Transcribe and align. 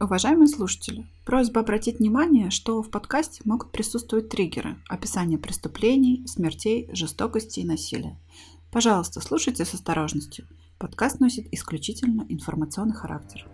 Уважаемые 0.00 0.46
слушатели, 0.46 1.08
просьба 1.24 1.60
обратить 1.60 1.98
внимание, 1.98 2.50
что 2.50 2.82
в 2.82 2.88
подкасте 2.88 3.42
могут 3.44 3.72
присутствовать 3.72 4.28
триггеры, 4.28 4.76
описание 4.88 5.38
преступлений, 5.38 6.24
смертей, 6.24 6.88
жестокости 6.92 7.58
и 7.58 7.64
насилия. 7.66 8.16
Пожалуйста, 8.70 9.20
слушайте 9.20 9.64
с 9.64 9.74
осторожностью. 9.74 10.46
Подкаст 10.78 11.18
носит 11.18 11.52
исключительно 11.52 12.24
информационный 12.28 12.94
характер. 12.94 13.48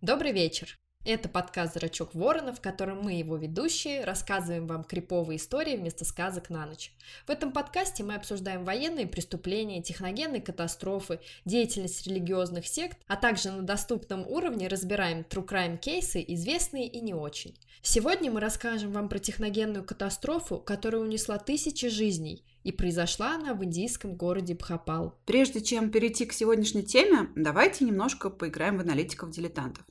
Добрый 0.00 0.30
вечер! 0.32 0.78
Это 1.12 1.28
подкаст 1.28 1.74
«Зрачок 1.74 2.14
ворона», 2.14 2.52
в 2.52 2.60
котором 2.60 3.00
мы, 3.02 3.14
его 3.14 3.36
ведущие, 3.36 4.04
рассказываем 4.04 4.68
вам 4.68 4.84
криповые 4.84 5.38
истории 5.38 5.76
вместо 5.76 6.04
сказок 6.04 6.50
на 6.50 6.64
ночь. 6.66 6.92
В 7.26 7.30
этом 7.30 7.50
подкасте 7.50 8.04
мы 8.04 8.14
обсуждаем 8.14 8.64
военные 8.64 9.08
преступления, 9.08 9.82
техногенные 9.82 10.40
катастрофы, 10.40 11.18
деятельность 11.44 12.06
религиозных 12.06 12.64
сект, 12.64 12.96
а 13.08 13.16
также 13.16 13.50
на 13.50 13.62
доступном 13.62 14.24
уровне 14.24 14.68
разбираем 14.68 15.22
true 15.28 15.44
crime 15.44 15.78
кейсы, 15.78 16.24
известные 16.28 16.86
и 16.86 17.00
не 17.00 17.12
очень. 17.12 17.58
Сегодня 17.82 18.30
мы 18.30 18.38
расскажем 18.38 18.92
вам 18.92 19.08
про 19.08 19.18
техногенную 19.18 19.84
катастрофу, 19.84 20.58
которая 20.58 21.02
унесла 21.02 21.38
тысячи 21.38 21.88
жизней, 21.88 22.44
и 22.62 22.70
произошла 22.70 23.34
она 23.34 23.54
в 23.54 23.64
индийском 23.64 24.14
городе 24.14 24.54
Бхапал. 24.54 25.18
Прежде 25.26 25.60
чем 25.60 25.90
перейти 25.90 26.24
к 26.24 26.32
сегодняшней 26.32 26.84
теме, 26.84 27.30
давайте 27.34 27.84
немножко 27.84 28.30
поиграем 28.30 28.78
в 28.78 28.82
аналитиков-дилетантов. 28.82 29.84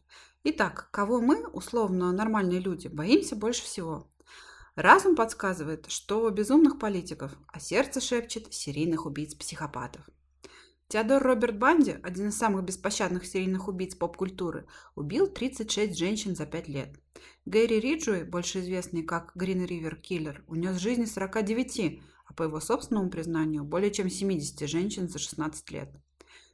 Итак, 0.46 0.88
кого 0.92 1.20
мы, 1.20 1.46
условно 1.48 2.14
нормальные 2.14 2.62
люди, 2.62 2.88
боимся 2.88 3.36
больше 3.36 3.64
всего? 3.64 4.10
Разум 4.76 5.18
подсказывает, 5.18 5.92
что 5.92 6.30
безумных 6.30 6.80
политиков, 6.80 7.34
а 7.48 7.60
сердце 7.60 8.00
шепчет 8.00 8.54
серийных 8.54 9.06
убийц-психопатов. 9.06 10.10
Теодор 10.88 11.22
Роберт 11.22 11.60
Банди, 11.60 11.98
один 12.02 12.30
из 12.30 12.38
самых 12.38 12.64
беспощадных 12.64 13.26
серийных 13.26 13.68
убийц 13.68 13.96
поп-культуры, 13.96 14.66
убил 14.96 15.28
36 15.28 15.98
женщин 15.98 16.38
за 16.38 16.46
5 16.46 16.68
лет. 16.70 16.96
Гэри 17.46 17.82
Риджуэй, 17.82 18.24
больше 18.24 18.62
известный 18.62 19.04
как 19.04 19.34
Грин 19.36 19.66
Ривер 19.66 19.98
Киллер, 19.98 20.46
унес 20.48 20.78
жизни 20.78 21.04
49, 21.04 22.02
а 22.26 22.34
по 22.34 22.44
его 22.44 22.62
собственному 22.62 23.10
признанию, 23.10 23.66
более 23.66 23.92
чем 23.92 24.10
70 24.10 24.70
женщин 24.70 25.10
за 25.10 25.20
16 25.20 25.70
лет. 25.72 25.90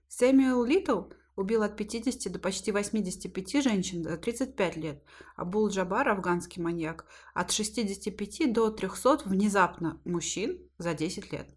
Сэмюэл 0.08 0.66
Литл– 0.66 1.04
убил 1.36 1.64
от 1.64 1.76
50 1.76 2.32
до 2.32 2.40
почти 2.40 2.72
85 2.72 3.64
женщин 3.64 4.04
за 4.04 4.18
35 4.18 4.78
лет. 4.78 5.04
Абдул 5.36 5.70
Джабар, 5.70 6.08
афганский 6.10 6.62
маньяк, 6.62 7.06
от 7.34 7.52
65 7.52 8.54
до 8.54 8.70
300 8.72 9.24
внезапно 9.26 10.00
мужчин 10.06 10.60
за 10.78 10.94
10 10.94 11.32
лет. 11.32 11.50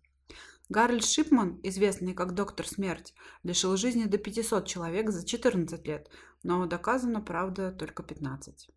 Гарольд 0.69 1.05
Шипман, 1.05 1.61
известный 1.63 2.13
как 2.13 2.35
Доктор 2.35 2.67
Смерть, 2.67 3.15
лишил 3.43 3.77
жизни 3.77 4.05
до 4.05 4.19
500 4.19 4.67
человек 4.67 5.11
за 5.11 5.25
14 5.25 5.87
лет, 5.87 6.11
но 6.43 6.67
доказано, 6.67 7.23
правда, 7.23 7.73
только 7.73 8.03
15. 8.03 8.69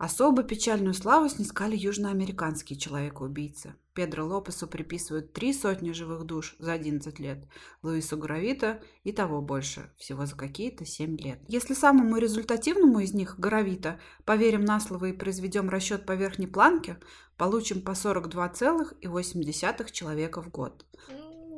Особо 0.00 0.42
печальную 0.44 0.94
славу 0.94 1.28
снискали 1.28 1.76
южноамериканские 1.76 2.78
человекоубийцы. 2.78 3.74
Педро 3.92 4.24
Лопесу 4.24 4.66
приписывают 4.66 5.34
три 5.34 5.52
сотни 5.52 5.92
живых 5.92 6.24
душ 6.24 6.56
за 6.58 6.72
11 6.72 7.18
лет, 7.18 7.46
Луису 7.82 8.16
Гравита 8.16 8.80
и 9.04 9.12
того 9.12 9.42
больше, 9.42 9.92
всего 9.98 10.24
за 10.24 10.36
какие-то 10.36 10.86
7 10.86 11.18
лет. 11.18 11.40
Если 11.48 11.74
самому 11.74 12.16
результативному 12.16 13.00
из 13.00 13.12
них, 13.12 13.38
Гравита, 13.38 14.00
поверим 14.24 14.64
на 14.64 14.80
слово 14.80 15.10
и 15.10 15.12
произведем 15.12 15.68
расчет 15.68 16.06
по 16.06 16.12
верхней 16.12 16.46
планке, 16.46 16.96
получим 17.36 17.82
по 17.82 17.90
42,8 17.90 19.92
человека 19.92 20.40
в 20.40 20.50
год 20.50 20.86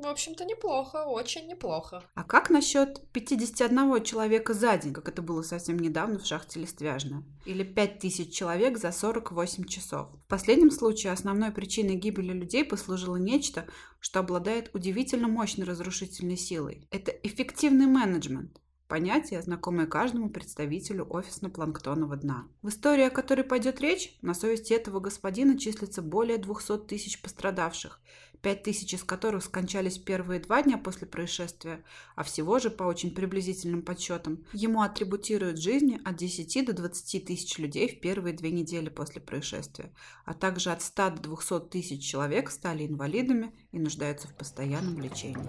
в 0.03 0.12
общем-то, 0.12 0.45
неплохо, 0.45 1.05
очень 1.05 1.47
неплохо. 1.47 2.03
А 2.14 2.25
как 2.25 2.50
насчет 2.50 3.11
51 3.12 4.03
человека 4.04 4.54
за 4.54 4.76
день, 4.76 4.93
как 4.93 5.09
это 5.09 5.22
было 5.22 5.43
совсем 5.43 5.78
недавно 5.78 6.19
в 6.19 6.26
шахте 6.26 6.60
Листвяжная? 6.60 7.25
Или 7.44 7.62
5000 7.62 8.32
человек 8.32 8.78
за 8.78 8.93
48 8.93 9.65
часов? 9.65 10.09
В 10.25 10.28
последнем 10.28 10.71
случае 10.71 11.12
основной 11.12 11.50
причиной 11.50 11.97
гибели 11.97 12.32
людей 12.32 12.65
послужило 12.65 13.16
нечто, 13.16 13.66
что 14.00 14.21
обладает 14.21 14.71
удивительно 14.75 15.28
мощной 15.28 15.66
разрушительной 15.66 16.37
силой. 16.37 16.87
Это 16.91 17.10
эффективный 17.10 17.87
менеджмент 17.87 18.62
понятие, 18.93 19.41
знакомое 19.41 19.87
каждому 19.87 20.28
представителю 20.28 21.06
офисно-планктонного 21.09 22.15
дна. 22.19 22.47
В 22.60 22.69
истории, 22.69 23.05
о 23.06 23.10
которой 23.10 23.41
пойдет 23.41 23.81
речь, 23.81 24.19
на 24.21 24.34
совести 24.34 24.75
этого 24.75 25.00
господина 25.00 25.59
числится 25.59 26.03
более 26.03 26.37
200 26.37 26.76
тысяч 26.88 27.22
пострадавших, 27.22 28.03
5 28.42 28.62
тысяч 28.62 28.92
из 28.92 29.04
которых 29.04 29.44
скончались 29.44 29.98
первые 29.98 30.41
два 30.41 30.62
дня 30.62 30.76
после 30.76 31.06
происшествия, 31.06 31.82
а 32.16 32.25
всего 32.25 32.58
же, 32.58 32.70
по 32.70 32.82
очень 32.84 33.14
приблизительным 33.14 33.82
подсчетам, 33.82 34.44
ему 34.53 34.82
атрибутируют 34.82 35.58
жизни 35.58 36.00
от 36.04 36.16
10 36.16 36.66
до 36.66 36.72
20 36.72 37.25
тысяч 37.25 37.58
людей 37.58 37.88
в 37.88 38.00
первые 38.00 38.34
две 38.34 38.50
недели 38.50 38.88
после 38.88 39.20
происшествия, 39.20 39.92
а 40.25 40.34
также 40.34 40.70
от 40.70 40.82
100 40.82 41.10
до 41.10 41.22
200 41.22 41.60
тысяч 41.70 42.04
человек 42.04 42.50
стали 42.50 42.86
инвалидами 42.86 43.54
и 43.70 43.78
нуждаются 43.78 44.28
в 44.28 44.34
постоянном 44.34 45.00
лечении. 45.00 45.47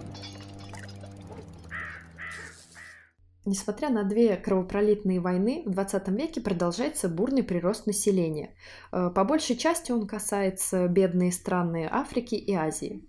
Несмотря 3.46 3.90
на 3.90 4.04
две 4.04 4.36
кровопролитные 4.36 5.20
войны, 5.20 5.64
в 5.66 5.70
20 5.70 6.08
веке 6.08 6.40
продолжается 6.40 7.10
бурный 7.10 7.42
прирост 7.42 7.86
населения. 7.86 8.54
Э, 8.90 9.10
по 9.14 9.24
большей 9.24 9.56
части 9.56 9.92
он 9.92 10.06
касается 10.06 10.88
бедные 10.88 11.30
страны 11.30 11.86
Африки 11.90 12.36
и 12.36 12.54
Азии. 12.54 13.06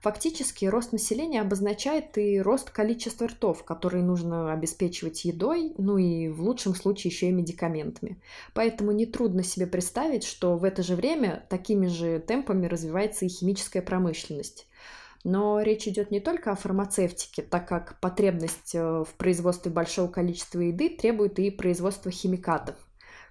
Фактически 0.00 0.66
рост 0.66 0.92
населения 0.92 1.40
обозначает 1.40 2.16
и 2.18 2.40
рост 2.40 2.70
количества 2.70 3.26
ртов, 3.26 3.64
которые 3.64 4.02
нужно 4.04 4.52
обеспечивать 4.52 5.24
едой, 5.24 5.74
ну 5.78 5.96
и 5.96 6.28
в 6.28 6.42
лучшем 6.42 6.74
случае 6.74 7.10
еще 7.10 7.28
и 7.28 7.32
медикаментами. 7.32 8.20
Поэтому 8.52 8.92
нетрудно 8.92 9.42
себе 9.42 9.66
представить, 9.66 10.24
что 10.24 10.56
в 10.56 10.64
это 10.64 10.82
же 10.82 10.94
время 10.94 11.46
такими 11.48 11.86
же 11.86 12.20
темпами 12.20 12.66
развивается 12.66 13.24
и 13.24 13.28
химическая 13.28 13.82
промышленность. 13.82 14.66
Но 15.24 15.62
речь 15.62 15.88
идет 15.88 16.10
не 16.10 16.20
только 16.20 16.52
о 16.52 16.54
фармацевтике, 16.54 17.42
так 17.42 17.66
как 17.66 17.98
потребность 18.00 18.74
э, 18.74 18.80
в 18.80 19.14
производстве 19.16 19.72
большого 19.72 20.08
количества 20.08 20.60
еды 20.60 20.90
требует 20.90 21.38
и 21.38 21.50
производства 21.50 22.10
химикатов, 22.10 22.76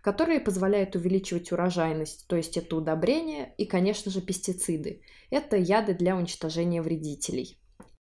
которые 0.02 0.40
позволяют 0.40 0.96
увеличивать 0.96 1.52
урожайность, 1.52 2.26
то 2.28 2.36
есть 2.36 2.58
это 2.58 2.76
удобрения 2.76 3.54
и, 3.60 3.66
конечно 3.66 4.12
же, 4.12 4.22
пестициды. 4.22 5.04
Это 5.30 5.56
яды 5.56 5.94
для 5.94 6.16
уничтожения 6.16 6.82
вредителей. 6.82 7.60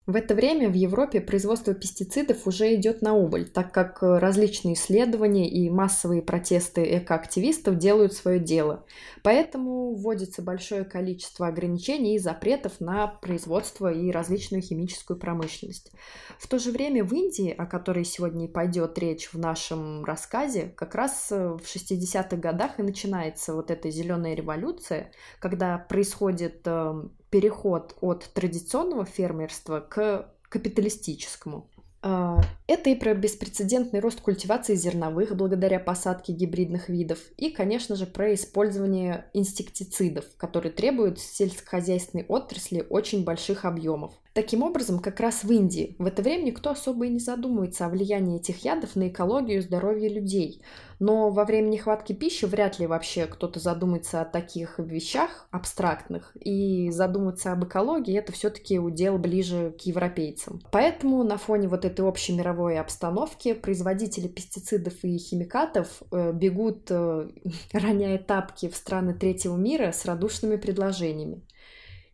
В 0.07 0.17
это 0.17 0.35
время 0.35 0.69
в 0.69 0.75
Европе 0.75 1.23
производство 1.23 1.73
пестицидов 1.73 2.47
уже 2.47 2.75
идет 2.75 3.01
на 3.01 3.15
убыль, 3.15 3.49
так 3.49 3.73
как 3.73 4.03
э, 4.03 4.19
различные 4.19 4.75
исследования 4.75 5.49
и 5.49 5.71
массовые 5.71 6.21
протесты 6.21 6.99
экоактивистов 6.99 7.79
делают 7.79 8.13
свое 8.13 8.39
дело. 8.39 8.85
Поэтому 9.23 9.95
вводится 9.95 10.43
большое 10.43 10.85
количество 10.85 11.47
ограничений 11.47 12.17
и 12.17 12.19
запретов 12.19 12.81
на 12.81 13.07
производство 13.07 13.91
и 13.91 14.11
различную 14.11 14.61
химическую 14.61 15.19
промышленность. 15.19 15.91
В 16.39 16.49
то 16.49 16.59
же 16.59 16.71
время 16.71 17.03
в 17.03 17.15
Индии, 17.15 17.55
о 17.57 17.65
которой 17.65 18.05
сегодня 18.05 18.45
и 18.45 18.53
пойдет 18.53 18.99
речь 18.99 19.33
в 19.33 19.39
нашем 19.39 20.05
рассказе, 20.05 20.75
как 20.77 20.95
раз 20.95 21.29
э, 21.33 21.57
в 21.57 21.63
60-х 21.63 22.37
годах 22.37 22.79
и 22.79 22.83
начинается 22.83 23.55
вот 23.55 23.71
эта 23.71 23.89
зеленая 23.91 24.35
революция, 24.35 25.13
когда 25.39 25.79
происходит 25.79 26.61
эм, 26.67 27.17
переход 27.35 27.97
от 28.01 28.31
традиционного 28.33 29.05
фермерства 29.05 29.81
к 29.81 30.33
капиталистическому. 30.49 31.69
А, 32.01 32.41
это 32.69 32.91
и 32.91 32.95
про 32.95 33.13
беспрецедентный 33.13 33.99
рост 33.99 34.21
культивации 34.21 34.77
зерновых 34.77 35.35
благодаря 35.35 35.81
посадке 35.81 36.33
гибридных 36.33 36.89
видов, 36.89 37.19
и, 37.37 37.51
конечно 37.51 37.97
же, 37.97 38.07
про 38.07 38.35
использование 38.35 39.25
инсектицидов, 39.35 40.27
которые 40.37 40.71
требуют 40.71 41.19
сельскохозяйственной 41.19 42.25
отрасли 42.29 42.87
очень 42.89 43.25
больших 43.25 43.65
объемов. 43.65 44.15
Таким 44.35 44.65
образом, 44.65 44.99
как 44.99 45.21
раз 45.21 45.45
в 45.45 45.53
Индии 45.53 45.95
в 46.01 46.07
это 46.07 46.21
время 46.21 46.47
никто 46.47 46.71
особо 46.71 47.07
и 47.07 47.09
не 47.09 47.21
задумывается 47.21 47.87
о 47.87 47.89
влиянии 47.89 48.41
этих 48.41 48.65
ядов 48.65 48.97
на 48.97 49.07
экологию 49.07 49.59
и 49.59 49.63
здоровье 49.63 50.09
людей. 50.09 50.61
Но 50.99 51.31
во 51.31 51.45
время 51.45 51.69
нехватки 51.69 52.13
пищи 52.15 52.45
вряд 52.45 52.81
ли 52.81 52.89
вообще 52.89 53.27
кто-то 53.27 53.61
задумается 53.61 54.21
о 54.21 54.25
таких 54.25 54.81
вещах 54.81 55.47
абстрактных. 55.53 56.37
И 56.41 56.91
задуматься 56.91 57.53
об 57.53 57.65
экологии 57.65 58.19
это 58.19 58.33
все-таки 58.33 58.81
удел 58.81 59.19
ближе 59.19 59.73
к 59.79 59.83
европейцам. 59.83 60.61
Поэтому 60.73 61.23
на 61.23 61.39
фоне 61.39 61.69
вот 61.69 61.85
этой 61.85 62.05
общей 62.05 62.33
мировой 62.33 62.81
обстановки 62.81 63.53
производители 63.53 64.27
пестицидов 64.27 64.95
и 65.05 65.17
химикатов 65.17 66.03
э, 66.11 66.33
бегут, 66.33 66.91
э, 66.91 67.29
роняя 67.73 68.19
тапки 68.19 68.69
в 68.69 68.75
страны 68.75 69.15
третьего 69.15 69.57
мира 69.57 69.93
с 69.93 70.05
радушными 70.05 70.57
предложениями. 70.57 71.45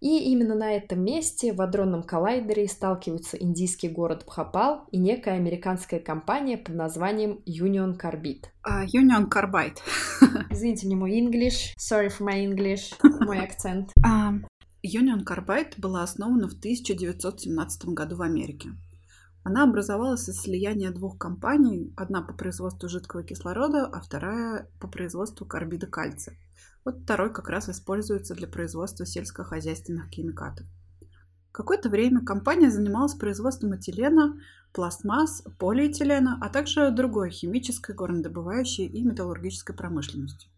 И 0.01 0.33
именно 0.33 0.55
на 0.55 0.73
этом 0.73 1.05
месте 1.05 1.53
в 1.53 1.61
адронном 1.61 2.03
коллайдере 2.03 2.67
сталкиваются 2.69 3.37
индийский 3.37 3.91
город 3.91 4.25
Бхопал 4.27 4.87
и 4.91 4.99
некая 4.99 5.35
американская 5.35 6.01
компания 6.01 6.57
под 6.57 6.75
названием 6.75 7.43
Union 7.47 8.01
Carbide. 8.01 8.45
Uh, 8.67 8.87
Union 8.87 9.29
Carbide. 9.29 9.77
Извините 10.51 10.87
мне 10.87 10.97
мой 10.97 11.21
English. 11.21 11.75
Sorry 11.79 12.09
for 12.09 12.27
my 12.27 12.43
English. 12.43 12.95
Мой 13.27 13.41
акцент. 13.41 13.91
Uh, 14.03 14.43
Union 14.83 15.23
Carbide 15.23 15.75
была 15.77 16.03
основана 16.03 16.49
в 16.49 16.55
1917 16.55 17.85
году 17.89 18.17
в 18.17 18.23
Америке. 18.23 18.71
Она 19.43 19.65
образовалась 19.65 20.29
из 20.29 20.41
слияния 20.41 20.91
двух 20.91 21.19
компаний, 21.19 21.93
одна 21.97 22.23
по 22.23 22.33
производству 22.33 22.89
жидкого 22.89 23.23
кислорода, 23.23 23.87
а 23.87 24.01
вторая 24.01 24.69
по 24.81 24.89
производству 24.89 25.47
карбида 25.47 25.87
кальция. 25.87 26.37
Вот 26.85 27.03
второй 27.03 27.33
как 27.33 27.49
раз 27.49 27.69
используется 27.69 28.35
для 28.35 28.49
производства 28.49 29.05
сельскохозяйственных 29.05 30.09
химикатов. 30.11 30.67
Какое-то 31.53 31.89
время 31.89 32.25
компания 32.25 32.71
занималась 32.71 33.15
производством 33.15 33.77
этилена, 33.77 34.37
пластмасс, 34.73 35.43
полиэтилена, 35.59 36.39
а 36.41 36.49
также 36.49 36.91
другой 36.91 37.31
химической, 37.31 37.95
горнодобывающей 37.95 38.87
и 38.87 39.03
металлургической 39.03 39.75
промышленностью. 39.75 40.51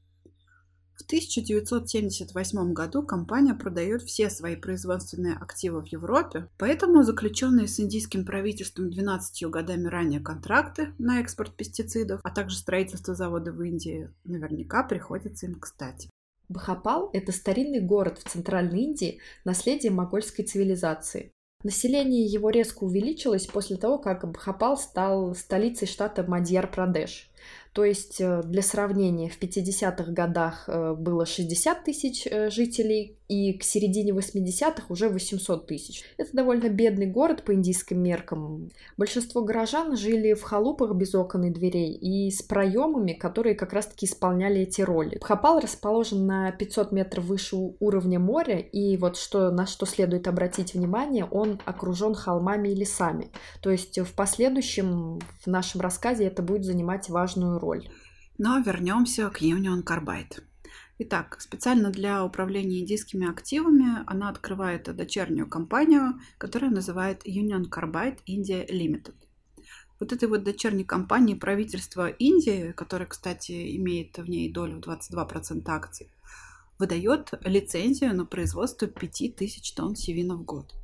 В 1.02 1.04
1978 1.04 2.72
году 2.72 3.02
компания 3.02 3.54
продает 3.54 4.02
все 4.02 4.31
свои 4.31 4.54
производственные 4.54 5.34
активы 5.34 5.82
в 5.82 5.87
Европе, 5.87 6.49
поэтому 6.58 7.02
заключенные 7.02 7.66
с 7.66 7.81
индийским 7.81 8.25
правительством 8.25 8.88
12 8.88 9.50
годами 9.50 9.88
ранее 9.88 10.20
контракты 10.20 10.94
на 10.99 11.20
экспорт 11.20 11.56
пестицидов, 11.56 12.20
а 12.22 12.31
также 12.31 12.56
строительство 12.56 13.16
завода 13.16 13.50
в 13.50 13.60
Индии 13.62 14.10
наверняка 14.22 14.84
приходится 14.84 15.46
им 15.46 15.58
кстати. 15.58 16.08
Бхопал– 16.49 17.10
это 17.12 17.32
старинный 17.32 17.81
город 17.81 18.20
в 18.20 18.31
Центральной 18.31 18.82
Индии, 18.82 19.19
наследие 19.44 19.90
могольской 19.90 20.44
цивилизации. 20.44 21.32
Население 21.64 22.26
его 22.26 22.50
резко 22.50 22.84
увеличилось 22.84 23.46
после 23.46 23.76
того, 23.76 23.99
как 23.99 24.31
Бхопал 24.31 24.76
стал 24.76 25.34
столицей 25.34 25.87
штата 25.87 26.22
Мадьяр-Прадеш. 26.22 27.28
То 27.73 27.85
есть 27.85 28.21
э, 28.21 28.43
для 28.45 28.63
сравнения, 28.63 29.31
в 29.31 29.41
50-х 29.41 30.13
годах 30.13 30.65
э, 30.67 30.95
было 30.95 31.25
60 31.25 31.85
тысяч 31.85 32.27
э, 32.27 32.51
жителей, 32.51 33.19
и 33.33 33.55
к 33.55 33.63
середине 33.63 34.13
80-х 34.13 34.85
уже 34.91 35.09
800 35.09 35.67
тысяч. 35.67 36.05
Это 36.19 36.31
довольно 36.35 36.69
бедный 36.69 37.07
город 37.07 37.45
по 37.45 37.55
индийским 37.55 38.03
меркам. 38.03 38.69
Большинство 38.99 39.43
горожан 39.43 39.97
жили 39.97 40.35
в 40.35 40.43
халупах 40.43 40.95
без 40.95 41.15
окон 41.15 41.45
и 41.45 41.51
дверей 41.51 41.95
и 41.95 42.31
с 42.31 42.43
проемами, 42.43 43.15
которые 43.15 43.55
как 43.55 43.73
раз-таки 43.73 44.05
исполняли 44.05 44.61
эти 44.61 44.83
роли. 44.83 45.17
Бхопал 45.17 45.61
расположен 45.61 46.27
на 46.27 46.53
500 46.53 46.93
метров 46.93 47.25
выше 47.25 47.57
уровня 47.57 48.19
моря, 48.19 48.59
и 48.59 48.99
вот 48.99 49.17
что, 49.17 49.51
на 49.51 49.67
что 49.67 49.87
следует 49.87 50.29
обратить 50.29 50.75
внимание, 50.75 51.25
он 51.25 51.59
окружен 51.65 52.15
холмами 52.15 52.69
и 52.69 52.75
лесами. 52.75 53.31
То 53.63 53.71
есть 53.71 53.99
в 53.99 54.13
последующем 54.15 55.21
в 55.41 55.47
нашем 55.47 55.81
рассказе 55.81 56.27
это 56.27 56.43
будет 56.43 56.65
занимать 56.65 57.09
важную 57.09 57.59
роль. 57.62 57.88
Но 58.38 58.59
вернемся 58.59 59.31
к 59.31 59.41
Union 59.41 59.82
Carbide. 59.82 60.43
Итак, 60.99 61.41
специально 61.41 61.91
для 61.91 62.25
управления 62.25 62.81
индийскими 62.81 63.29
активами 63.29 64.05
она 64.06 64.29
открывает 64.29 64.94
дочернюю 64.94 65.49
компанию, 65.49 66.20
которая 66.38 66.70
называет 66.70 67.26
Union 67.26 67.70
Carbide 67.70 68.19
India 68.29 68.69
Limited. 68.69 69.14
Вот 70.00 70.12
этой 70.12 70.29
вот 70.29 70.43
дочерней 70.43 70.85
компании 70.85 71.35
правительства 71.35 72.09
Индии, 72.09 72.73
которая, 72.73 73.09
кстати, 73.09 73.76
имеет 73.76 74.19
в 74.19 74.29
ней 74.29 74.53
долю 74.53 74.81
в 74.81 74.88
22% 74.88 75.62
акций, 75.67 76.09
выдает 76.79 77.31
лицензию 77.44 78.14
на 78.14 78.25
производство 78.25 78.88
5000 78.88 79.75
тонн 79.75 79.94
севина 79.94 80.35
в 80.35 80.44
год. 80.44 80.75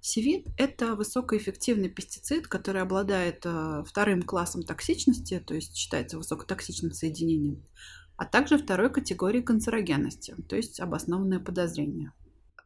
Севин– 0.00 0.44
это 0.56 0.94
высокоэффективный 0.94 1.88
пестицид, 1.88 2.46
который 2.46 2.82
обладает 2.82 3.44
э, 3.44 3.82
вторым 3.84 4.22
классом 4.22 4.62
токсичности, 4.62 5.42
то 5.44 5.54
есть 5.54 5.76
считается 5.76 6.18
высокотоксичным 6.18 6.92
соединением, 6.92 7.64
а 8.16 8.24
также 8.24 8.58
второй 8.58 8.90
категории 8.90 9.40
канцерогенности, 9.40 10.36
то 10.48 10.56
есть 10.56 10.78
обоснованное 10.80 11.40
подозрение. 11.40 12.12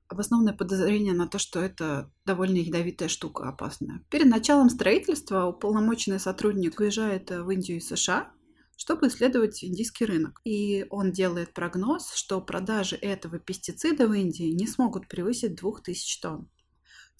Обоснованное 0.08 0.52
подозрение 0.52 1.14
на 1.14 1.26
то, 1.26 1.38
что 1.38 1.58
это 1.60 2.12
довольно 2.26 2.58
ядовитая 2.58 3.08
штука, 3.08 3.48
опасная. 3.48 4.04
Перед 4.10 4.26
началом 4.26 4.68
строительства 4.68 5.46
уполномоченный 5.46 6.20
сотрудник 6.20 6.78
уезжает 6.80 7.30
в 7.30 7.48
Индию 7.48 7.78
и 7.78 7.80
США, 7.80 8.30
чтобы 8.76 9.06
исследовать 9.06 9.64
индийский 9.64 10.04
рынок. 10.04 10.40
И 10.44 10.86
он 10.90 11.12
делает 11.12 11.54
прогноз, 11.54 12.12
что 12.12 12.42
продажи 12.42 12.96
этого 12.96 13.38
пестицида 13.38 14.06
в 14.06 14.12
Индии 14.12 14.52
не 14.52 14.66
смогут 14.66 15.08
превысить 15.08 15.54
2000 15.54 16.20
тонн. 16.20 16.48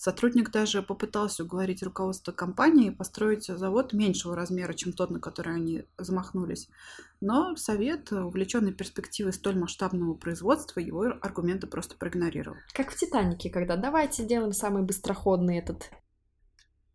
Сотрудник 0.02 0.50
даже 0.50 0.82
попытался 0.82 1.44
уговорить 1.44 1.81
руководство 1.81 2.32
компании 2.32 2.90
построить 2.90 3.44
завод 3.44 3.93
меньшего 3.93 4.34
размера, 4.34 4.72
чем 4.72 4.93
тот, 4.93 5.10
на 5.10 5.20
который 5.20 5.54
они 5.54 5.84
замахнулись. 5.96 6.69
Но 7.20 7.54
совет, 7.54 8.10
увлеченный 8.10 8.72
перспективой 8.72 9.32
столь 9.32 9.60
масштабного 9.60 10.14
производства, 10.14 10.81
его 10.81 11.02
аргументы 11.22 11.69
просто 11.69 11.94
проигнорировал. 11.96 12.56
Как 12.72 12.90
в 12.90 12.96
«Титанике», 12.96 13.49
когда 13.49 13.76
давайте 13.76 14.25
сделаем 14.25 14.52
самый 14.52 14.82
быстроходный 14.82 15.58
этот 15.58 15.88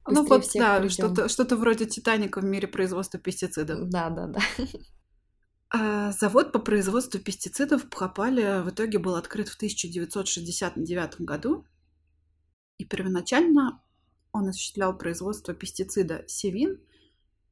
ну 0.05 0.25
вот, 0.25 0.45
да, 0.55 0.89
что-то, 0.89 1.29
что-то 1.29 1.55
вроде 1.55 1.85
«Титаника» 1.85 2.41
в 2.41 2.43
мире 2.43 2.67
производства 2.67 3.17
пестицидов. 3.17 3.87
Да, 3.87 4.09
да, 4.09 4.27
да. 4.27 4.41
А 5.69 6.11
завод 6.11 6.51
по 6.51 6.59
производству 6.59 7.21
пестицидов 7.21 7.85
в 7.85 7.89
Пхопале 7.89 8.61
в 8.63 8.69
итоге 8.69 8.99
был 8.99 9.15
открыт 9.15 9.47
в 9.47 9.55
1969 9.55 11.21
году, 11.21 11.65
и 12.77 12.85
первоначально 12.85 13.81
он 14.31 14.49
осуществлял 14.49 14.97
производство 14.97 15.53
пестицида 15.53 16.23
севин 16.27 16.79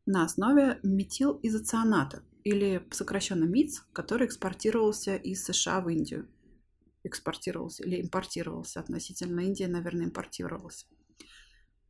на 0.05 0.23
основе 0.23 0.79
метилизоцианата, 0.83 2.23
или 2.45 2.87
сокращенно 2.91 3.45
МИЦ, 3.45 3.83
который 3.91 4.27
экспортировался 4.27 5.15
из 5.15 5.43
США 5.43 5.81
в 5.81 5.89
Индию. 5.89 6.27
Экспортировался 7.03 7.83
или 7.83 8.01
импортировался 8.01 8.79
относительно 8.79 9.41
Индии, 9.41 9.65
наверное, 9.65 10.05
импортировался. 10.05 10.85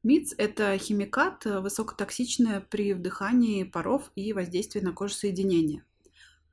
МИЦ– 0.04 0.36
это 0.38 0.78
химикат, 0.78 1.46
высокотоксичный 1.46 2.62
при 2.62 2.94
вдыхании 2.94 3.64
паров 3.64 4.12
и 4.16 4.34
воздействии 4.34 4.80
на 4.80 4.94
кожу 4.94 5.16
соединения. 5.16 5.84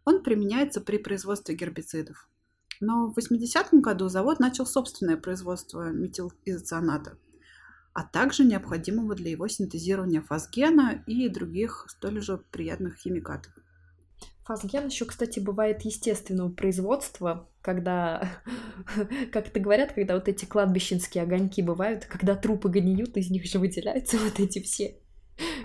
Он 0.05 0.23
применяется 0.23 0.81
при 0.81 0.97
производстве 0.97 1.55
гербицидов. 1.55 2.29
Но 2.83 3.07
в 3.07 3.17
80-м 3.17 3.81
году 3.81 4.09
завод 4.09 4.41
начал 4.41 4.67
собственное 4.67 5.17
производство 5.17 5.93
метилизоцианата, 5.93 7.17
а 7.93 8.03
также 8.03 8.45
необходимого 8.45 9.15
для 9.15 9.31
его 9.31 9.47
синтезирования 9.47 10.21
фосгена 10.21 11.05
и 11.07 11.29
других 11.29 11.87
столь 11.89 12.21
же 12.21 12.39
приятных 12.51 12.97
химикатов. 12.97 13.53
Фосген 14.47 14.87
еще, 14.87 15.05
кстати, 15.05 15.39
бывает 15.39 15.83
естественного 15.83 16.51
производства, 16.51 17.49
когда, 17.61 18.29
как 19.33 19.47
это 19.47 19.61
говорят, 19.61 19.93
когда 19.93 20.15
вот 20.15 20.27
эти 20.27 20.45
кладбищенские 20.45 21.23
огоньки 21.23 21.63
бывают, 21.63 22.07
когда 22.07 22.35
трупы 22.35 22.69
гниют, 22.69 23.17
из 23.17 23.31
них 23.31 23.45
же 23.45 23.61
выделяются 23.61 24.19
вот 24.25 24.41
эти 24.41 24.61
все 24.61 24.97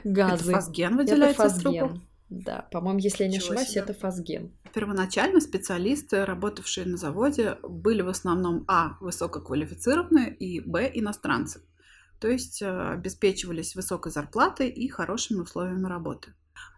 газы. 0.03 0.51
Это 0.51 0.61
фосген 0.61 0.97
выделяется 0.97 1.45
это 1.45 1.53
фосген. 1.53 1.71
из 1.71 1.79
трупов? 1.79 2.01
Да, 2.29 2.67
по-моему, 2.71 2.99
если 2.99 3.23
я 3.23 3.29
не 3.29 3.37
Чего 3.37 3.47
ошибаюсь, 3.47 3.69
себе. 3.69 3.81
это 3.81 3.93
фосген. 3.93 4.51
Первоначально 4.73 5.39
специалисты, 5.39 6.25
работавшие 6.25 6.85
на 6.85 6.97
заводе, 6.97 7.57
были 7.63 8.01
в 8.01 8.09
основном 8.09 8.65
а. 8.67 8.97
высококвалифицированные 8.99 10.35
и 10.35 10.59
б. 10.59 10.91
иностранцы. 10.93 11.61
То 12.19 12.27
есть 12.27 12.61
э, 12.61 12.67
обеспечивались 12.67 13.75
высокой 13.75 14.11
зарплатой 14.11 14.69
и 14.69 14.89
хорошими 14.89 15.41
условиями 15.41 15.87
работы. 15.87 16.33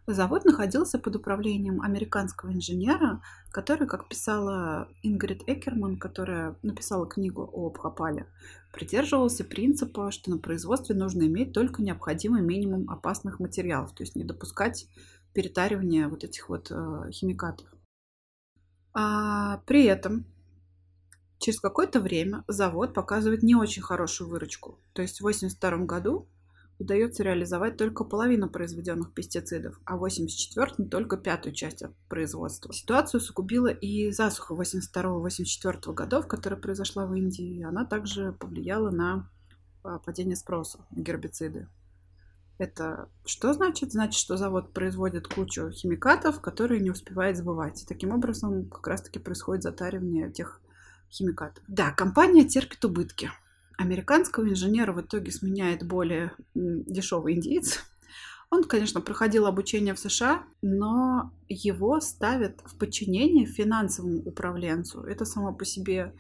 Завод 0.06 0.44
находился 0.44 0.98
под 0.98 1.18
управлением 1.18 1.82
американского 1.82 2.52
инженера, 2.52 3.22
который, 3.52 3.88
как 3.88 4.10
писала 4.10 4.90
Ингрид 5.04 5.44
Экерман, 5.48 5.98
которая 5.98 6.56
написала 6.64 7.08
книгу 7.08 7.48
о 7.54 7.70
Бхопале, 7.70 8.26
придерживался 8.74 9.44
принципа, 9.44 10.10
что 10.12 10.32
на 10.32 10.40
производстве 10.40 10.96
нужно 10.96 11.24
иметь 11.24 11.54
только 11.54 11.84
необходимый 11.84 12.42
минимум 12.42 12.90
опасных 12.90 13.40
материалов, 13.40 13.94
то 13.94 14.02
есть 14.02 14.16
не 14.16 14.24
допускать 14.24 14.88
перетаривания 15.34 16.08
вот 16.08 16.24
этих 16.24 16.50
вот 16.50 16.72
э, 16.72 17.12
химикатов. 17.12 17.68
А 18.94 19.58
при 19.66 19.86
этом 19.86 20.26
через 21.40 21.60
какое-то 21.60 22.00
время 22.00 22.44
завод 22.48 22.94
показывает 22.94 23.44
не 23.44 23.56
очень 23.56 23.82
хорошую 23.82 24.30
выручку. 24.30 24.80
То 24.94 25.02
есть 25.02 25.22
в 25.22 25.26
1982 25.26 25.86
году 25.86 26.28
удается 26.80 27.24
реализовать 27.24 27.78
только 27.78 28.04
половину 28.04 28.50
произведенных 28.50 29.14
пестицидов, 29.14 29.80
а 29.86 29.98
в 29.98 30.04
1984 30.04 30.90
только 30.90 31.18
пятую 31.18 31.54
часть 31.54 31.84
производства. 32.08 32.74
Ситуацию 32.74 33.20
усугубила 33.20 33.68
и 33.68 34.12
засуха 34.12 34.54
82-84 34.56 35.94
годов, 35.94 36.28
которая 36.28 36.60
произошла 36.60 37.06
в 37.06 37.14
Индии. 37.14 37.62
Она 37.64 37.86
также 37.86 38.34
повлияла 38.34 38.92
на 38.92 39.30
а, 39.84 40.00
падение 40.00 40.38
спроса 40.38 40.86
на 40.92 41.02
гербициды. 41.02 41.68
Это 42.60 43.10
что 43.26 43.54
значит? 43.54 43.94
Значит, 43.94 44.20
что 44.20 44.36
завод 44.36 44.74
производит 44.74 45.30
кучу 45.30 45.72
химикатов, 45.72 46.42
которые 46.42 46.82
не 46.82 46.92
успевает 46.92 47.38
сбывать. 47.38 47.82
И 47.82 47.86
таким 47.86 48.12
образом 48.12 48.70
как 48.70 48.86
раз-таки 48.86 49.18
происходит 49.18 49.64
затаривание 49.64 50.30
тех 50.30 50.62
химикатов. 51.10 51.64
Да, 51.70 51.92
компания 51.92 52.44
терпит 52.44 52.84
убытки. 52.84 53.32
Американского 53.78 54.48
инженера 54.50 54.92
в 54.92 55.00
итоге 55.00 55.32
сменяет 55.32 55.88
более 55.88 56.34
дешевый 56.54 57.36
индиец. 57.36 57.80
Он, 58.52 58.66
конечно, 58.66 59.00
проходил 59.00 59.46
обучение 59.46 59.94
в 59.94 60.00
США, 60.00 60.44
но 60.62 61.32
его 61.48 62.02
ставят 62.02 62.60
в 62.66 62.78
подчинение 62.78 63.46
финансовому 63.46 64.20
управленцу. 64.20 65.04
Это 65.04 65.24
само 65.24 65.54
по 65.54 65.64
себе 65.64 66.14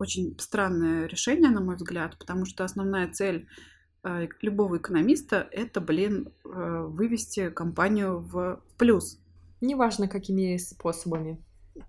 очень 0.00 0.36
странное 0.40 1.06
решение, 1.06 1.50
на 1.50 1.60
мой 1.60 1.76
взгляд, 1.76 2.18
потому 2.18 2.44
что 2.44 2.64
основная 2.64 3.12
цель 3.12 3.46
любого 4.42 4.78
экономиста 4.78 5.46
это, 5.50 5.80
блин, 5.80 6.28
э, 6.44 6.86
вывести 6.88 7.50
компанию 7.50 8.20
в 8.20 8.60
плюс. 8.76 9.18
Неважно, 9.60 10.08
какими 10.08 10.56
способами. 10.56 11.38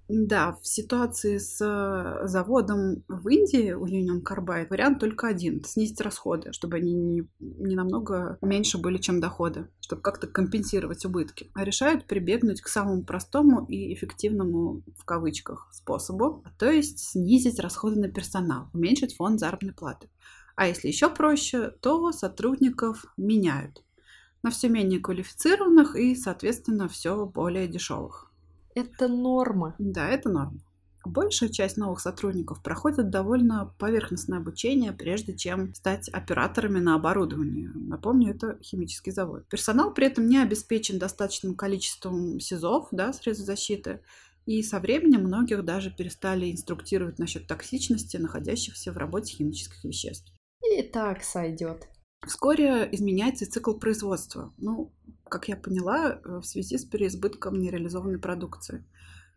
Да, 0.10 0.58
в 0.62 0.68
ситуации 0.68 1.38
с 1.38 1.62
э, 1.62 2.28
заводом 2.28 3.04
в 3.08 3.28
Индии 3.30 3.72
у 3.72 3.86
Union 3.86 4.22
Carbide 4.22 4.68
вариант 4.70 5.00
только 5.00 5.28
один– 5.28 5.64
снизить 5.66 6.02
расходы, 6.02 6.54
чтобы 6.54 6.78
они 6.78 6.94
не, 6.94 7.28
не 7.40 7.76
намного 7.76 8.38
меньше 8.42 8.78
были, 8.78 8.98
чем 8.98 9.20
доходы, 9.20 9.70
чтобы 9.82 10.02
как-то 10.02 10.28
компенсировать 10.28 11.06
убытки. 11.06 11.52
А 11.54 11.64
решают 11.64 12.06
прибегнуть 12.06 12.62
к 12.62 12.68
самому 12.68 13.04
простому 13.04 13.66
и 13.66 13.94
эффективному, 13.94 14.84
в 14.98 15.06
кавычках, 15.06 15.70
способу, 15.72 16.44
то 16.58 16.70
есть 16.70 17.00
снизить 17.00 17.60
расходы 17.60 18.00
на 18.00 18.10
персонал, 18.10 18.70
уменьшить 18.74 19.16
фонд 19.16 19.40
заработной 19.40 19.74
платы. 19.74 20.10
А 20.58 20.68
если 20.68 20.88
еще 20.88 21.10
проще, 21.10 21.70
то 21.70 22.12
сотрудников 22.12 23.06
меняют 23.16 23.84
на 24.42 24.50
все 24.50 24.70
менее 24.70 25.00
квалифицированных 25.00 25.96
и, 25.96 26.16
соответственно, 26.16 26.90
все 26.90 27.26
более 27.28 27.68
дешевых. 27.68 28.32
Это 28.76 29.08
норма. 29.08 29.76
Да, 29.78 30.10
это 30.10 30.30
норма. 30.30 30.60
Большая 31.06 31.50
часть 31.50 31.78
новых 31.78 32.00
сотрудников 32.00 32.64
проходит 32.64 33.12
довольно 33.12 33.74
поверхностное 33.78 34.40
обучение, 34.40 34.94
прежде 34.94 35.38
чем 35.38 35.74
стать 35.76 36.10
операторами 36.10 36.80
на 36.80 36.96
оборудовании. 36.96 37.70
Напомню, 37.76 38.32
это 38.32 38.58
химический 38.62 39.12
завод. 39.12 39.48
Персонал 39.48 39.94
при 39.94 40.08
этом 40.08 40.28
не 40.28 40.40
обеспечен 40.42 40.98
достаточным 40.98 41.56
количеством 41.56 42.40
СИЗОВ, 42.40 42.88
да, 42.92 43.14
средств 43.14 43.46
защиты, 43.46 44.02
и 44.48 44.64
со 44.64 44.80
временем 44.80 45.22
многих 45.22 45.64
даже 45.64 45.92
перестали 45.92 46.52
инструктировать 46.52 47.20
насчет 47.20 47.48
токсичности 47.48 48.18
находящихся 48.18 48.92
в 48.92 48.98
работе 48.98 49.34
химических 49.36 49.84
веществ. 49.84 50.37
И 50.62 50.82
так 50.82 51.24
сойдет. 51.24 51.88
Вскоре 52.26 52.90
изменяется 52.92 53.50
цикл 53.50 53.74
производства. 53.74 54.54
Ну, 54.58 54.94
как 55.30 55.48
я 55.48 55.56
поняла, 55.56 56.20
э, 56.24 56.38
в 56.40 56.44
связи 56.44 56.78
с 56.78 56.86
переизбытком 56.86 57.60
нереализованной 57.60 58.20
продукции. 58.20 58.86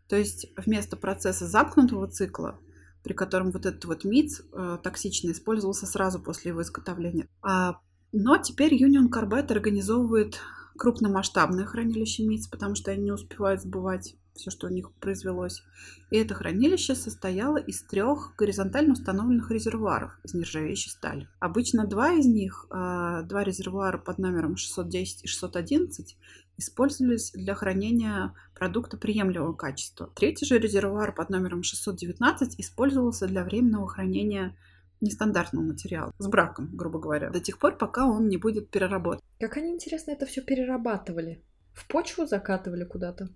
То 0.07 0.15
есть 0.15 0.47
вместо 0.57 0.97
процесса 0.97 1.47
замкнутого 1.47 2.07
цикла, 2.07 2.59
при 3.03 3.13
котором 3.13 3.51
вот 3.51 3.65
этот 3.65 3.85
вот 3.85 4.03
МИЦ 4.03 4.41
э, 4.41 4.77
токсичный 4.83 5.31
использовался 5.31 5.85
сразу 5.85 6.19
после 6.21 6.49
его 6.49 6.61
изготовления. 6.61 7.27
А, 7.41 7.79
но 8.11 8.37
теперь 8.37 8.73
Union 8.73 9.09
Carbide 9.09 9.51
организовывает 9.51 10.39
крупномасштабное 10.77 11.65
хранилище 11.65 12.23
МИЦ, 12.23 12.47
потому 12.47 12.75
что 12.75 12.91
они 12.91 13.03
не 13.03 13.11
успевают 13.11 13.61
сбывать 13.61 14.15
все, 14.35 14.51
что 14.51 14.67
у 14.67 14.69
них 14.69 14.91
произвелось. 14.93 15.63
И 16.09 16.17
это 16.17 16.33
хранилище 16.33 16.95
состояло 16.95 17.57
из 17.57 17.81
трех 17.83 18.33
горизонтально 18.37 18.93
установленных 18.93 19.51
резервуаров 19.51 20.17
из 20.23 20.33
нержавеющей 20.33 20.91
стали. 20.91 21.27
Обычно 21.39 21.85
два 21.85 22.13
из 22.13 22.25
них, 22.25 22.65
а, 22.69 23.23
два 23.23 23.43
резервуара 23.43 23.97
под 23.97 24.17
номером 24.17 24.57
610 24.57 25.23
и 25.23 25.27
611, 25.27 26.17
использовались 26.57 27.31
для 27.31 27.55
хранения 27.55 28.33
продукта 28.55 28.97
приемлемого 28.97 29.53
качества. 29.53 30.11
Третий 30.15 30.45
же 30.45 30.59
резервуар 30.59 31.13
под 31.13 31.29
номером 31.29 31.63
619 31.63 32.59
использовался 32.59 33.27
для 33.27 33.43
временного 33.43 33.87
хранения 33.87 34.55
нестандартного 35.01 35.63
материала, 35.63 36.13
с 36.19 36.27
браком, 36.27 36.69
грубо 36.73 36.99
говоря, 36.99 37.31
до 37.31 37.39
тех 37.39 37.57
пор, 37.57 37.77
пока 37.77 38.05
он 38.05 38.27
не 38.27 38.37
будет 38.37 38.69
переработан. 38.69 39.21
Как 39.39 39.57
они, 39.57 39.71
интересно, 39.71 40.11
это 40.11 40.27
все 40.27 40.41
перерабатывали? 40.41 41.43
В 41.73 41.87
почву 41.87 42.27
закатывали 42.27 42.83
куда-то? 42.83 43.29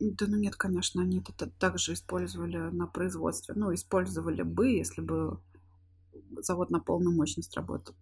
Да 0.00 0.26
ну 0.26 0.36
нет, 0.36 0.56
конечно, 0.56 1.02
они 1.02 1.22
это 1.28 1.46
также 1.46 1.92
использовали 1.92 2.56
на 2.56 2.86
производстве. 2.86 3.54
Ну, 3.54 3.72
использовали 3.74 4.42
бы, 4.42 4.70
если 4.70 5.02
бы 5.02 5.38
завод 6.38 6.70
на 6.70 6.80
полную 6.80 7.14
мощность 7.14 7.54
работал. 7.54 7.94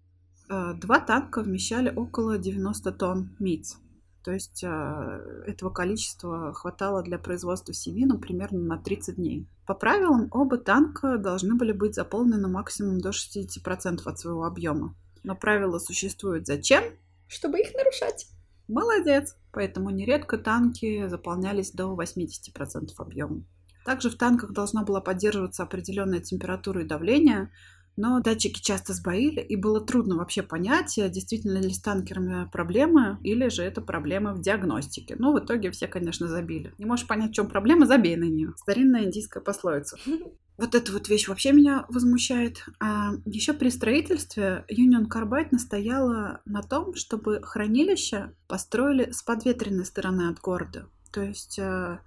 Э, 0.49 0.75
два 0.75 1.00
танка 1.00 1.43
вмещали 1.43 1.93
около 1.95 2.38
90 2.38 2.93
тонн 2.93 3.37
МИЦ. 3.40 3.78
То 4.23 4.33
есть 4.33 4.62
э, 4.62 5.43
этого 5.47 5.71
количества 5.71 6.52
хватало 6.52 7.02
для 7.02 7.19
производства 7.19 7.75
семьи, 7.75 8.05
ну, 8.05 8.19
примерно 8.19 8.61
на 8.61 8.78
30 8.78 9.17
дней. 9.17 9.49
По 9.67 9.75
правилам, 9.75 10.28
оба 10.31 10.59
танка 10.59 11.19
должны 11.19 11.55
были 11.55 11.73
быть 11.73 11.95
заполнены 11.95 12.47
максимум 12.49 13.00
до 13.00 13.11
60% 13.11 14.02
от 14.05 14.19
своего 14.19 14.45
объема. 14.45 14.95
Но 15.25 15.35
правила 15.35 15.78
существуют 15.78 16.47
зачем? 16.47 16.85
Чтобы 17.26 17.61
их 17.61 17.75
нарушать. 17.75 18.28
Молодец! 18.69 19.37
Поэтому 19.51 19.91
нередко 19.91 20.37
танки 20.39 21.09
заполнялись 21.09 21.73
до 21.73 21.95
80% 21.95 22.91
объема. 22.99 23.43
Также 23.85 24.11
в 24.11 24.17
танках 24.17 24.53
должна 24.53 24.85
была 24.85 25.01
поддерживаться 25.01 25.63
определенная 25.63 26.21
температура 26.21 26.83
и 26.83 26.87
давление, 26.87 27.51
но 27.97 28.21
датчики 28.21 28.61
часто 28.61 28.93
сбоили, 28.93 29.41
и 29.41 29.57
было 29.57 29.81
трудно 29.81 30.17
вообще 30.17 30.43
понять, 30.43 30.95
действительно 30.97 31.59
ли 31.59 31.71
с 31.71 31.81
танкерами 31.81 32.49
проблемы, 32.49 33.19
или 33.25 33.49
же 33.49 33.63
это 33.63 33.81
проблемы 33.81 34.35
в 34.35 34.41
диагностике. 34.41 35.17
Но 35.19 35.33
в 35.33 35.41
итоге 35.41 35.71
все, 35.71 35.89
конечно, 35.89 36.29
забили. 36.29 36.73
Не 36.79 36.85
можешь 36.85 37.09
понять, 37.09 37.31
в 37.31 37.35
чем 37.35 37.49
проблема, 37.49 37.87
забей 37.87 38.17
на 38.17 38.25
нее. 38.25 38.53
Старинная 38.59 39.05
индийская 39.05 39.41
пословица. 39.41 39.97
Вот 40.59 40.75
эта 40.75 40.93
вот 40.93 41.09
вещь 41.09 41.29
вообще 41.29 41.53
меня 41.53 41.87
возмущает. 41.88 42.65
А 42.81 43.12
еще 43.25 43.53
при 43.53 43.71
строительстве 43.71 44.65
Union 44.69 45.07
Carbide 45.09 45.49
настояла 45.53 46.41
на 46.45 46.62
том, 46.62 46.97
чтобы 46.97 47.41
хранилище 47.43 48.33
построили 48.49 49.12
с 49.12 49.23
подветренной 49.23 49.85
стороны 49.85 50.29
от 50.29 50.41
города. 50.41 50.88
То 51.12 51.23
есть, 51.23 51.61
э, 51.61 52.00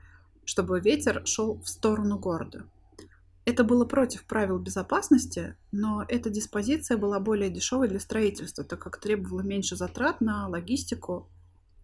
чтобы 0.44 0.82
ветер 0.82 1.26
шел 1.26 1.62
в 1.62 1.70
сторону 1.70 2.20
города. 2.20 2.66
Это 3.46 3.64
было 3.64 3.86
против 3.86 4.26
правил 4.26 4.60
безопасности, 4.60 5.56
но 5.72 6.04
эта 6.08 6.30
диспозиция 6.30 6.98
была 6.98 7.22
более 7.22 7.50
дешевой 7.50 7.88
для 7.88 8.02
строительства, 8.02 8.66
так 8.66 8.80
как 8.80 8.98
требовала 8.98 9.42
меньше 9.42 9.78
затрат 9.78 10.20
на 10.20 10.48
логистику, 10.48 11.28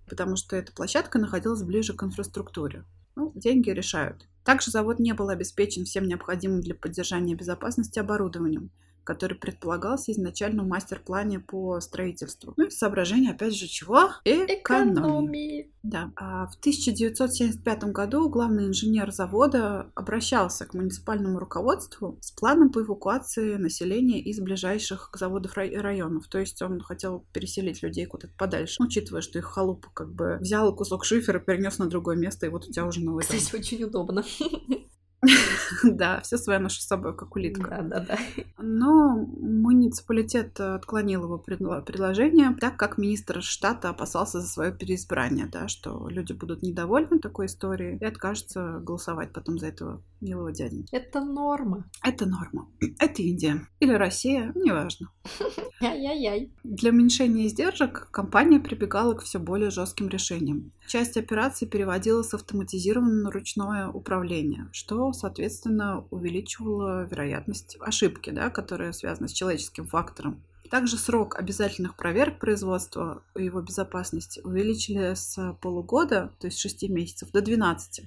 потому 0.07 0.35
что 0.35 0.55
эта 0.57 0.73
площадка 0.73 1.17
находилась 1.17 1.63
ближе 1.63 1.93
к 1.93 2.03
инфраструктуре. 2.03 2.83
Ну, 3.15 3.31
деньги 3.35 3.71
решают. 3.71 4.27
Также 4.47 4.71
завод 4.71 4.97
не 4.99 5.11
был 5.13 5.27
обеспечен 5.27 5.83
всем 5.83 6.07
необходимым 6.07 6.61
для 6.61 6.73
поддержания 6.73 7.35
безопасности 7.35 7.99
оборудованием– 7.99 8.71
который 9.07 9.35
предполагался 9.37 10.11
изначально 10.11 10.63
в 10.63 10.67
мастер-плане 10.67 11.39
по 11.39 11.79
строительству. 11.79 12.53
Ну 12.57 12.65
и 12.65 12.69
соображение, 12.69 13.31
опять 13.31 13.55
же, 13.55 13.65
чего? 13.65 14.09
Экономии. 14.25 14.91
Экономии. 14.91 15.71
Да. 15.81 16.11
А 16.17 16.47
в 16.47 16.55
1975 16.55 17.85
году 17.85 18.27
главный 18.27 18.67
инженер 18.67 19.13
завода 19.13 19.89
обращался 19.95 20.65
к 20.65 20.73
муниципальному 20.73 21.39
руководству 21.39 22.17
с 22.19 22.31
планом 22.31 22.69
по 22.69 22.81
эвакуации 22.81 23.55
населения 23.55 24.19
из 24.19 24.41
ближайших 24.41 25.09
к 25.09 25.17
заводу 25.17 25.49
районов. 25.55 26.27
То 26.27 26.39
есть 26.39 26.61
он 26.61 26.81
хотел 26.81 27.25
переселить 27.31 27.81
людей 27.81 28.07
куда-то 28.07 28.33
подальше, 28.37 28.83
учитывая, 28.83 29.21
что 29.21 29.39
их 29.39 29.45
халупа 29.45 29.87
как 29.93 30.13
бы 30.13 30.37
взял 30.41 30.75
кусок 30.75 31.05
шифера, 31.05 31.39
перенес 31.39 31.77
на 31.77 31.85
другое 31.85 32.17
место, 32.17 32.45
и 32.45 32.49
вот 32.49 32.67
у 32.67 32.71
тебя 32.73 32.85
уже 32.85 32.99
новый 32.99 33.23
Кстати, 33.23 33.51
дом. 33.51 33.61
очень 33.61 33.83
удобно. 33.85 34.25
Да, 35.83 36.21
все 36.21 36.37
свое 36.37 36.59
ношу 36.59 36.81
с 36.81 36.87
собой, 36.87 37.15
как 37.15 37.35
улитка. 37.35 37.81
Да, 37.81 37.99
да, 37.99 37.99
да. 37.99 38.43
Но 38.57 39.15
муниципалитет 39.39 40.59
отклонил 40.59 41.23
его 41.23 41.37
предложение, 41.37 42.55
так 42.59 42.77
как 42.77 42.97
министр 42.97 43.41
штата 43.41 43.89
опасался 43.89 44.41
за 44.41 44.47
свое 44.47 44.71
переизбрание, 44.71 45.47
да, 45.47 45.67
что 45.67 46.07
люди 46.09 46.33
будут 46.33 46.61
недовольны 46.61 47.19
такой 47.19 47.47
историей 47.47 47.97
и 47.97 48.05
откажутся 48.05 48.79
голосовать 48.79 49.33
потом 49.33 49.57
за 49.59 49.67
этого 49.67 50.01
милого 50.21 50.51
дяденьки. 50.51 50.93
Это 50.93 51.23
норма. 51.23 51.85
Это 52.03 52.25
норма. 52.25 52.67
Это 52.99 53.21
Индия. 53.21 53.67
Или 53.79 53.93
Россия, 53.93 54.51
неважно. 54.55 55.09
Ай-яй-яй. 55.81 56.51
Для 56.63 56.91
уменьшения 56.91 57.47
издержек 57.47 58.09
компания 58.11 58.59
прибегала 58.59 59.13
к 59.13 59.23
все 59.23 59.39
более 59.39 59.69
жестким 59.69 60.07
решениям. 60.09 60.71
Часть 60.87 61.17
операций 61.17 61.67
переводила 61.67 62.23
с 62.23 62.33
автоматизированного 62.33 63.23
на 63.23 63.31
ручное 63.31 63.87
управление, 63.89 64.69
что, 64.71 65.11
соответственно, 65.17 66.05
увеличивало 66.11 67.03
вероятность 67.03 67.77
ошибки, 67.81 68.29
да, 68.29 68.49
которая 68.49 68.93
связана 68.93 69.27
с 69.27 69.33
человеческим 69.33 69.85
фактором. 69.87 70.41
Также 70.69 70.97
срок 70.97 71.35
обязательных 71.37 71.95
проверок 71.95 72.39
производства 72.39 73.23
и 73.35 73.45
его 73.45 73.61
безопасности 73.61 74.41
увеличили 74.43 75.13
с 75.13 75.57
полугода, 75.61 76.33
то 76.39 76.47
есть 76.47 76.59
6 76.59 76.89
месяцев, 76.89 77.31
до 77.31 77.41
12. 77.41 78.05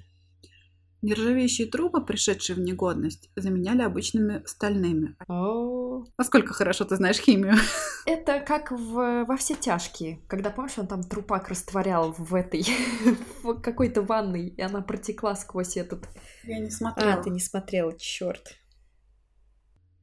Нержавеющие 1.01 1.67
трубы, 1.67 2.05
пришедшие 2.05 2.55
в 2.55 2.59
негодность, 2.59 3.29
заменяли 3.35 3.81
обычными 3.81 4.43
стальными. 4.45 5.15
О, 5.27 5.81
Насколько 6.17 6.53
хорошо 6.53 6.85
ты 6.85 6.95
знаешь 6.95 7.17
химию? 7.17 7.55
Это 8.05 8.39
как 8.39 8.71
в, 8.71 9.25
во 9.25 9.37
все 9.37 9.55
тяжкие, 9.55 10.21
когда, 10.27 10.49
помнишь, 10.49 10.77
он 10.77 10.87
там 10.87 11.03
трупак 11.03 11.49
растворял 11.49 12.13
в 12.17 12.33
этой, 12.35 12.65
в 13.43 13.59
какой-то 13.61 14.01
ванной, 14.01 14.49
и 14.49 14.61
она 14.61 14.81
протекла 14.81 15.35
сквозь 15.35 15.77
этот... 15.77 16.07
Я 16.43 16.59
не 16.59 16.69
смотрела. 16.69 17.13
А, 17.13 17.23
ты 17.23 17.29
не 17.29 17.39
смотрела, 17.39 17.97
черт. 17.97 18.57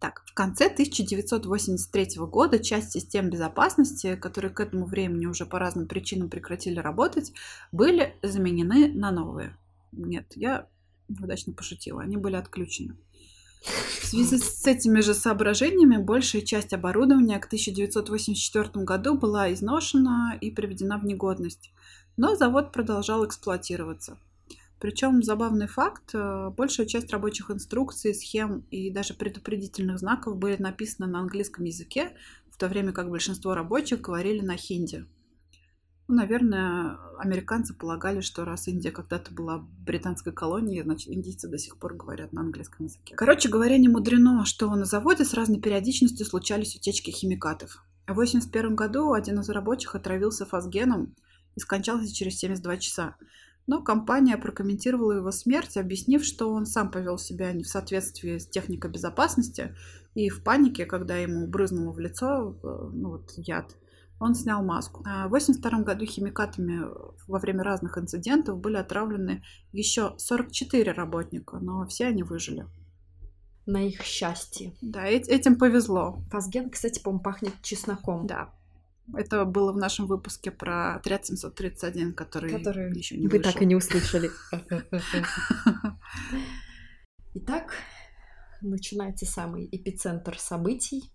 Так, 0.00 0.22
в 0.26 0.34
конце 0.34 0.66
1983 0.66 2.18
года 2.18 2.60
часть 2.60 2.92
систем 2.92 3.30
безопасности, 3.30 4.14
которые 4.14 4.52
к 4.52 4.60
этому 4.60 4.86
времени 4.86 5.26
уже 5.26 5.44
по 5.44 5.58
разным 5.58 5.88
причинам 5.88 6.30
прекратили 6.30 6.78
работать, 6.78 7.32
были 7.72 8.14
заменены 8.22 8.92
на 8.92 9.10
новые. 9.10 9.56
Нет, 9.90 10.32
я 10.36 10.68
удачно 11.08 11.52
пошутила, 11.52 12.02
они 12.02 12.16
были 12.16 12.36
отключены. 12.36 12.96
В 13.62 14.06
связи 14.06 14.38
с 14.38 14.66
этими 14.66 15.00
же 15.00 15.14
соображениями 15.14 15.96
большая 15.96 16.42
часть 16.42 16.72
оборудования 16.72 17.38
к 17.38 17.46
1984 17.46 18.84
году 18.84 19.18
была 19.18 19.52
изношена 19.52 20.38
и 20.40 20.50
приведена 20.50 20.98
в 20.98 21.04
негодность, 21.04 21.72
но 22.16 22.36
завод 22.36 22.72
продолжал 22.72 23.26
эксплуатироваться. 23.26 24.18
Причем 24.80 25.22
забавный 25.24 25.66
факт, 25.66 26.14
э, 26.14 26.50
большая 26.56 26.86
часть 26.86 27.10
рабочих 27.10 27.50
инструкций, 27.50 28.14
схем 28.14 28.64
и 28.70 28.90
даже 28.90 29.14
предупредительных 29.14 29.98
знаков 29.98 30.36
были 30.36 30.56
написаны 30.56 31.08
на 31.08 31.18
английском 31.20 31.64
языке, 31.64 32.16
в 32.50 32.56
то 32.56 32.68
время 32.68 32.92
как 32.92 33.10
большинство 33.10 33.54
рабочих 33.54 34.00
говорили 34.00 34.40
на 34.40 34.56
хинди. 34.56 35.04
Ну, 36.08 36.14
наверное, 36.14 36.96
американцы 37.18 37.74
полагали, 37.74 38.22
что 38.22 38.46
раз 38.46 38.66
Индия 38.66 38.90
когда-то 38.90 39.30
была 39.30 39.62
британской 39.84 40.32
колонией, 40.32 40.82
значит, 40.82 41.10
индийцы 41.10 41.48
до 41.48 41.58
сих 41.58 41.76
пор 41.76 41.94
говорят 41.94 42.32
на 42.32 42.40
английском 42.40 42.86
языке. 42.86 43.14
Короче 43.14 43.50
говоря, 43.50 43.76
не 43.76 43.88
мудрено, 43.88 44.46
что 44.46 44.74
на 44.74 44.86
заводе 44.86 45.26
с 45.26 45.34
разной 45.34 45.60
периодичностью 45.60 46.24
случались 46.24 46.74
утечки 46.74 47.10
химикатов. 47.10 47.84
В 48.06 48.12
1981 48.12 48.74
году 48.74 49.12
один 49.12 49.40
из 49.40 49.50
рабочих 49.50 49.94
отравился 49.94 50.46
фосгеном 50.46 51.14
и 51.56 51.60
скончался 51.60 52.10
через 52.12 52.38
72 52.38 52.78
часа. 52.78 53.16
Но 53.66 53.82
компания 53.82 54.38
прокомментировала 54.38 55.12
его 55.12 55.30
смерть, 55.30 55.76
объяснив, 55.76 56.24
что 56.24 56.50
он 56.50 56.64
сам 56.64 56.90
повел 56.90 57.18
себя 57.18 57.52
не 57.52 57.64
в 57.64 57.68
соответствии 57.68 58.38
с 58.38 58.48
техникой 58.48 58.90
безопасности 58.90 59.76
и 60.14 60.30
в 60.30 60.42
панике, 60.42 60.86
когда 60.86 61.18
ему 61.18 61.46
брызнуло 61.46 61.92
в 61.92 61.98
лицо 61.98 62.56
э, 62.62 62.90
ну, 62.94 63.10
вот, 63.10 63.30
яд, 63.36 63.76
он 64.20 64.34
снял 64.34 64.64
маску. 64.64 65.02
А 65.06 65.24
в 65.28 65.34
1982 65.34 65.82
году 65.82 66.06
химикатами 66.06 66.82
во 67.26 67.38
время 67.38 67.62
разных 67.62 67.98
инцидентов 67.98 68.58
были 68.58 68.76
отравлены 68.76 69.42
еще 69.72 70.14
44 70.18 70.92
работника, 70.92 71.58
но 71.58 71.86
все 71.86 72.06
они 72.06 72.22
выжили. 72.22 72.66
На 73.66 73.86
их 73.86 74.02
счастье. 74.02 74.74
Да, 74.80 75.06
этим 75.06 75.56
повезло. 75.56 76.22
Фазген, 76.30 76.70
кстати, 76.70 77.00
по-моему, 77.02 77.22
пахнет 77.22 77.52
чесноком. 77.62 78.26
Да. 78.26 78.54
Это 79.14 79.44
было 79.44 79.72
в 79.72 79.76
нашем 79.76 80.06
выпуске 80.06 80.50
про 80.50 80.94
отряд 80.94 81.26
731, 81.26 82.14
который, 82.14 82.50
который 82.50 82.96
еще 82.96 83.16
не 83.16 83.26
Вы 83.26 83.38
вышел. 83.38 83.52
так 83.52 83.62
и 83.62 83.66
не 83.66 83.76
услышали. 83.76 84.30
Итак, 87.34 87.72
начинается 88.60 89.26
самый 89.26 89.68
эпицентр 89.70 90.38
событий. 90.38 91.12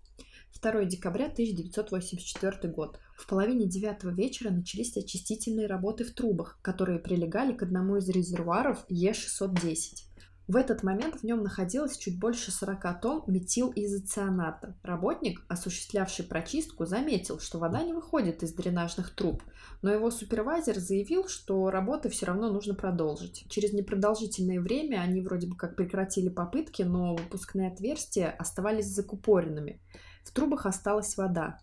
2 0.60 0.84
декабря 0.84 1.26
1984 1.26 2.72
год. 2.72 2.98
В 3.16 3.26
половине 3.26 3.66
девятого 3.66 4.10
вечера 4.10 4.50
начались 4.50 4.96
очистительные 4.96 5.66
работы 5.66 6.04
в 6.04 6.14
трубах, 6.14 6.58
которые 6.62 6.98
прилегали 6.98 7.52
к 7.52 7.62
одному 7.62 7.96
из 7.96 8.08
резервуаров 8.08 8.84
Е610. 8.90 10.04
В 10.46 10.56
этот 10.56 10.82
момент 10.82 11.20
в 11.20 11.24
нем 11.24 11.42
находилось 11.42 11.96
чуть 11.96 12.18
больше 12.18 12.50
40 12.50 13.00
тонн 13.00 13.22
метилизоцианата. 13.26 14.76
Работник, 14.82 15.40
осуществлявший 15.48 16.26
прочистку, 16.26 16.84
заметил, 16.84 17.40
что 17.40 17.58
вода 17.58 17.82
не 17.82 17.94
выходит 17.94 18.42
из 18.42 18.52
дренажных 18.52 19.14
труб, 19.14 19.42
но 19.80 19.90
его 19.90 20.10
супервайзер 20.10 20.78
заявил, 20.78 21.28
что 21.28 21.70
работы 21.70 22.10
все 22.10 22.26
равно 22.26 22.52
нужно 22.52 22.74
продолжить. 22.74 23.46
Через 23.48 23.72
непродолжительное 23.72 24.60
время 24.60 24.98
они 25.00 25.22
вроде 25.22 25.46
бы 25.46 25.56
как 25.56 25.76
прекратили 25.76 26.28
попытки, 26.28 26.82
но 26.82 27.16
выпускные 27.16 27.68
отверстия 27.68 28.30
оставались 28.30 28.88
закупоренными. 28.88 29.80
В 30.24 30.32
трубах 30.32 30.66
осталась 30.66 31.16
вода. 31.16 31.60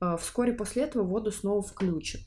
Э, 0.00 0.16
вскоре 0.20 0.52
после 0.52 0.84
этого 0.84 1.02
воду 1.02 1.32
снова 1.32 1.62
включат. 1.62 2.22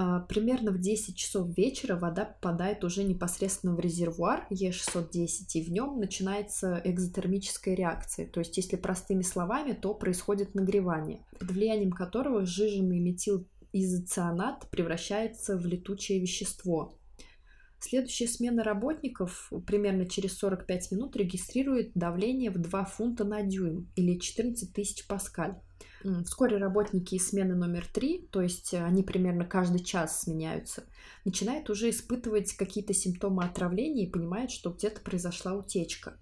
А, 0.00 0.20
примерно 0.20 0.70
в 0.70 0.78
10 0.78 1.16
часов 1.16 1.48
вечера 1.56 1.96
вода 1.96 2.24
попадает 2.24 2.84
уже 2.84 3.02
непосредственно 3.02 3.74
в 3.74 3.80
резервуар 3.80 4.46
Е610, 4.48 5.46
и 5.54 5.64
в 5.64 5.72
нем 5.72 5.98
начинается 5.98 6.80
экзотермическая 6.84 7.74
реакция. 7.74 8.28
То 8.28 8.38
есть, 8.38 8.56
если 8.56 8.76
простыми 8.76 9.22
словами, 9.22 9.72
то 9.72 9.94
происходит 9.94 10.54
нагревание, 10.54 11.26
под 11.40 11.50
влиянием 11.50 11.90
которого 11.90 12.46
сжиженный 12.46 13.00
метилизоцианат 13.00 14.70
превращается 14.70 15.56
в 15.58 15.66
летучее 15.66 16.20
вещество. 16.20 16.96
Следующая 17.80 18.26
смена 18.26 18.64
работников 18.64 19.52
примерно 19.66 20.06
через 20.06 20.36
45 20.38 20.92
минут 20.92 21.16
регистрирует 21.16 21.92
давление 21.94 22.50
в 22.50 22.58
2 22.58 22.84
фунта 22.84 23.24
на 23.24 23.42
дюйм 23.42 23.90
или 23.94 24.18
14 24.18 24.72
тысяч 24.72 25.06
паскаль. 25.06 25.54
Вскоре 26.24 26.58
работники 26.58 27.16
из 27.16 27.28
смены 27.28 27.54
номер 27.54 27.84
три, 27.92 28.28
то 28.30 28.40
есть 28.40 28.72
э, 28.72 28.82
они 28.82 29.02
примерно 29.02 29.44
каждый 29.44 29.80
час 29.80 30.22
сменяются, 30.22 30.84
начинают 31.24 31.70
уже 31.70 31.90
испытывать 31.90 32.52
какие-то 32.52 32.94
симптомы 32.94 33.44
отравления 33.44 34.04
и 34.04 34.10
понимают, 34.10 34.52
что 34.52 34.70
где-то 34.70 35.00
произошла 35.00 35.54
утечка. 35.54 36.16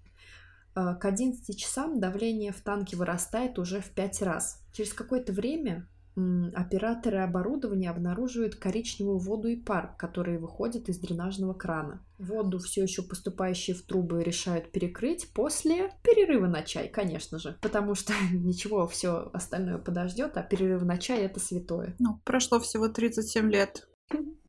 Э, 0.75 0.95
к 0.99 1.05
11 1.05 1.57
часам 1.57 1.99
давление 1.99 2.51
в 2.51 2.61
танке 2.61 2.97
вырастает 2.97 3.59
уже 3.59 3.81
в 3.81 3.91
5 3.91 4.21
раз. 4.23 4.63
Через 4.73 4.93
какое-то 4.93 5.31
время 5.31 5.87
операторы 6.53 7.19
оборудования 7.19 7.89
обнаруживают 7.89 8.55
коричневую 8.55 9.19
воду 9.19 9.47
и 9.47 9.55
пар, 9.55 9.95
которые 9.97 10.39
выходят 10.39 10.89
из 10.89 10.99
дренажного 10.99 11.53
крана. 11.53 12.03
Воду, 12.17 12.59
все 12.59 12.83
еще 12.83 13.03
поступающие 13.03 13.75
в 13.75 13.83
трубы, 13.83 14.23
решают 14.23 14.71
перекрыть 14.71 15.31
после 15.33 15.91
перерыва 16.03 16.47
на 16.47 16.63
чай, 16.63 16.89
конечно 16.89 17.37
же, 17.37 17.57
потому 17.61 17.95
что 17.95 18.13
ничего, 18.33 18.87
все 18.87 19.29
остальное 19.33 19.77
подождет, 19.77 20.37
а 20.37 20.43
перерыв 20.43 20.83
на 20.83 20.97
чай 20.97 21.21
это 21.21 21.39
святое. 21.39 21.95
Ну, 21.99 22.19
прошло 22.23 22.59
всего 22.59 22.87
37 22.87 23.51
лет 23.51 23.87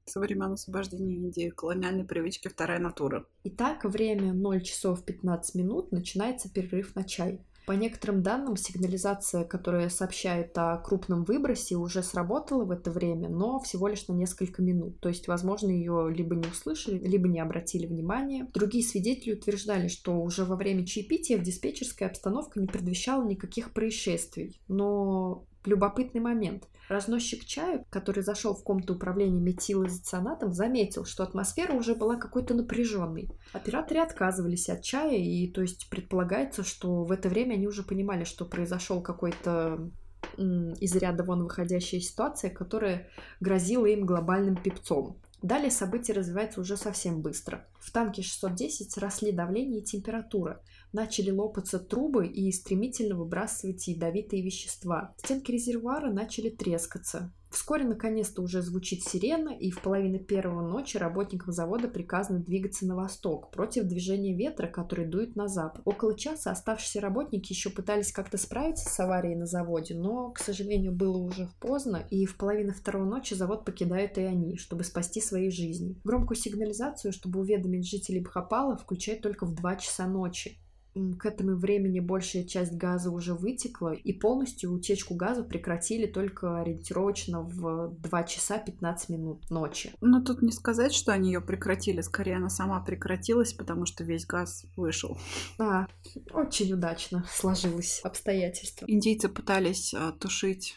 со 0.09 0.20
времен 0.20 0.52
освобождения 0.52 1.16
Индии, 1.16 1.50
колониальной 1.50 2.04
привычки 2.04 2.48
вторая 2.48 2.78
натура. 2.78 3.26
Итак, 3.44 3.85
время 3.85 4.33
0 4.33 4.62
часов 4.62 5.04
15 5.04 5.54
минут, 5.54 5.92
начинается 5.92 6.50
перерыв 6.50 6.94
на 6.96 7.04
чай. 7.04 7.44
По 7.68 7.72
некоторым 7.72 8.22
данным, 8.22 8.57
сигнализация, 8.57 9.44
которая 9.44 9.90
сообщает 9.90 10.57
о 10.57 10.78
крупном 10.78 11.24
выбросе, 11.24 11.76
уже 11.76 12.02
сработала 12.02 12.64
в 12.64 12.70
это 12.70 12.90
время, 12.90 13.28
но 13.28 13.61
всего 13.61 13.88
лишь 13.88 14.09
на 14.09 14.14
несколько 14.14 14.62
минут. 14.62 15.00
То 15.00 15.11
есть, 15.11 15.28
возможно, 15.28 15.68
ее 15.68 16.11
либо 16.11 16.35
не 16.35 16.48
услышали, 16.48 16.98
либо 16.98 17.28
не 17.28 17.40
обратили 17.40 17.85
внимания. 17.85 18.48
Другие 18.54 18.83
свидетели 18.83 19.35
утверждали, 19.35 19.88
что 19.88 20.18
уже 20.18 20.46
во 20.46 20.57
время 20.57 20.87
чаепития 20.87 21.37
в 21.37 21.42
диспетчерской 21.42 22.07
обстановка 22.07 22.59
не 22.59 22.68
предвещала 22.68 23.22
никаких 23.22 23.74
происшествий. 23.74 24.62
Но 24.66 25.46
любопытный 25.66 26.21
момент. 26.21 26.68
Разносчик 26.88 27.44
чая, 27.44 27.85
который 27.90 28.23
зашел 28.23 28.55
в 28.55 28.62
комнату 28.62 28.94
управления 28.94 29.40
метилизоцианатом, 29.40 30.53
заметил, 30.53 31.05
что 31.05 31.23
атмосфера 31.23 31.75
уже 31.75 31.94
была 31.94 32.16
какой-то 32.16 32.55
напряженной. 32.55 33.31
Операторы 33.53 34.01
отказывались 34.01 34.71
от 34.71 34.83
чая, 34.83 35.18
и 35.18 35.51
то 35.51 35.61
есть 35.61 35.90
предполагается, 35.90 36.64
что 36.64 37.05
в 37.05 37.12
это 37.12 37.29
время 37.29 37.55
они 37.55 37.66
уже 37.66 37.83
понимали, 37.83 38.25
что 38.25 38.47
произошел 38.47 39.03
какой-то 39.03 39.90
из 40.37 40.94
ряда 40.97 41.25
вон 41.25 41.44
выходящая 41.44 42.01
ситуация, 42.01 42.51
которая 42.51 43.09
грозила 43.40 43.87
им 43.87 44.07
глобальным 44.07 44.57
пипцом. 44.57 45.21
Далее 45.42 45.71
события 45.71 46.14
развиваются 46.14 46.61
уже 46.61 46.77
совсем 46.77 47.23
быстро. 47.23 47.68
В 47.79 47.92
танке 47.92 48.23
610 48.23 48.99
росли 48.99 49.31
давление 49.31 49.81
и 49.81 49.85
температура 49.85 50.61
начали 50.92 51.31
лопаться 51.31 51.79
трубы 51.79 52.27
и 52.27 52.51
стремительно 52.53 53.16
выбрасывать 53.16 53.87
ядовитые 53.88 54.42
вещества. 54.42 55.14
Стенки 55.18 55.51
резервуара 55.51 56.11
начали 56.11 56.51
трескаться. 56.51 57.33
Вскоре, 57.51 57.85
наконец-то, 57.85 58.42
уже 58.42 58.61
звучит 58.61 59.03
сирена, 59.03 59.48
и 59.48 59.70
в 59.70 59.81
половине 59.81 60.18
первого 60.18 60.61
ночи 60.61 60.98
работникам 60.98 61.53
завода 61.53 61.88
приказано 61.88 62.40
двигаться 62.40 62.87
на 62.87 62.94
восток, 62.94 63.51
против 63.51 63.85
движения 63.85 64.37
ветра, 64.37 64.66
который 64.66 65.07
дует 65.07 65.35
на 65.35 65.48
запад. 65.48 65.81
Около 65.87 66.16
часа 66.16 66.51
оставшиеся 66.51 67.01
работники 67.01 67.53
еще 67.53 67.70
пытались 67.70 68.12
как-то 68.12 68.37
справиться 68.37 68.88
с 68.88 69.01
аварией 69.01 69.35
на 69.35 69.46
заводе, 69.46 69.94
но, 69.94 70.31
к 70.31 70.40
сожалению, 70.40 70.92
было 70.92 71.16
уже 71.16 71.48
поздно, 71.59 72.07
и 72.11 72.27
в 72.27 72.37
половине 72.37 72.72
второго 72.72 73.07
ночи 73.07 73.33
завод 73.33 73.64
покидают 73.64 74.18
и 74.18 74.22
они, 74.22 74.59
чтобы 74.59 74.85
спасти 74.85 75.20
свои 75.22 75.51
жизни. 75.51 75.98
Громкую 76.05 76.37
сигнализацию, 76.37 77.12
чтобы 77.12 77.40
уведомить 77.40 77.88
жителей 77.88 78.20
Бхопала, 78.20 78.77
включают 78.77 79.22
только 79.22 79.46
в 79.46 79.55
2 79.55 79.77
часа 79.77 80.07
ночи 80.07 80.59
к 80.94 81.27
этому 81.27 81.57
времени 81.57 82.01
большая 82.01 82.44
часть 82.44 82.72
газа 82.72 83.11
уже 83.11 83.35
вытекла, 83.35 83.92
и 83.92 84.12
полностью 84.12 84.72
утечку 84.72 85.14
газа 85.14 85.42
прекратили 85.42 86.07
только 86.07 86.61
ориентировочно 86.61 87.42
в 87.42 87.94
2 87.96 88.22
часа 88.24 88.59
15 88.59 89.09
минут 89.11 89.51
ночи. 89.51 89.92
Но 90.01 90.22
тут 90.22 90.42
не 90.42 90.53
сказать, 90.53 90.92
что 90.92 91.12
они 91.12 91.33
ее 91.33 91.40
прекратили, 91.40 92.01
скорее 92.01 92.37
она 92.37 92.48
сама 92.48 92.81
прекратилась, 92.81 93.53
потому 93.53 93.87
что 93.87 94.05
весь 94.05 94.27
газ 94.27 94.66
вышел. 94.77 95.18
А, 95.59 95.87
очень 96.33 96.72
удачно 96.72 97.24
сложилось 97.31 98.01
обстоятельства. 98.03 98.87
Индийцы 98.88 99.29
пытались 99.29 99.94
а, 99.94 100.12
тушить 100.12 100.77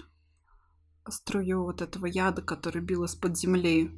струю 1.10 1.64
вот 1.64 1.82
этого 1.82 2.06
яда, 2.06 2.42
который 2.42 2.82
бил 2.82 3.04
из-под 3.06 3.38
земли, 3.38 3.92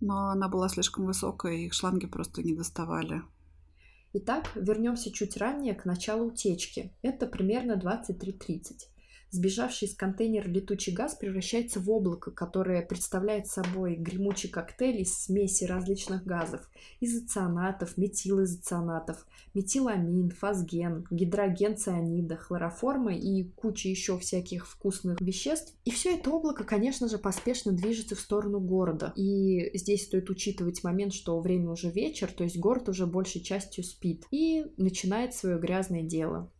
но 0.00 0.30
она 0.30 0.48
была 0.48 0.68
слишком 0.68 1.06
высокая, 1.06 1.54
и 1.54 1.66
их 1.66 1.74
шланги 1.74 2.06
просто 2.06 2.42
не 2.42 2.54
доставали. 2.54 3.22
Итак, 4.14 4.50
вернемся 4.54 5.10
чуть 5.10 5.38
ранее 5.38 5.74
к 5.74 5.86
началу 5.86 6.26
утечки. 6.26 6.92
Это 7.00 7.26
примерно 7.26 7.72
23.30. 7.72 8.91
Сбежавший 9.32 9.88
из 9.88 9.94
контейнера 9.94 10.46
летучий 10.46 10.92
газ 10.92 11.14
превращается 11.14 11.80
в 11.80 11.90
облако, 11.90 12.30
которое 12.30 12.82
представляет 12.82 13.46
собой 13.46 13.96
гремучий 13.96 14.50
коктейль 14.50 15.00
из 15.00 15.24
смеси 15.24 15.64
различных 15.64 16.24
газов. 16.24 16.70
Изоцианатов, 17.00 17.96
метилоизоцианатов, 17.96 19.26
метиламин, 19.54 20.28
фосген, 20.28 21.06
гидроген 21.10 21.78
цианида, 21.78 22.36
хлороформа 22.36 23.16
и 23.16 23.44
куча 23.44 23.88
еще 23.88 24.18
всяких 24.18 24.68
вкусных 24.68 25.18
веществ. 25.22 25.74
И 25.86 25.90
все 25.90 26.16
это 26.16 26.30
облако, 26.30 26.64
конечно 26.64 27.08
же, 27.08 27.16
поспешно 27.16 27.72
движется 27.72 28.14
в 28.14 28.20
сторону 28.20 28.60
города. 28.60 29.14
И 29.16 29.70
здесь 29.78 30.04
стоит 30.04 30.28
учитывать 30.28 30.84
момент, 30.84 31.14
что 31.14 31.40
время 31.40 31.70
уже 31.70 31.90
вечер, 31.90 32.30
то 32.30 32.44
есть 32.44 32.58
город 32.58 32.90
уже 32.90 33.06
большей 33.06 33.40
частью 33.40 33.82
спит. 33.82 34.26
И 34.30 34.66
начинает 34.76 35.34
свое 35.34 35.58
грязное 35.58 36.02
дело. 36.02 36.50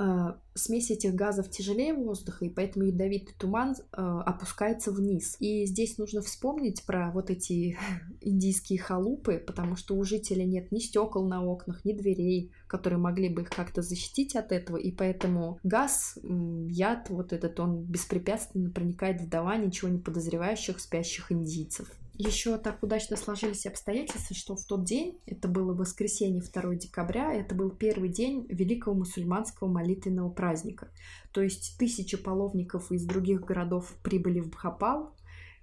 Смесь 0.54 0.90
этих 0.90 1.14
газов 1.14 1.50
тяжелее 1.50 1.94
воздуха, 1.94 2.44
и 2.44 2.50
поэтому 2.50 2.86
ядовитый 2.86 3.34
туман 3.38 3.74
э, 3.74 4.00
опускается 4.00 4.92
вниз. 4.92 5.36
И 5.40 5.64
здесь 5.66 5.98
нужно 5.98 6.20
вспомнить 6.20 6.84
про 6.84 7.10
вот 7.10 7.30
эти 7.30 7.78
индийские 8.20 8.78
халупы, 8.78 9.38
потому 9.38 9.76
что 9.76 9.96
у 9.96 10.04
жителей 10.04 10.44
нет 10.44 10.72
ни 10.72 10.78
стекол 10.78 11.26
на 11.26 11.44
окнах, 11.44 11.84
ни 11.84 11.92
дверей, 11.92 12.52
которые 12.66 12.98
могли 12.98 13.28
бы 13.28 13.42
их 13.42 13.50
как-то 13.50 13.82
защитить 13.82 14.36
от 14.36 14.52
этого, 14.52 14.76
и 14.76 14.90
поэтому 14.92 15.58
газ, 15.62 16.18
яд 16.22 17.10
вот 17.10 17.32
этот, 17.32 17.58
он 17.60 17.82
беспрепятственно 17.84 18.70
проникает 18.70 19.20
в 19.20 19.28
дома 19.28 19.56
ничего 19.56 19.90
не 19.90 19.98
подозревающих 19.98 20.80
спящих 20.80 21.32
индийцев. 21.32 21.88
Еще 22.14 22.58
так 22.58 22.82
удачно 22.82 23.16
сложились 23.16 23.64
обстоятельства, 23.64 24.36
что 24.36 24.54
в 24.54 24.64
тот 24.64 24.84
день, 24.84 25.18
это 25.24 25.48
было 25.48 25.72
воскресенье 25.72 26.42
2 26.42 26.74
декабря, 26.74 27.32
это 27.32 27.54
был 27.54 27.70
первый 27.70 28.10
день 28.10 28.46
великого 28.50 28.94
мусульманского 28.94 29.68
молитвенного 29.68 30.28
праздника. 30.28 30.90
То 31.32 31.40
есть 31.40 31.76
тысячи 31.78 32.18
паломников 32.18 32.92
из 32.92 33.06
других 33.06 33.40
городов 33.40 33.94
прибыли 34.02 34.40
в 34.40 34.50
Бхопал, 34.50 35.14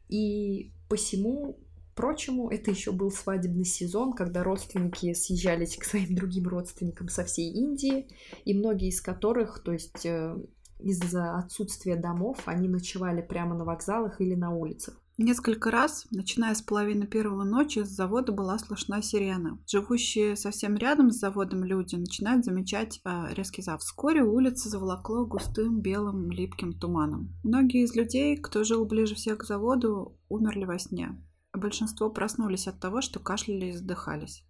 и 0.07 0.71
посему 0.89 1.59
прочему, 1.93 2.49
это 2.49 2.71
еще 2.71 2.91
был 2.91 3.11
свадебный 3.11 3.65
сезон, 3.65 4.13
когда 4.13 4.43
родственники 4.43 5.13
съезжались 5.13 5.77
к 5.77 5.83
своим 5.83 6.15
другим 6.15 6.47
родственникам 6.47 7.09
со 7.09 7.23
всей 7.25 7.51
Индии, 7.51 8.07
и 8.43 8.55
многие 8.55 8.87
из 8.87 9.01
которых, 9.01 9.61
то 9.61 9.71
есть 9.71 10.05
э, 10.05 10.35
из-за 10.79 11.37
отсутствия 11.37 11.95
домов, 11.95 12.39
они 12.45 12.67
ночевали 12.67 13.21
прямо 13.21 13.55
на 13.55 13.65
вокзалах 13.65 14.19
или 14.19 14.33
на 14.33 14.51
улицах. 14.55 14.98
Несколько 15.21 15.69
раз, 15.69 16.07
начиная 16.11 16.55
с 16.55 16.61
половины 16.61 17.05
первого 17.05 17.43
ночи, 17.43 17.79
с 17.79 17.89
завода 17.89 18.31
была 18.31 18.57
слышна 18.57 19.01
сирена. 19.01 19.59
Живущие 19.67 20.37
совсем 20.37 20.77
рядом 20.77 21.11
с 21.11 21.19
заводом 21.19 21.65
люди 21.65 21.95
начинают 21.95 22.45
замечать 22.45 23.01
э, 23.03 23.25
резкий 23.33 23.61
запах. 23.61 23.81
Вскоре 23.81 24.23
улица 24.23 24.69
заволокло 24.69 25.25
густым 25.25 25.81
белым 25.81 26.31
липким 26.31 26.71
туманом. 26.71 27.37
Многие 27.43 27.83
из 27.83 27.95
людей, 27.95 28.37
кто 28.37 28.63
жил 28.63 28.85
ближе 28.85 29.15
всех 29.15 29.39
к 29.39 29.43
заводу, 29.43 30.17
умерли 30.29 30.63
во 30.63 30.79
сне. 30.79 31.21
Большинство 31.51 32.09
проснулись 32.09 32.69
от 32.69 32.79
того, 32.79 33.01
что 33.01 33.19
кашляли 33.19 33.65
и 33.65 33.73
задыхались. 33.73 34.45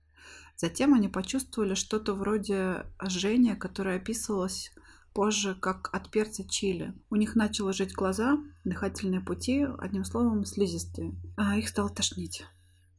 Затем 0.56 0.94
они 0.94 1.08
почувствовали 1.08 1.74
что-то 1.74 2.14
вроде 2.14 2.86
жжения, 3.04 3.56
которое 3.56 3.96
описывалось 3.96 4.72
позже 5.20 5.54
как 5.54 5.90
от 5.92 6.12
перца 6.12 6.48
чили. 6.48 6.94
У 7.10 7.18
них 7.18 7.36
начало 7.36 7.74
жить 7.74 7.92
глаза, 7.92 8.38
дыхательные 8.64 9.20
пути, 9.20 9.68
одним 9.78 10.06
словом, 10.06 10.46
слизистые. 10.46 11.14
А 11.36 11.58
их 11.58 11.68
стало 11.68 11.90
тошнить. 11.90 12.46